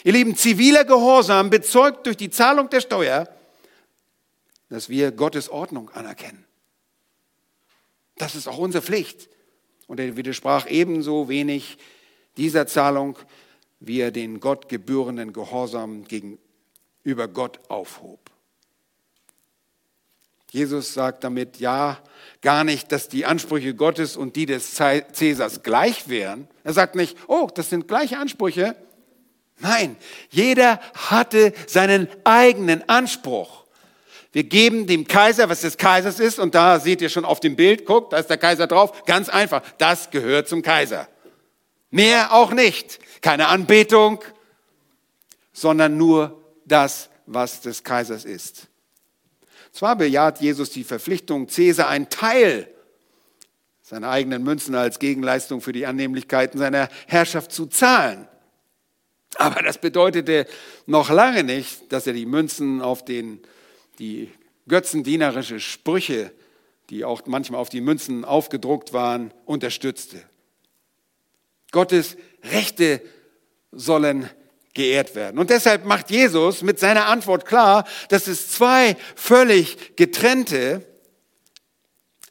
Ihr 0.03 0.13
Lieben, 0.13 0.35
ziviler 0.35 0.83
Gehorsam 0.83 1.49
bezeugt 1.49 2.07
durch 2.07 2.17
die 2.17 2.31
Zahlung 2.31 2.69
der 2.69 2.81
Steuer, 2.81 3.27
dass 4.69 4.89
wir 4.89 5.11
Gottes 5.11 5.49
Ordnung 5.49 5.89
anerkennen. 5.91 6.45
Das 8.17 8.35
ist 8.35 8.47
auch 8.47 8.57
unsere 8.57 8.83
Pflicht. 8.83 9.29
Und 9.87 9.99
er 9.99 10.15
widersprach 10.15 10.69
ebenso 10.69 11.27
wenig 11.27 11.77
dieser 12.37 12.67
Zahlung, 12.67 13.17
wie 13.79 13.99
er 13.99 14.11
den 14.11 14.39
Gott 14.39 14.69
gebührenden 14.69 15.33
Gehorsam 15.33 16.05
gegenüber 16.05 17.27
Gott 17.27 17.59
aufhob. 17.69 18.19
Jesus 20.51 20.93
sagt 20.93 21.23
damit 21.23 21.57
ja 21.57 21.97
gar 22.41 22.65
nicht, 22.65 22.91
dass 22.91 23.07
die 23.07 23.25
Ansprüche 23.25 23.73
Gottes 23.73 24.17
und 24.17 24.35
die 24.35 24.45
des 24.45 24.75
Cäsars 24.75 25.63
gleich 25.63 26.09
wären. 26.09 26.47
Er 26.65 26.73
sagt 26.73 26.95
nicht, 26.95 27.17
oh, 27.27 27.47
das 27.53 27.69
sind 27.69 27.87
gleiche 27.87 28.17
Ansprüche. 28.17 28.75
Nein, 29.59 29.95
jeder 30.29 30.81
hatte 30.93 31.53
seinen 31.67 32.07
eigenen 32.25 32.87
Anspruch. 32.89 33.60
Wir 34.31 34.43
geben 34.43 34.87
dem 34.87 35.07
Kaiser, 35.07 35.49
was 35.49 35.61
des 35.61 35.77
Kaisers 35.77 36.19
ist, 36.19 36.39
und 36.39 36.55
da 36.55 36.79
seht 36.79 37.01
ihr 37.01 37.09
schon 37.09 37.25
auf 37.25 37.39
dem 37.39 37.55
Bild, 37.55 37.85
guckt, 37.85 38.13
da 38.13 38.17
ist 38.17 38.29
der 38.29 38.37
Kaiser 38.37 38.65
drauf, 38.65 39.03
ganz 39.05 39.27
einfach, 39.27 39.61
das 39.77 40.09
gehört 40.09 40.47
zum 40.47 40.61
Kaiser. 40.61 41.07
Mehr 41.89 42.33
auch 42.33 42.51
nicht. 42.51 42.99
Keine 43.21 43.49
Anbetung, 43.49 44.23
sondern 45.51 45.97
nur 45.97 46.41
das, 46.65 47.09
was 47.25 47.61
des 47.61 47.83
Kaisers 47.83 48.23
ist. 48.23 48.67
Zwar 49.73 49.95
bejaht 49.97 50.41
Jesus 50.41 50.69
die 50.69 50.83
Verpflichtung, 50.83 51.49
Cäsar 51.49 51.87
einen 51.89 52.09
Teil 52.09 52.67
seiner 53.81 54.09
eigenen 54.09 54.43
Münzen 54.43 54.73
als 54.75 54.99
Gegenleistung 54.99 55.59
für 55.59 55.73
die 55.73 55.85
Annehmlichkeiten 55.85 56.57
seiner 56.57 56.87
Herrschaft 57.07 57.51
zu 57.51 57.65
zahlen. 57.65 58.27
Aber 59.35 59.61
das 59.61 59.77
bedeutete 59.77 60.45
noch 60.85 61.09
lange 61.09 61.43
nicht, 61.43 61.91
dass 61.91 62.07
er 62.07 62.13
die 62.13 62.25
Münzen 62.25 62.81
auf 62.81 63.03
den 63.03 63.41
die 64.01 64.31
götzendienerische 64.67 65.59
Sprüche, 65.59 66.33
die 66.89 67.05
auch 67.05 67.25
manchmal 67.27 67.61
auf 67.61 67.69
die 67.69 67.81
Münzen 67.81 68.25
aufgedruckt 68.25 68.93
waren, 68.93 69.31
unterstützte. 69.45 70.21
Gottes 71.71 72.17
Rechte 72.43 73.01
sollen 73.71 74.29
geehrt 74.73 75.15
werden. 75.15 75.37
Und 75.37 75.51
deshalb 75.51 75.85
macht 75.85 76.09
Jesus 76.09 76.63
mit 76.63 76.79
seiner 76.79 77.05
Antwort 77.05 77.45
klar, 77.45 77.87
dass 78.09 78.27
es 78.27 78.49
zwei 78.49 78.97
völlig 79.15 79.95
getrennte 79.95 80.85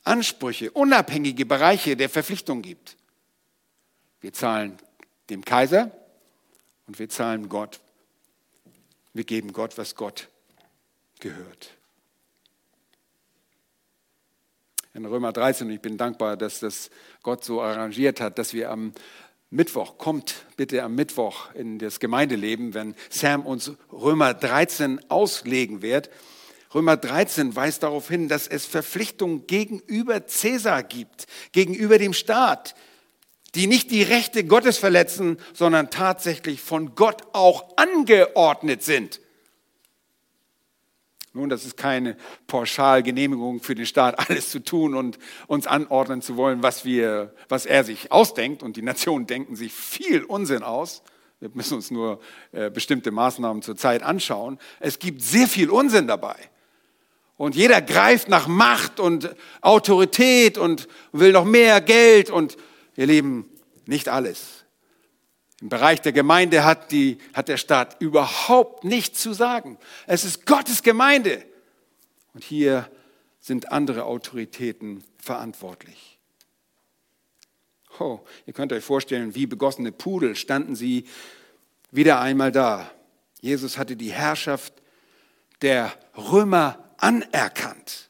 Ansprüche, 0.02 0.72
unabhängige 0.72 1.46
Bereiche 1.46 1.96
der 1.96 2.08
Verpflichtung 2.08 2.62
gibt. 2.62 2.96
Wir 4.20 4.32
zahlen 4.32 4.76
dem 5.28 5.44
Kaiser 5.44 5.92
und 6.88 6.98
wir 6.98 7.08
zahlen 7.08 7.48
Gott. 7.48 7.78
Wir 9.14 9.24
geben 9.24 9.52
Gott, 9.52 9.78
was 9.78 9.94
Gott 9.94 10.28
gehört. 11.20 11.70
In 14.92 15.04
Römer 15.06 15.32
13, 15.32 15.68
und 15.68 15.72
ich 15.74 15.80
bin 15.80 15.96
dankbar, 15.96 16.36
dass 16.36 16.60
das 16.60 16.90
Gott 17.22 17.44
so 17.44 17.62
arrangiert 17.62 18.20
hat, 18.20 18.38
dass 18.38 18.52
wir 18.54 18.70
am 18.70 18.92
Mittwoch, 19.50 19.98
kommt 19.98 20.46
bitte 20.56 20.82
am 20.82 20.94
Mittwoch 20.94 21.54
in 21.54 21.78
das 21.78 22.00
Gemeindeleben, 22.00 22.74
wenn 22.74 22.94
Sam 23.08 23.46
uns 23.46 23.72
Römer 23.92 24.34
13 24.34 25.00
auslegen 25.10 25.82
wird. 25.82 26.10
Römer 26.74 26.96
13 26.96 27.56
weist 27.56 27.82
darauf 27.82 28.08
hin, 28.08 28.28
dass 28.28 28.46
es 28.46 28.64
Verpflichtungen 28.64 29.46
gegenüber 29.46 30.26
Cäsar 30.26 30.82
gibt, 30.82 31.26
gegenüber 31.52 31.98
dem 31.98 32.12
Staat, 32.12 32.74
die 33.56 33.66
nicht 33.66 33.90
die 33.90 34.04
Rechte 34.04 34.44
Gottes 34.44 34.78
verletzen, 34.78 35.38
sondern 35.52 35.90
tatsächlich 35.90 36.60
von 36.60 36.94
Gott 36.94 37.22
auch 37.32 37.76
angeordnet 37.76 38.84
sind. 38.84 39.20
Nun, 41.32 41.48
das 41.48 41.64
ist 41.64 41.76
keine 41.76 42.16
Pauschalgenehmigung 42.48 43.60
für 43.60 43.76
den 43.76 43.86
Staat, 43.86 44.18
alles 44.28 44.50
zu 44.50 44.60
tun 44.60 44.94
und 44.94 45.18
uns 45.46 45.66
anordnen 45.66 46.22
zu 46.22 46.36
wollen, 46.36 46.62
was, 46.62 46.84
wir, 46.84 47.34
was 47.48 47.66
er 47.66 47.84
sich 47.84 48.10
ausdenkt. 48.10 48.62
Und 48.62 48.76
die 48.76 48.82
Nationen 48.82 49.26
denken 49.26 49.54
sich 49.54 49.72
viel 49.72 50.24
Unsinn 50.24 50.62
aus. 50.62 51.02
Wir 51.38 51.50
müssen 51.54 51.74
uns 51.74 51.90
nur 51.90 52.20
äh, 52.52 52.70
bestimmte 52.70 53.12
Maßnahmen 53.12 53.62
zur 53.62 53.76
Zeit 53.76 54.02
anschauen. 54.02 54.58
Es 54.78 54.98
gibt 54.98 55.22
sehr 55.22 55.46
viel 55.46 55.70
Unsinn 55.70 56.06
dabei. 56.06 56.36
Und 57.36 57.56
jeder 57.56 57.80
greift 57.80 58.28
nach 58.28 58.46
Macht 58.48 59.00
und 59.00 59.34
Autorität 59.62 60.58
und 60.58 60.88
will 61.12 61.32
noch 61.32 61.46
mehr 61.46 61.80
Geld. 61.80 62.28
Und 62.28 62.58
ihr 62.96 63.06
Lieben, 63.06 63.48
nicht 63.86 64.10
alles. 64.10 64.59
Im 65.60 65.68
Bereich 65.68 66.00
der 66.00 66.12
Gemeinde 66.12 66.64
hat, 66.64 66.90
die, 66.90 67.18
hat 67.34 67.48
der 67.48 67.58
Staat 67.58 68.00
überhaupt 68.00 68.84
nichts 68.84 69.20
zu 69.20 69.34
sagen. 69.34 69.78
Es 70.06 70.24
ist 70.24 70.46
Gottes 70.46 70.82
Gemeinde. 70.82 71.44
Und 72.32 72.44
hier 72.44 72.90
sind 73.40 73.72
andere 73.72 74.04
Autoritäten 74.04 75.04
verantwortlich. 75.18 76.18
Oh, 77.98 78.20
ihr 78.46 78.54
könnt 78.54 78.72
euch 78.72 78.84
vorstellen, 78.84 79.34
wie 79.34 79.46
begossene 79.46 79.92
Pudel 79.92 80.34
standen 80.34 80.74
sie 80.74 81.04
wieder 81.90 82.20
einmal 82.20 82.52
da. 82.52 82.90
Jesus 83.40 83.76
hatte 83.76 83.96
die 83.96 84.12
Herrschaft 84.12 84.72
der 85.60 85.92
Römer 86.16 86.78
anerkannt. 86.96 88.08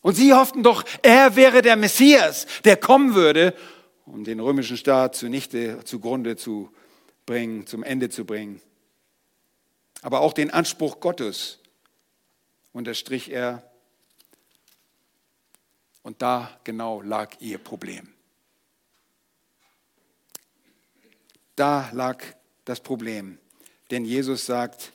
Und 0.00 0.14
sie 0.14 0.32
hofften 0.32 0.62
doch, 0.62 0.84
er 1.02 1.36
wäre 1.36 1.62
der 1.62 1.76
Messias, 1.76 2.46
der 2.64 2.76
kommen 2.76 3.14
würde, 3.14 3.54
um 4.06 4.24
den 4.24 4.40
römischen 4.40 4.76
Staat 4.76 5.14
zunichte, 5.16 5.84
zugrunde 5.84 6.36
zu 6.36 6.72
bringen, 7.26 7.66
zum 7.66 7.82
Ende 7.82 8.08
zu 8.08 8.24
bringen. 8.24 8.62
Aber 10.02 10.20
auch 10.20 10.32
den 10.32 10.50
Anspruch 10.50 11.00
Gottes 11.00 11.58
unterstrich 12.72 13.30
er. 13.30 13.68
Und 16.02 16.22
da 16.22 16.60
genau 16.62 17.02
lag 17.02 17.34
ihr 17.40 17.58
Problem. 17.58 18.08
Da 21.56 21.90
lag 21.92 22.22
das 22.64 22.80
Problem. 22.80 23.38
Denn 23.90 24.04
Jesus 24.04 24.46
sagt, 24.46 24.92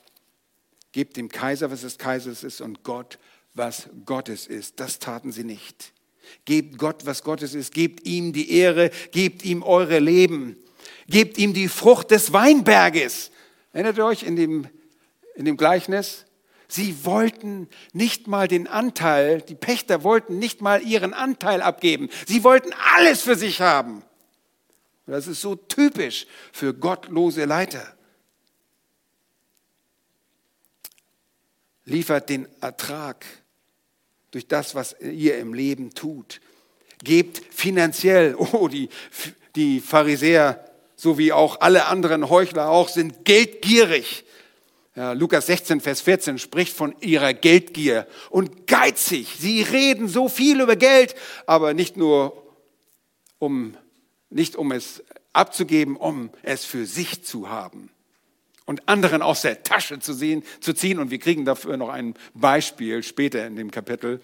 gebt 0.92 1.16
dem 1.16 1.28
Kaiser, 1.28 1.70
was 1.70 1.82
des 1.82 1.98
Kaisers 1.98 2.44
ist, 2.44 2.60
und 2.60 2.84
Gott, 2.84 3.18
was 3.52 3.90
Gottes 4.06 4.46
ist. 4.46 4.80
Das 4.80 4.98
taten 4.98 5.32
sie 5.32 5.44
nicht. 5.44 5.92
Gebt 6.44 6.78
Gott, 6.78 7.06
was 7.06 7.22
Gottes 7.22 7.54
ist. 7.54 7.72
Gebt 7.72 8.06
ihm 8.06 8.32
die 8.32 8.52
Ehre. 8.52 8.90
Gebt 9.10 9.44
ihm 9.44 9.62
eure 9.62 9.98
Leben. 9.98 10.56
Gebt 11.08 11.38
ihm 11.38 11.52
die 11.52 11.68
Frucht 11.68 12.10
des 12.10 12.32
Weinberges. 12.32 13.30
Erinnert 13.72 13.98
ihr 13.98 14.06
euch 14.06 14.22
in 14.22 14.36
dem, 14.36 14.66
in 15.34 15.44
dem 15.44 15.56
Gleichnis? 15.56 16.26
Sie 16.68 17.04
wollten 17.04 17.68
nicht 17.92 18.28
mal 18.28 18.48
den 18.48 18.66
Anteil, 18.66 19.42
die 19.42 19.54
Pächter 19.54 20.04
wollten 20.04 20.38
nicht 20.38 20.62
mal 20.62 20.82
ihren 20.82 21.12
Anteil 21.12 21.60
abgeben. 21.60 22.08
Sie 22.26 22.44
wollten 22.44 22.72
alles 22.94 23.20
für 23.20 23.36
sich 23.36 23.60
haben. 23.60 24.02
Das 25.06 25.26
ist 25.26 25.42
so 25.42 25.54
typisch 25.54 26.26
für 26.50 26.72
gottlose 26.72 27.44
Leiter. 27.44 27.94
Liefert 31.84 32.30
den 32.30 32.48
Ertrag 32.62 33.26
durch 34.32 34.48
das, 34.48 34.74
was 34.74 34.96
ihr 35.00 35.38
im 35.38 35.54
Leben 35.54 35.94
tut. 35.94 36.40
Gebt 37.04 37.40
finanziell, 37.50 38.34
oh, 38.38 38.66
die, 38.66 38.88
die 39.54 39.80
Pharisäer, 39.80 40.64
so 40.96 41.18
wie 41.18 41.32
auch 41.32 41.60
alle 41.60 41.86
anderen 41.86 42.28
Heuchler 42.28 42.68
auch, 42.68 42.88
sind 42.88 43.24
geldgierig. 43.24 44.24
Ja, 44.94 45.12
Lukas 45.12 45.46
16, 45.46 45.80
Vers 45.80 46.02
14 46.02 46.38
spricht 46.38 46.74
von 46.74 46.94
ihrer 47.00 47.32
Geldgier 47.32 48.06
und 48.28 48.66
geizig. 48.66 49.36
Sie 49.38 49.62
reden 49.62 50.08
so 50.08 50.28
viel 50.28 50.60
über 50.60 50.76
Geld, 50.76 51.14
aber 51.46 51.72
nicht 51.72 51.96
nur 51.96 52.42
um, 53.38 53.76
nicht 54.28 54.56
um 54.56 54.70
es 54.70 55.02
abzugeben, 55.32 55.96
um 55.96 56.30
es 56.42 56.66
für 56.66 56.84
sich 56.84 57.24
zu 57.24 57.48
haben 57.48 57.90
und 58.64 58.88
anderen 58.88 59.22
aus 59.22 59.42
der 59.42 59.62
Tasche 59.62 59.98
zu, 59.98 60.12
sehen, 60.12 60.42
zu 60.60 60.72
ziehen. 60.72 60.98
Und 60.98 61.10
wir 61.10 61.18
kriegen 61.18 61.44
dafür 61.44 61.76
noch 61.76 61.88
ein 61.88 62.14
Beispiel 62.34 63.02
später 63.02 63.46
in 63.46 63.56
dem 63.56 63.70
Kapitel. 63.70 64.20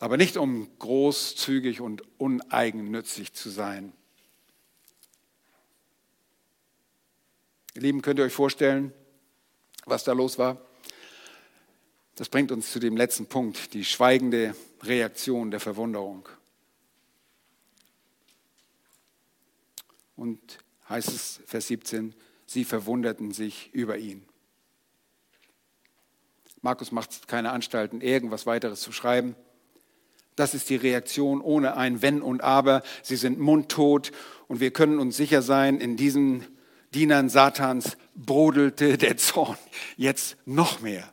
Aber 0.00 0.16
nicht 0.16 0.36
um 0.36 0.68
großzügig 0.78 1.80
und 1.80 2.02
uneigennützig 2.18 3.32
zu 3.32 3.50
sein. 3.50 3.92
Ihr 7.74 7.82
Lieben, 7.82 8.02
könnt 8.02 8.18
ihr 8.18 8.24
euch 8.24 8.32
vorstellen, 8.32 8.92
was 9.86 10.04
da 10.04 10.12
los 10.12 10.38
war? 10.38 10.60
Das 12.16 12.28
bringt 12.28 12.52
uns 12.52 12.70
zu 12.70 12.78
dem 12.78 12.96
letzten 12.96 13.26
Punkt, 13.26 13.72
die 13.72 13.84
schweigende 13.84 14.54
Reaktion 14.82 15.50
der 15.50 15.60
Verwunderung. 15.60 16.28
Und 20.16 20.58
heißt 20.88 21.08
es, 21.08 21.40
Vers 21.46 21.68
17, 21.68 22.14
Sie 22.52 22.64
verwunderten 22.64 23.32
sich 23.32 23.70
über 23.72 23.96
ihn. 23.96 24.22
Markus 26.60 26.92
macht 26.92 27.26
keine 27.26 27.50
Anstalten, 27.50 28.02
irgendwas 28.02 28.44
weiteres 28.44 28.82
zu 28.82 28.92
schreiben. 28.92 29.34
Das 30.36 30.52
ist 30.52 30.68
die 30.68 30.76
Reaktion 30.76 31.40
ohne 31.40 31.76
ein 31.76 32.02
Wenn 32.02 32.20
und 32.20 32.42
Aber. 32.42 32.82
Sie 33.02 33.16
sind 33.16 33.38
mundtot 33.38 34.12
und 34.48 34.60
wir 34.60 34.70
können 34.70 34.98
uns 34.98 35.16
sicher 35.16 35.40
sein, 35.40 35.80
in 35.80 35.96
diesen 35.96 36.46
Dienern 36.94 37.30
Satans 37.30 37.96
brodelte 38.14 38.98
der 38.98 39.16
Zorn 39.16 39.56
jetzt 39.96 40.36
noch 40.44 40.80
mehr. 40.80 41.10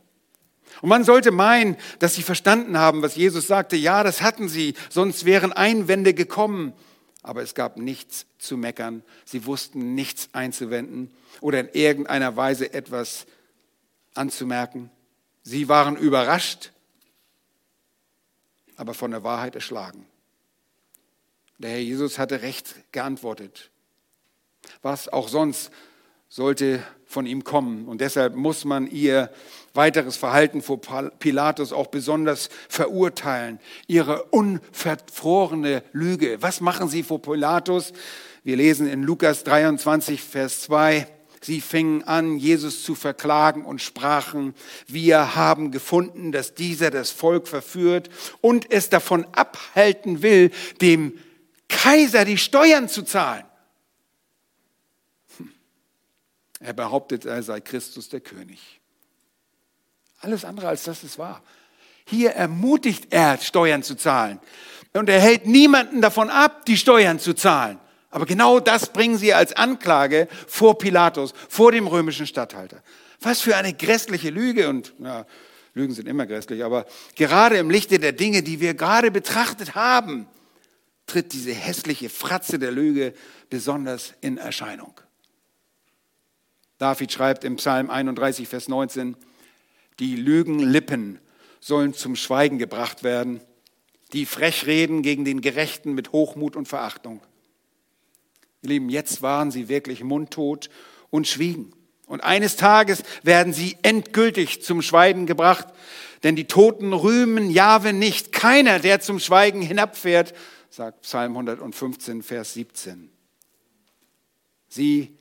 Und 0.81 0.89
man 0.89 1.05
sollte 1.05 1.31
meinen, 1.31 1.77
dass 1.99 2.15
sie 2.15 2.23
verstanden 2.23 2.77
haben, 2.77 3.01
was 3.01 3.15
Jesus 3.15 3.47
sagte. 3.47 3.77
Ja, 3.77 4.03
das 4.03 4.21
hatten 4.21 4.49
sie, 4.49 4.73
sonst 4.89 5.23
wären 5.23 5.53
Einwände 5.53 6.13
gekommen. 6.13 6.73
Aber 7.21 7.41
es 7.41 7.53
gab 7.53 7.77
nichts 7.77 8.25
zu 8.37 8.57
meckern. 8.57 9.03
Sie 9.25 9.45
wussten 9.45 9.93
nichts 9.95 10.29
einzuwenden 10.33 11.11
oder 11.41 11.59
in 11.59 11.69
irgendeiner 11.69 12.35
Weise 12.35 12.73
etwas 12.73 13.25
anzumerken. 14.13 14.89
Sie 15.43 15.67
waren 15.67 15.97
überrascht, 15.97 16.71
aber 18.75 18.93
von 18.93 19.11
der 19.11 19.23
Wahrheit 19.23 19.55
erschlagen. 19.55 20.05
Der 21.57 21.71
Herr 21.71 21.79
Jesus 21.79 22.17
hatte 22.17 22.41
recht 22.41 22.75
geantwortet. 22.93 23.69
Was 24.81 25.09
auch 25.09 25.27
sonst 25.27 25.71
sollte 26.29 26.83
von 27.05 27.25
ihm 27.25 27.43
kommen. 27.43 27.87
Und 27.87 28.01
deshalb 28.01 28.35
muss 28.35 28.63
man 28.63 28.87
ihr 28.87 29.31
weiteres 29.73 30.17
Verhalten 30.17 30.61
vor 30.61 30.81
Pilatus 31.19 31.73
auch 31.73 31.87
besonders 31.87 32.49
verurteilen. 32.67 33.59
Ihre 33.87 34.23
unverfrorene 34.23 35.83
Lüge. 35.91 36.41
Was 36.41 36.61
machen 36.61 36.89
sie 36.89 37.03
vor 37.03 37.21
Pilatus? 37.21 37.93
Wir 38.43 38.57
lesen 38.57 38.87
in 38.87 39.03
Lukas 39.03 39.43
23, 39.43 40.21
Vers 40.21 40.61
2. 40.61 41.07
Sie 41.41 41.61
fingen 41.61 42.03
an, 42.03 42.37
Jesus 42.37 42.83
zu 42.83 42.95
verklagen 42.95 43.63
und 43.63 43.81
sprachen, 43.81 44.53
wir 44.87 45.35
haben 45.35 45.71
gefunden, 45.71 46.31
dass 46.31 46.53
dieser 46.53 46.91
das 46.91 47.11
Volk 47.11 47.47
verführt 47.47 48.09
und 48.41 48.71
es 48.71 48.89
davon 48.89 49.25
abhalten 49.31 50.21
will, 50.21 50.51
dem 50.81 51.17
Kaiser 51.69 52.25
die 52.25 52.37
Steuern 52.37 52.89
zu 52.89 53.03
zahlen. 53.03 53.45
Hm. 55.37 55.53
Er 56.59 56.73
behauptet, 56.73 57.25
er 57.25 57.41
sei 57.41 57.61
Christus 57.61 58.09
der 58.09 58.19
König. 58.19 58.78
Alles 60.21 60.45
andere 60.45 60.67
als 60.67 60.83
das 60.83 61.03
ist 61.03 61.17
wahr. 61.17 61.41
Hier 62.05 62.31
ermutigt 62.31 63.07
er, 63.11 63.37
Steuern 63.37 63.83
zu 63.83 63.95
zahlen. 63.95 64.39
Und 64.93 65.09
er 65.09 65.19
hält 65.19 65.45
niemanden 65.45 66.01
davon 66.01 66.29
ab, 66.29 66.65
die 66.65 66.77
Steuern 66.77 67.19
zu 67.19 67.33
zahlen. 67.33 67.79
Aber 68.09 68.25
genau 68.25 68.59
das 68.59 68.91
bringen 68.91 69.17
sie 69.17 69.33
als 69.33 69.53
Anklage 69.53 70.27
vor 70.47 70.77
Pilatus, 70.77 71.33
vor 71.47 71.71
dem 71.71 71.85
römischen 71.85 72.25
Statthalter. 72.25 72.81
Was 73.21 73.41
für 73.41 73.55
eine 73.55 73.73
grässliche 73.73 74.31
Lüge 74.31 74.69
und 74.69 74.93
ja, 74.99 75.25
Lügen 75.73 75.93
sind 75.93 76.07
immer 76.07 76.25
grässlich, 76.25 76.63
aber 76.63 76.85
gerade 77.15 77.57
im 77.57 77.69
Lichte 77.69 77.99
der 77.99 78.13
Dinge, 78.13 78.41
die 78.41 78.59
wir 78.59 78.73
gerade 78.73 79.11
betrachtet 79.11 79.75
haben, 79.75 80.27
tritt 81.05 81.33
diese 81.33 81.53
hässliche 81.53 82.09
Fratze 82.09 82.57
der 82.57 82.71
Lüge 82.71 83.13
besonders 83.49 84.13
in 84.21 84.37
Erscheinung. 84.37 84.99
David 86.77 87.11
schreibt 87.11 87.43
im 87.43 87.57
Psalm 87.57 87.89
31, 87.89 88.47
Vers 88.47 88.67
19, 88.67 89.15
die 89.99 90.15
Lügenlippen 90.15 91.19
sollen 91.59 91.93
zum 91.93 92.15
Schweigen 92.15 92.57
gebracht 92.57 93.03
werden, 93.03 93.41
die 94.13 94.25
frech 94.25 94.65
reden 94.65 95.01
gegen 95.01 95.25
den 95.25 95.41
Gerechten 95.41 95.93
mit 95.93 96.11
Hochmut 96.11 96.55
und 96.55 96.67
Verachtung. 96.67 97.21
Ihr 98.61 98.69
Lieben, 98.69 98.89
jetzt 98.89 99.21
waren 99.21 99.51
sie 99.51 99.69
wirklich 99.69 100.03
mundtot 100.03 100.69
und 101.09 101.27
schwiegen. 101.27 101.73
Und 102.07 102.21
eines 102.21 102.55
Tages 102.55 103.03
werden 103.23 103.53
sie 103.53 103.77
endgültig 103.83 104.63
zum 104.63 104.81
Schweigen 104.81 105.27
gebracht, 105.27 105.67
denn 106.23 106.35
die 106.35 106.45
Toten 106.45 106.91
rühmen 106.91 107.51
Jahwe 107.51 107.93
nicht. 107.93 108.31
Keiner, 108.31 108.79
der 108.79 108.99
zum 108.99 109.19
Schweigen 109.19 109.61
hinabfährt, 109.61 110.33
sagt 110.69 111.03
Psalm 111.03 111.33
115, 111.33 112.23
Vers 112.23 112.55
17. 112.55 113.11
Sie, 114.67 115.17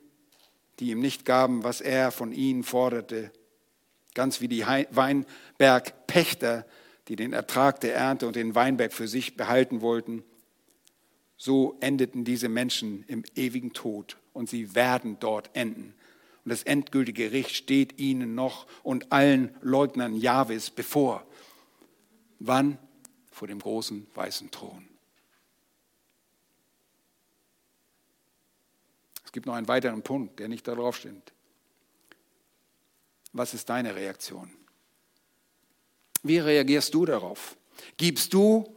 die 0.80 0.90
ihm 0.90 1.00
nicht 1.00 1.24
gaben, 1.24 1.62
was 1.62 1.80
er 1.80 2.10
von 2.10 2.32
ihnen 2.32 2.64
forderte, 2.64 3.30
ganz 4.18 4.40
wie 4.40 4.48
die 4.48 4.66
Weinbergpächter, 4.66 6.66
die 7.06 7.14
den 7.14 7.32
Ertrag 7.32 7.80
der 7.80 7.94
Ernte 7.94 8.26
und 8.26 8.34
den 8.34 8.56
Weinberg 8.56 8.92
für 8.92 9.06
sich 9.06 9.36
behalten 9.36 9.80
wollten, 9.80 10.24
so 11.36 11.76
endeten 11.78 12.24
diese 12.24 12.48
Menschen 12.48 13.04
im 13.06 13.22
ewigen 13.36 13.74
Tod 13.74 14.16
und 14.32 14.50
sie 14.50 14.74
werden 14.74 15.18
dort 15.20 15.54
enden. 15.54 15.94
Und 16.44 16.50
das 16.50 16.64
endgültige 16.64 17.30
Gericht 17.30 17.54
steht 17.54 18.00
ihnen 18.00 18.34
noch 18.34 18.66
und 18.82 19.12
allen 19.12 19.54
Leugnern 19.60 20.16
Jahwes 20.16 20.70
bevor. 20.70 21.24
Wann? 22.40 22.76
Vor 23.30 23.46
dem 23.46 23.60
großen 23.60 24.08
weißen 24.16 24.50
Thron. 24.50 24.88
Es 29.24 29.30
gibt 29.30 29.46
noch 29.46 29.54
einen 29.54 29.68
weiteren 29.68 30.02
Punkt, 30.02 30.40
der 30.40 30.48
nicht 30.48 30.66
darauf 30.66 30.96
steht. 30.96 31.32
Was 33.38 33.54
ist 33.54 33.68
deine 33.68 33.94
Reaktion? 33.94 34.50
Wie 36.24 36.38
reagierst 36.38 36.92
du 36.92 37.06
darauf? 37.06 37.56
Gibst 37.96 38.34
du 38.34 38.76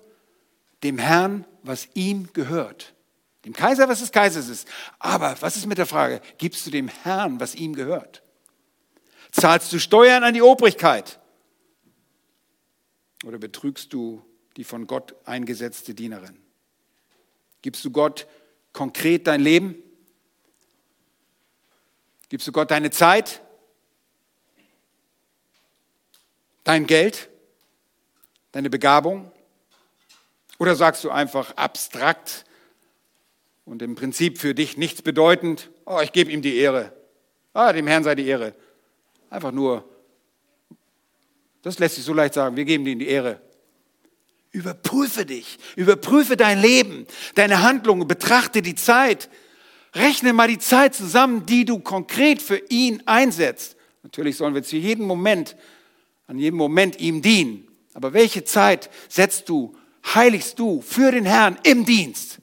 dem 0.83 0.99
Herrn, 0.99 1.45
was 1.63 1.87
ihm 1.95 2.31
gehört. 2.31 2.93
Dem 3.43 3.53
Kaiser, 3.53 3.89
was 3.89 4.01
des 4.01 4.11
Kaisers 4.11 4.49
ist. 4.49 4.67
Aber 4.99 5.35
was 5.41 5.57
ist 5.57 5.65
mit 5.65 5.79
der 5.79 5.87
Frage, 5.87 6.21
gibst 6.37 6.67
du 6.67 6.69
dem 6.69 6.89
Herrn, 6.89 7.39
was 7.39 7.55
ihm 7.55 7.73
gehört? 7.73 8.21
Zahlst 9.31 9.73
du 9.73 9.79
Steuern 9.79 10.23
an 10.23 10.35
die 10.35 10.43
Obrigkeit? 10.43 11.19
Oder 13.25 13.39
betrügst 13.39 13.91
du 13.93 14.23
die 14.57 14.63
von 14.63 14.85
Gott 14.85 15.15
eingesetzte 15.25 15.95
Dienerin? 15.95 16.39
Gibst 17.63 17.83
du 17.83 17.89
Gott 17.89 18.27
konkret 18.73 19.25
dein 19.25 19.41
Leben? 19.41 19.75
Gibst 22.29 22.47
du 22.47 22.51
Gott 22.51 22.69
deine 22.69 22.91
Zeit? 22.91 23.41
Dein 26.63 26.85
Geld? 26.85 27.29
Deine 28.51 28.69
Begabung? 28.69 29.31
Oder 30.59 30.75
sagst 30.75 31.03
du 31.03 31.09
einfach 31.09 31.55
abstrakt 31.57 32.45
und 33.65 33.81
im 33.81 33.95
Prinzip 33.95 34.37
für 34.37 34.53
dich 34.53 34.77
nichts 34.77 35.01
bedeutend, 35.01 35.71
oh, 35.85 35.99
ich 36.03 36.11
gebe 36.11 36.31
ihm 36.31 36.41
die 36.41 36.57
Ehre. 36.57 36.93
Ah, 37.53 37.73
dem 37.73 37.87
Herrn 37.87 38.03
sei 38.03 38.15
die 38.15 38.27
Ehre. 38.27 38.53
Einfach 39.29 39.51
nur, 39.51 39.87
das 41.61 41.79
lässt 41.79 41.95
sich 41.95 42.03
so 42.03 42.13
leicht 42.13 42.33
sagen, 42.33 42.55
wir 42.55 42.65
geben 42.65 42.85
ihm 42.85 42.99
die 42.99 43.07
Ehre. 43.07 43.41
Überprüfe 44.51 45.25
dich, 45.25 45.57
überprüfe 45.75 46.35
dein 46.35 46.59
Leben, 46.59 47.07
deine 47.35 47.61
Handlungen, 47.61 48.07
betrachte 48.07 48.61
die 48.61 48.75
Zeit. 48.75 49.29
Rechne 49.93 50.33
mal 50.33 50.47
die 50.47 50.59
Zeit 50.59 50.93
zusammen, 50.93 51.45
die 51.45 51.65
du 51.65 51.79
konkret 51.79 52.41
für 52.41 52.57
ihn 52.69 53.03
einsetzt. 53.05 53.77
Natürlich 54.03 54.37
sollen 54.37 54.53
wir 54.53 54.63
zu 54.63 54.77
jedem 54.77 55.05
Moment, 55.05 55.55
an 56.27 56.37
jedem 56.37 56.57
Moment 56.57 56.99
ihm 56.99 57.21
dienen. 57.21 57.67
Aber 57.93 58.13
welche 58.13 58.43
Zeit 58.43 58.89
setzt 59.09 59.49
du, 59.49 59.75
heiligst 60.15 60.57
du 60.59 60.81
für 60.81 61.11
den 61.11 61.25
Herrn 61.25 61.59
im 61.63 61.85
Dienst? 61.85 62.39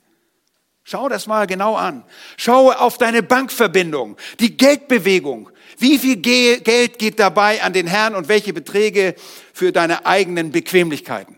Schau 0.84 1.08
das 1.08 1.26
mal 1.26 1.46
genau 1.46 1.74
an. 1.74 2.02
Schau 2.38 2.72
auf 2.72 2.96
deine 2.96 3.22
Bankverbindung, 3.22 4.16
die 4.40 4.56
Geldbewegung. 4.56 5.50
Wie 5.76 5.98
viel 5.98 6.16
Geld 6.16 6.98
geht 6.98 7.18
dabei 7.20 7.62
an 7.62 7.74
den 7.74 7.86
Herrn 7.86 8.14
und 8.14 8.28
welche 8.28 8.54
Beträge 8.54 9.14
für 9.52 9.70
deine 9.70 10.06
eigenen 10.06 10.50
Bequemlichkeiten? 10.50 11.36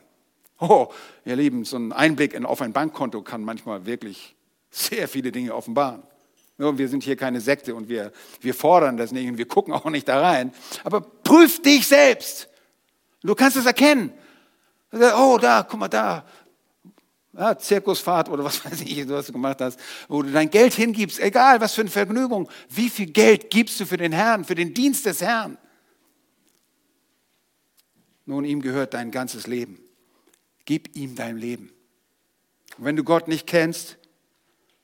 Oh, 0.61 0.88
ihr 1.24 1.36
Lieben, 1.36 1.64
so 1.64 1.76
ein 1.78 1.93
Einblick 1.93 2.32
in, 2.32 2.47
auf 2.47 2.62
ein 2.62 2.72
Bankkonto 2.72 3.22
kann 3.22 3.43
manchmal 3.43 3.86
wirklich 3.86 4.36
sehr 4.70 5.09
viele 5.09 5.32
Dinge 5.32 5.55
offenbaren. 5.55 6.03
Nur 6.61 6.76
wir 6.76 6.88
sind 6.90 7.02
hier 7.02 7.16
keine 7.16 7.40
Sekte 7.40 7.74
und 7.74 7.88
wir, 7.88 8.12
wir 8.42 8.52
fordern 8.52 8.98
das 8.98 9.12
nicht 9.12 9.26
und 9.26 9.38
wir 9.38 9.48
gucken 9.48 9.72
auch 9.72 9.86
nicht 9.86 10.06
da 10.06 10.20
rein. 10.20 10.52
Aber 10.84 11.00
prüf 11.00 11.62
dich 11.62 11.86
selbst. 11.86 12.50
Du 13.22 13.34
kannst 13.34 13.56
es 13.56 13.64
erkennen. 13.64 14.12
Oh, 14.92 15.38
da, 15.40 15.66
guck 15.66 15.80
mal 15.80 15.88
da. 15.88 16.22
Ja, 17.32 17.56
Zirkusfahrt 17.56 18.28
oder 18.28 18.44
was 18.44 18.62
weiß 18.66 18.82
ich, 18.82 19.08
was 19.08 19.28
du 19.28 19.32
gemacht 19.32 19.62
hast, 19.62 19.80
wo 20.06 20.20
du 20.20 20.30
dein 20.30 20.50
Geld 20.50 20.74
hingibst, 20.74 21.18
egal 21.20 21.62
was 21.62 21.72
für 21.72 21.80
eine 21.80 21.88
Vergnügung. 21.88 22.46
Wie 22.68 22.90
viel 22.90 23.06
Geld 23.06 23.48
gibst 23.48 23.80
du 23.80 23.86
für 23.86 23.96
den 23.96 24.12
Herrn, 24.12 24.44
für 24.44 24.54
den 24.54 24.74
Dienst 24.74 25.06
des 25.06 25.22
Herrn? 25.22 25.56
Nun, 28.26 28.44
ihm 28.44 28.61
gehört 28.61 28.92
dein 28.92 29.11
ganzes 29.11 29.46
Leben. 29.46 29.80
Gib 30.66 30.94
ihm 30.94 31.14
dein 31.14 31.38
Leben. 31.38 31.72
Und 32.76 32.84
wenn 32.84 32.96
du 32.96 33.02
Gott 33.02 33.28
nicht 33.28 33.46
kennst 33.46 33.96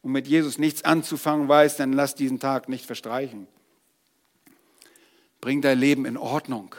und 0.06 0.12
mit 0.12 0.28
Jesus 0.28 0.58
nichts 0.58 0.84
anzufangen 0.84 1.48
weißt, 1.48 1.80
dann 1.80 1.92
lass 1.92 2.14
diesen 2.14 2.38
Tag 2.38 2.68
nicht 2.68 2.86
verstreichen. 2.86 3.48
Bring 5.40 5.62
dein 5.62 5.80
Leben 5.80 6.06
in 6.06 6.16
Ordnung. 6.16 6.76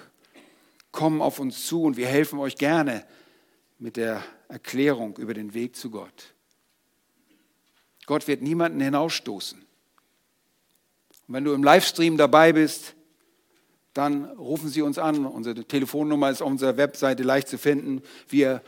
Komm 0.94 1.22
auf 1.22 1.38
uns 1.38 1.66
zu 1.66 1.84
und 1.84 1.98
wir 1.98 2.08
helfen 2.08 2.40
euch 2.40 2.56
gerne 2.56 3.06
mit 3.80 3.98
der 3.98 4.24
Erklärung 4.48 5.18
über 5.18 5.34
den 5.34 5.54
Weg 5.54 5.76
zu 5.76 5.92
Gott. 5.92 6.36
Gott 8.06 8.30
wird 8.30 8.42
niemanden 8.42 8.80
hinausstoßen. 8.80 9.60
Und 9.60 11.34
wenn 11.34 11.44
du 11.44 11.52
im 11.52 11.66
Livestream 11.66 12.16
dabei 12.16 12.54
bist, 12.54 12.96
dann 13.94 14.24
rufen 14.24 14.70
Sie 14.70 14.82
uns 14.82 14.98
an. 14.98 15.26
Unsere 15.26 15.66
Telefonnummer 15.66 16.30
ist 16.30 16.42
auf 16.42 16.50
unserer 16.50 16.78
Webseite 16.78 17.24
leicht 17.24 17.50
zu 17.50 17.58
finden. 17.58 18.02
Wir 18.30 18.64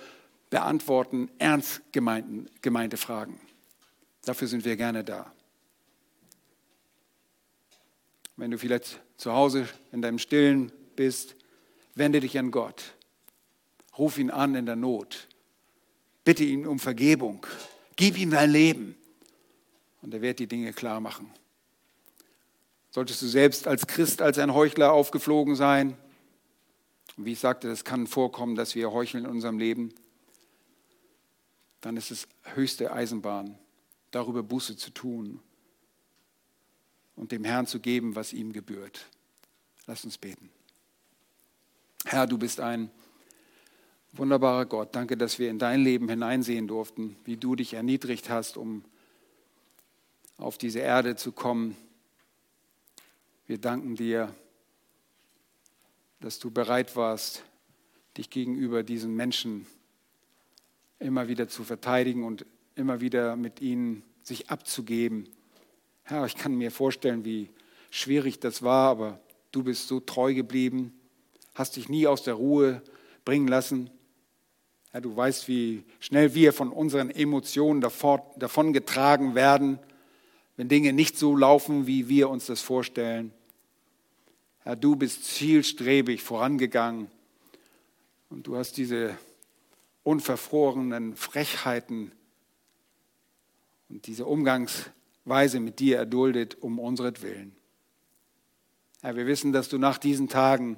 beantworten 0.49 1.31
ernst 1.37 1.81
gemeinte 1.93 2.97
Fragen. 2.97 3.39
Dafür 4.29 4.47
sind 4.47 4.63
wir 4.63 4.75
gerne 4.75 5.03
da. 5.03 5.33
Wenn 8.37 8.51
du 8.51 8.59
vielleicht 8.59 9.01
zu 9.17 9.33
Hause 9.33 9.67
in 9.91 10.03
deinem 10.03 10.19
Stillen 10.19 10.71
bist, 10.95 11.33
wende 11.95 12.19
dich 12.19 12.37
an 12.37 12.51
Gott. 12.51 12.93
Ruf 13.97 14.19
ihn 14.19 14.29
an 14.29 14.53
in 14.53 14.67
der 14.67 14.75
Not. 14.75 15.27
Bitte 16.23 16.43
ihn 16.43 16.67
um 16.67 16.77
Vergebung. 16.77 17.43
Gib 17.95 18.19
ihm 18.19 18.29
dein 18.29 18.51
Leben. 18.51 18.95
Und 20.03 20.13
er 20.13 20.21
wird 20.21 20.37
die 20.37 20.45
Dinge 20.45 20.73
klar 20.73 20.99
machen. 20.99 21.33
Solltest 22.91 23.23
du 23.23 23.27
selbst 23.27 23.67
als 23.67 23.87
Christ, 23.87 24.21
als 24.21 24.37
ein 24.37 24.53
Heuchler 24.53 24.93
aufgeflogen 24.93 25.55
sein, 25.55 25.97
und 27.17 27.25
wie 27.25 27.31
ich 27.31 27.39
sagte, 27.39 27.67
das 27.67 27.83
kann 27.83 28.05
vorkommen, 28.05 28.55
dass 28.55 28.75
wir 28.75 28.91
heucheln 28.91 29.25
in 29.25 29.31
unserem 29.31 29.57
Leben, 29.57 29.91
dann 31.81 31.97
ist 31.97 32.11
es 32.11 32.27
höchste 32.43 32.91
Eisenbahn, 32.91 33.57
darüber 34.11 34.43
Buße 34.43 34.77
zu 34.77 34.91
tun 34.91 35.39
und 37.15 37.31
dem 37.31 37.43
Herrn 37.43 37.67
zu 37.67 37.79
geben, 37.79 38.15
was 38.15 38.33
ihm 38.33 38.53
gebührt. 38.53 39.05
Lass 39.85 40.05
uns 40.05 40.17
beten. 40.17 40.49
Herr, 42.05 42.27
du 42.27 42.37
bist 42.37 42.59
ein 42.59 42.89
wunderbarer 44.13 44.65
Gott. 44.65 44.95
Danke, 44.95 45.17
dass 45.17 45.39
wir 45.39 45.49
in 45.49 45.59
dein 45.59 45.81
Leben 45.81 46.09
hineinsehen 46.09 46.67
durften, 46.67 47.15
wie 47.25 47.37
du 47.37 47.55
dich 47.55 47.73
erniedrigt 47.73 48.29
hast, 48.29 48.57
um 48.57 48.83
auf 50.37 50.57
diese 50.57 50.79
Erde 50.79 51.15
zu 51.15 51.31
kommen. 51.31 51.75
Wir 53.45 53.57
danken 53.57 53.95
dir, 53.95 54.33
dass 56.21 56.39
du 56.39 56.51
bereit 56.51 56.95
warst, 56.95 57.43
dich 58.17 58.29
gegenüber 58.29 58.83
diesen 58.83 59.15
Menschen 59.15 59.65
immer 60.99 61.27
wieder 61.27 61.47
zu 61.47 61.63
verteidigen 61.63 62.23
und 62.23 62.45
immer 62.79 63.01
wieder 63.01 63.35
mit 63.35 63.61
ihnen 63.61 64.03
sich 64.23 64.49
abzugeben. 64.49 65.27
Herr, 66.03 66.25
ich 66.25 66.35
kann 66.35 66.55
mir 66.55 66.71
vorstellen, 66.71 67.25
wie 67.25 67.49
schwierig 67.91 68.39
das 68.39 68.63
war, 68.63 68.89
aber 68.89 69.19
du 69.51 69.63
bist 69.63 69.87
so 69.87 69.99
treu 69.99 70.33
geblieben, 70.33 70.93
hast 71.53 71.75
dich 71.75 71.89
nie 71.89 72.07
aus 72.07 72.23
der 72.23 72.35
Ruhe 72.35 72.81
bringen 73.25 73.47
lassen. 73.47 73.89
Herr, 74.91 75.01
du 75.01 75.15
weißt, 75.15 75.47
wie 75.47 75.83
schnell 75.99 76.33
wir 76.33 76.53
von 76.53 76.71
unseren 76.71 77.11
Emotionen 77.11 77.81
davon 77.81 78.73
getragen 78.73 79.35
werden, 79.35 79.77
wenn 80.57 80.67
Dinge 80.67 80.93
nicht 80.93 81.17
so 81.17 81.35
laufen, 81.35 81.85
wie 81.85 82.09
wir 82.09 82.29
uns 82.29 82.47
das 82.47 82.61
vorstellen. 82.61 83.31
Herr, 84.59 84.75
du 84.75 84.95
bist 84.95 85.25
zielstrebig 85.25 86.23
vorangegangen 86.23 87.07
und 88.29 88.47
du 88.47 88.55
hast 88.55 88.77
diese 88.77 89.17
unverfrorenen 90.03 91.15
Frechheiten 91.15 92.11
und 93.89 94.07
diese 94.07 94.25
Umgangsweise 94.25 95.59
mit 95.59 95.79
dir 95.79 95.97
erduldet 95.97 96.61
um 96.61 96.79
unseretwillen. 96.79 97.55
Herr, 99.01 99.15
wir 99.15 99.25
wissen, 99.27 99.53
dass 99.53 99.69
du 99.69 99.77
nach 99.77 99.97
diesen 99.97 100.27
Tagen 100.27 100.77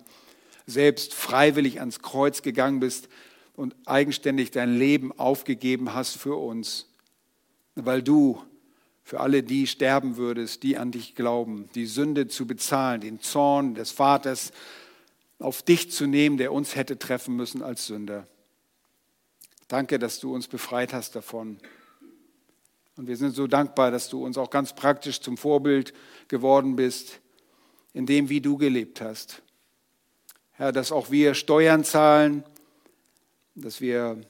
selbst 0.66 1.14
freiwillig 1.14 1.80
ans 1.80 2.02
Kreuz 2.02 2.42
gegangen 2.42 2.80
bist 2.80 3.10
und 3.54 3.76
eigenständig 3.86 4.52
dein 4.52 4.78
Leben 4.78 5.12
aufgegeben 5.12 5.94
hast 5.94 6.18
für 6.18 6.36
uns, 6.36 6.88
weil 7.76 8.02
du 8.02 8.42
für 9.04 9.20
alle 9.20 9.44
die 9.44 9.68
sterben 9.68 10.18
würdest, 10.18 10.64
die 10.64 10.78
an 10.78 10.92
dich 10.92 11.16
glauben, 11.16 11.68
die 11.76 11.88
Sünde 11.88 12.28
zu 12.28 12.46
bezahlen, 12.46 13.02
den 13.02 13.20
Zorn 13.20 13.76
des 13.76 13.92
Vaters 13.92 14.52
auf 15.40 15.64
dich 15.64 15.92
zu 15.92 16.06
nehmen, 16.06 16.38
der 16.38 16.54
uns 16.54 16.76
hätte 16.76 17.00
treffen 17.00 17.36
müssen 17.36 17.64
als 17.64 17.88
Sünder. 17.88 18.28
Danke, 19.68 20.00
dass 20.00 20.20
du 20.20 20.34
uns 20.34 20.48
befreit 20.48 20.94
hast 20.94 21.16
davon. 21.16 21.58
Und 22.98 23.08
wir 23.08 23.16
sind 23.16 23.36
so 23.36 23.48
dankbar, 23.48 23.92
dass 23.92 24.10
du 24.10 24.26
uns 24.26 24.38
auch 24.38 24.50
ganz 24.50 24.74
praktisch 24.76 25.22
zum 25.22 25.38
Vorbild 25.38 25.94
geworden 26.28 26.76
bist, 26.76 27.20
in 27.94 28.06
dem, 28.06 28.30
wie 28.30 28.42
du 28.42 28.58
gelebt 28.58 29.02
hast. 29.02 29.42
Herr, 30.52 30.72
dass 30.72 30.92
auch 30.92 31.10
wir 31.10 31.34
Steuern 31.34 31.84
zahlen, 31.84 32.44
dass 33.56 33.82
wir 33.82 34.22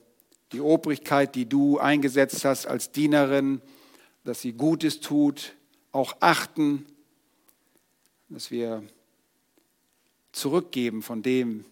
die 0.51 0.61
Obrigkeit, 0.61 1.35
die 1.35 1.45
du 1.45 1.79
eingesetzt 1.79 2.45
hast 2.45 2.65
als 2.65 2.91
Dienerin, 2.91 3.61
dass 4.23 4.41
sie 4.41 4.53
Gutes 4.53 4.99
tut, 4.99 5.53
auch 5.91 6.17
achten, 6.19 6.85
dass 8.29 8.51
wir 8.51 8.83
zurückgeben 10.31 11.01
von 11.01 11.21
dem, 11.23 11.65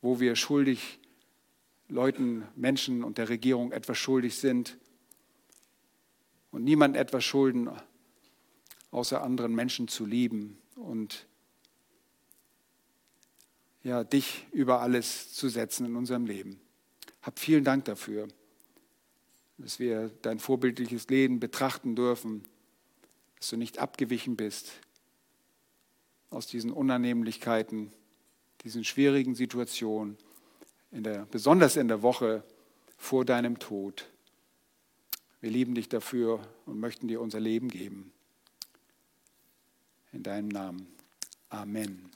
wo 0.00 0.20
wir 0.20 0.36
schuldig 0.36 0.98
Leuten, 1.88 2.44
Menschen 2.56 3.04
und 3.04 3.18
der 3.18 3.28
Regierung 3.28 3.72
etwas 3.72 3.98
schuldig 3.98 4.36
sind 4.36 4.76
und 6.56 6.64
niemand 6.64 6.96
etwas 6.96 7.22
schulden, 7.22 7.68
außer 8.90 9.22
anderen 9.22 9.54
Menschen 9.54 9.88
zu 9.88 10.06
lieben 10.06 10.56
und 10.74 11.26
ja, 13.82 14.04
dich 14.04 14.46
über 14.52 14.80
alles 14.80 15.34
zu 15.34 15.50
setzen 15.50 15.84
in 15.84 15.96
unserem 15.96 16.24
Leben. 16.24 16.58
Hab 17.20 17.38
vielen 17.38 17.62
Dank 17.62 17.84
dafür, 17.84 18.26
dass 19.58 19.78
wir 19.78 20.10
dein 20.22 20.38
vorbildliches 20.38 21.08
Leben 21.08 21.40
betrachten 21.40 21.94
dürfen, 21.94 22.42
dass 23.38 23.50
du 23.50 23.58
nicht 23.58 23.78
abgewichen 23.78 24.34
bist 24.34 24.72
aus 26.30 26.46
diesen 26.46 26.72
Unannehmlichkeiten, 26.72 27.92
diesen 28.62 28.82
schwierigen 28.82 29.34
Situationen, 29.34 30.16
in 30.90 31.02
der, 31.02 31.26
besonders 31.26 31.76
in 31.76 31.88
der 31.88 32.00
Woche 32.00 32.44
vor 32.96 33.26
deinem 33.26 33.58
Tod. 33.58 34.06
Wir 35.46 35.52
lieben 35.52 35.76
dich 35.76 35.88
dafür 35.88 36.40
und 36.64 36.80
möchten 36.80 37.06
dir 37.06 37.20
unser 37.20 37.38
Leben 37.38 37.68
geben. 37.68 38.10
In 40.10 40.24
deinem 40.24 40.48
Namen. 40.48 40.88
Amen. 41.50 42.10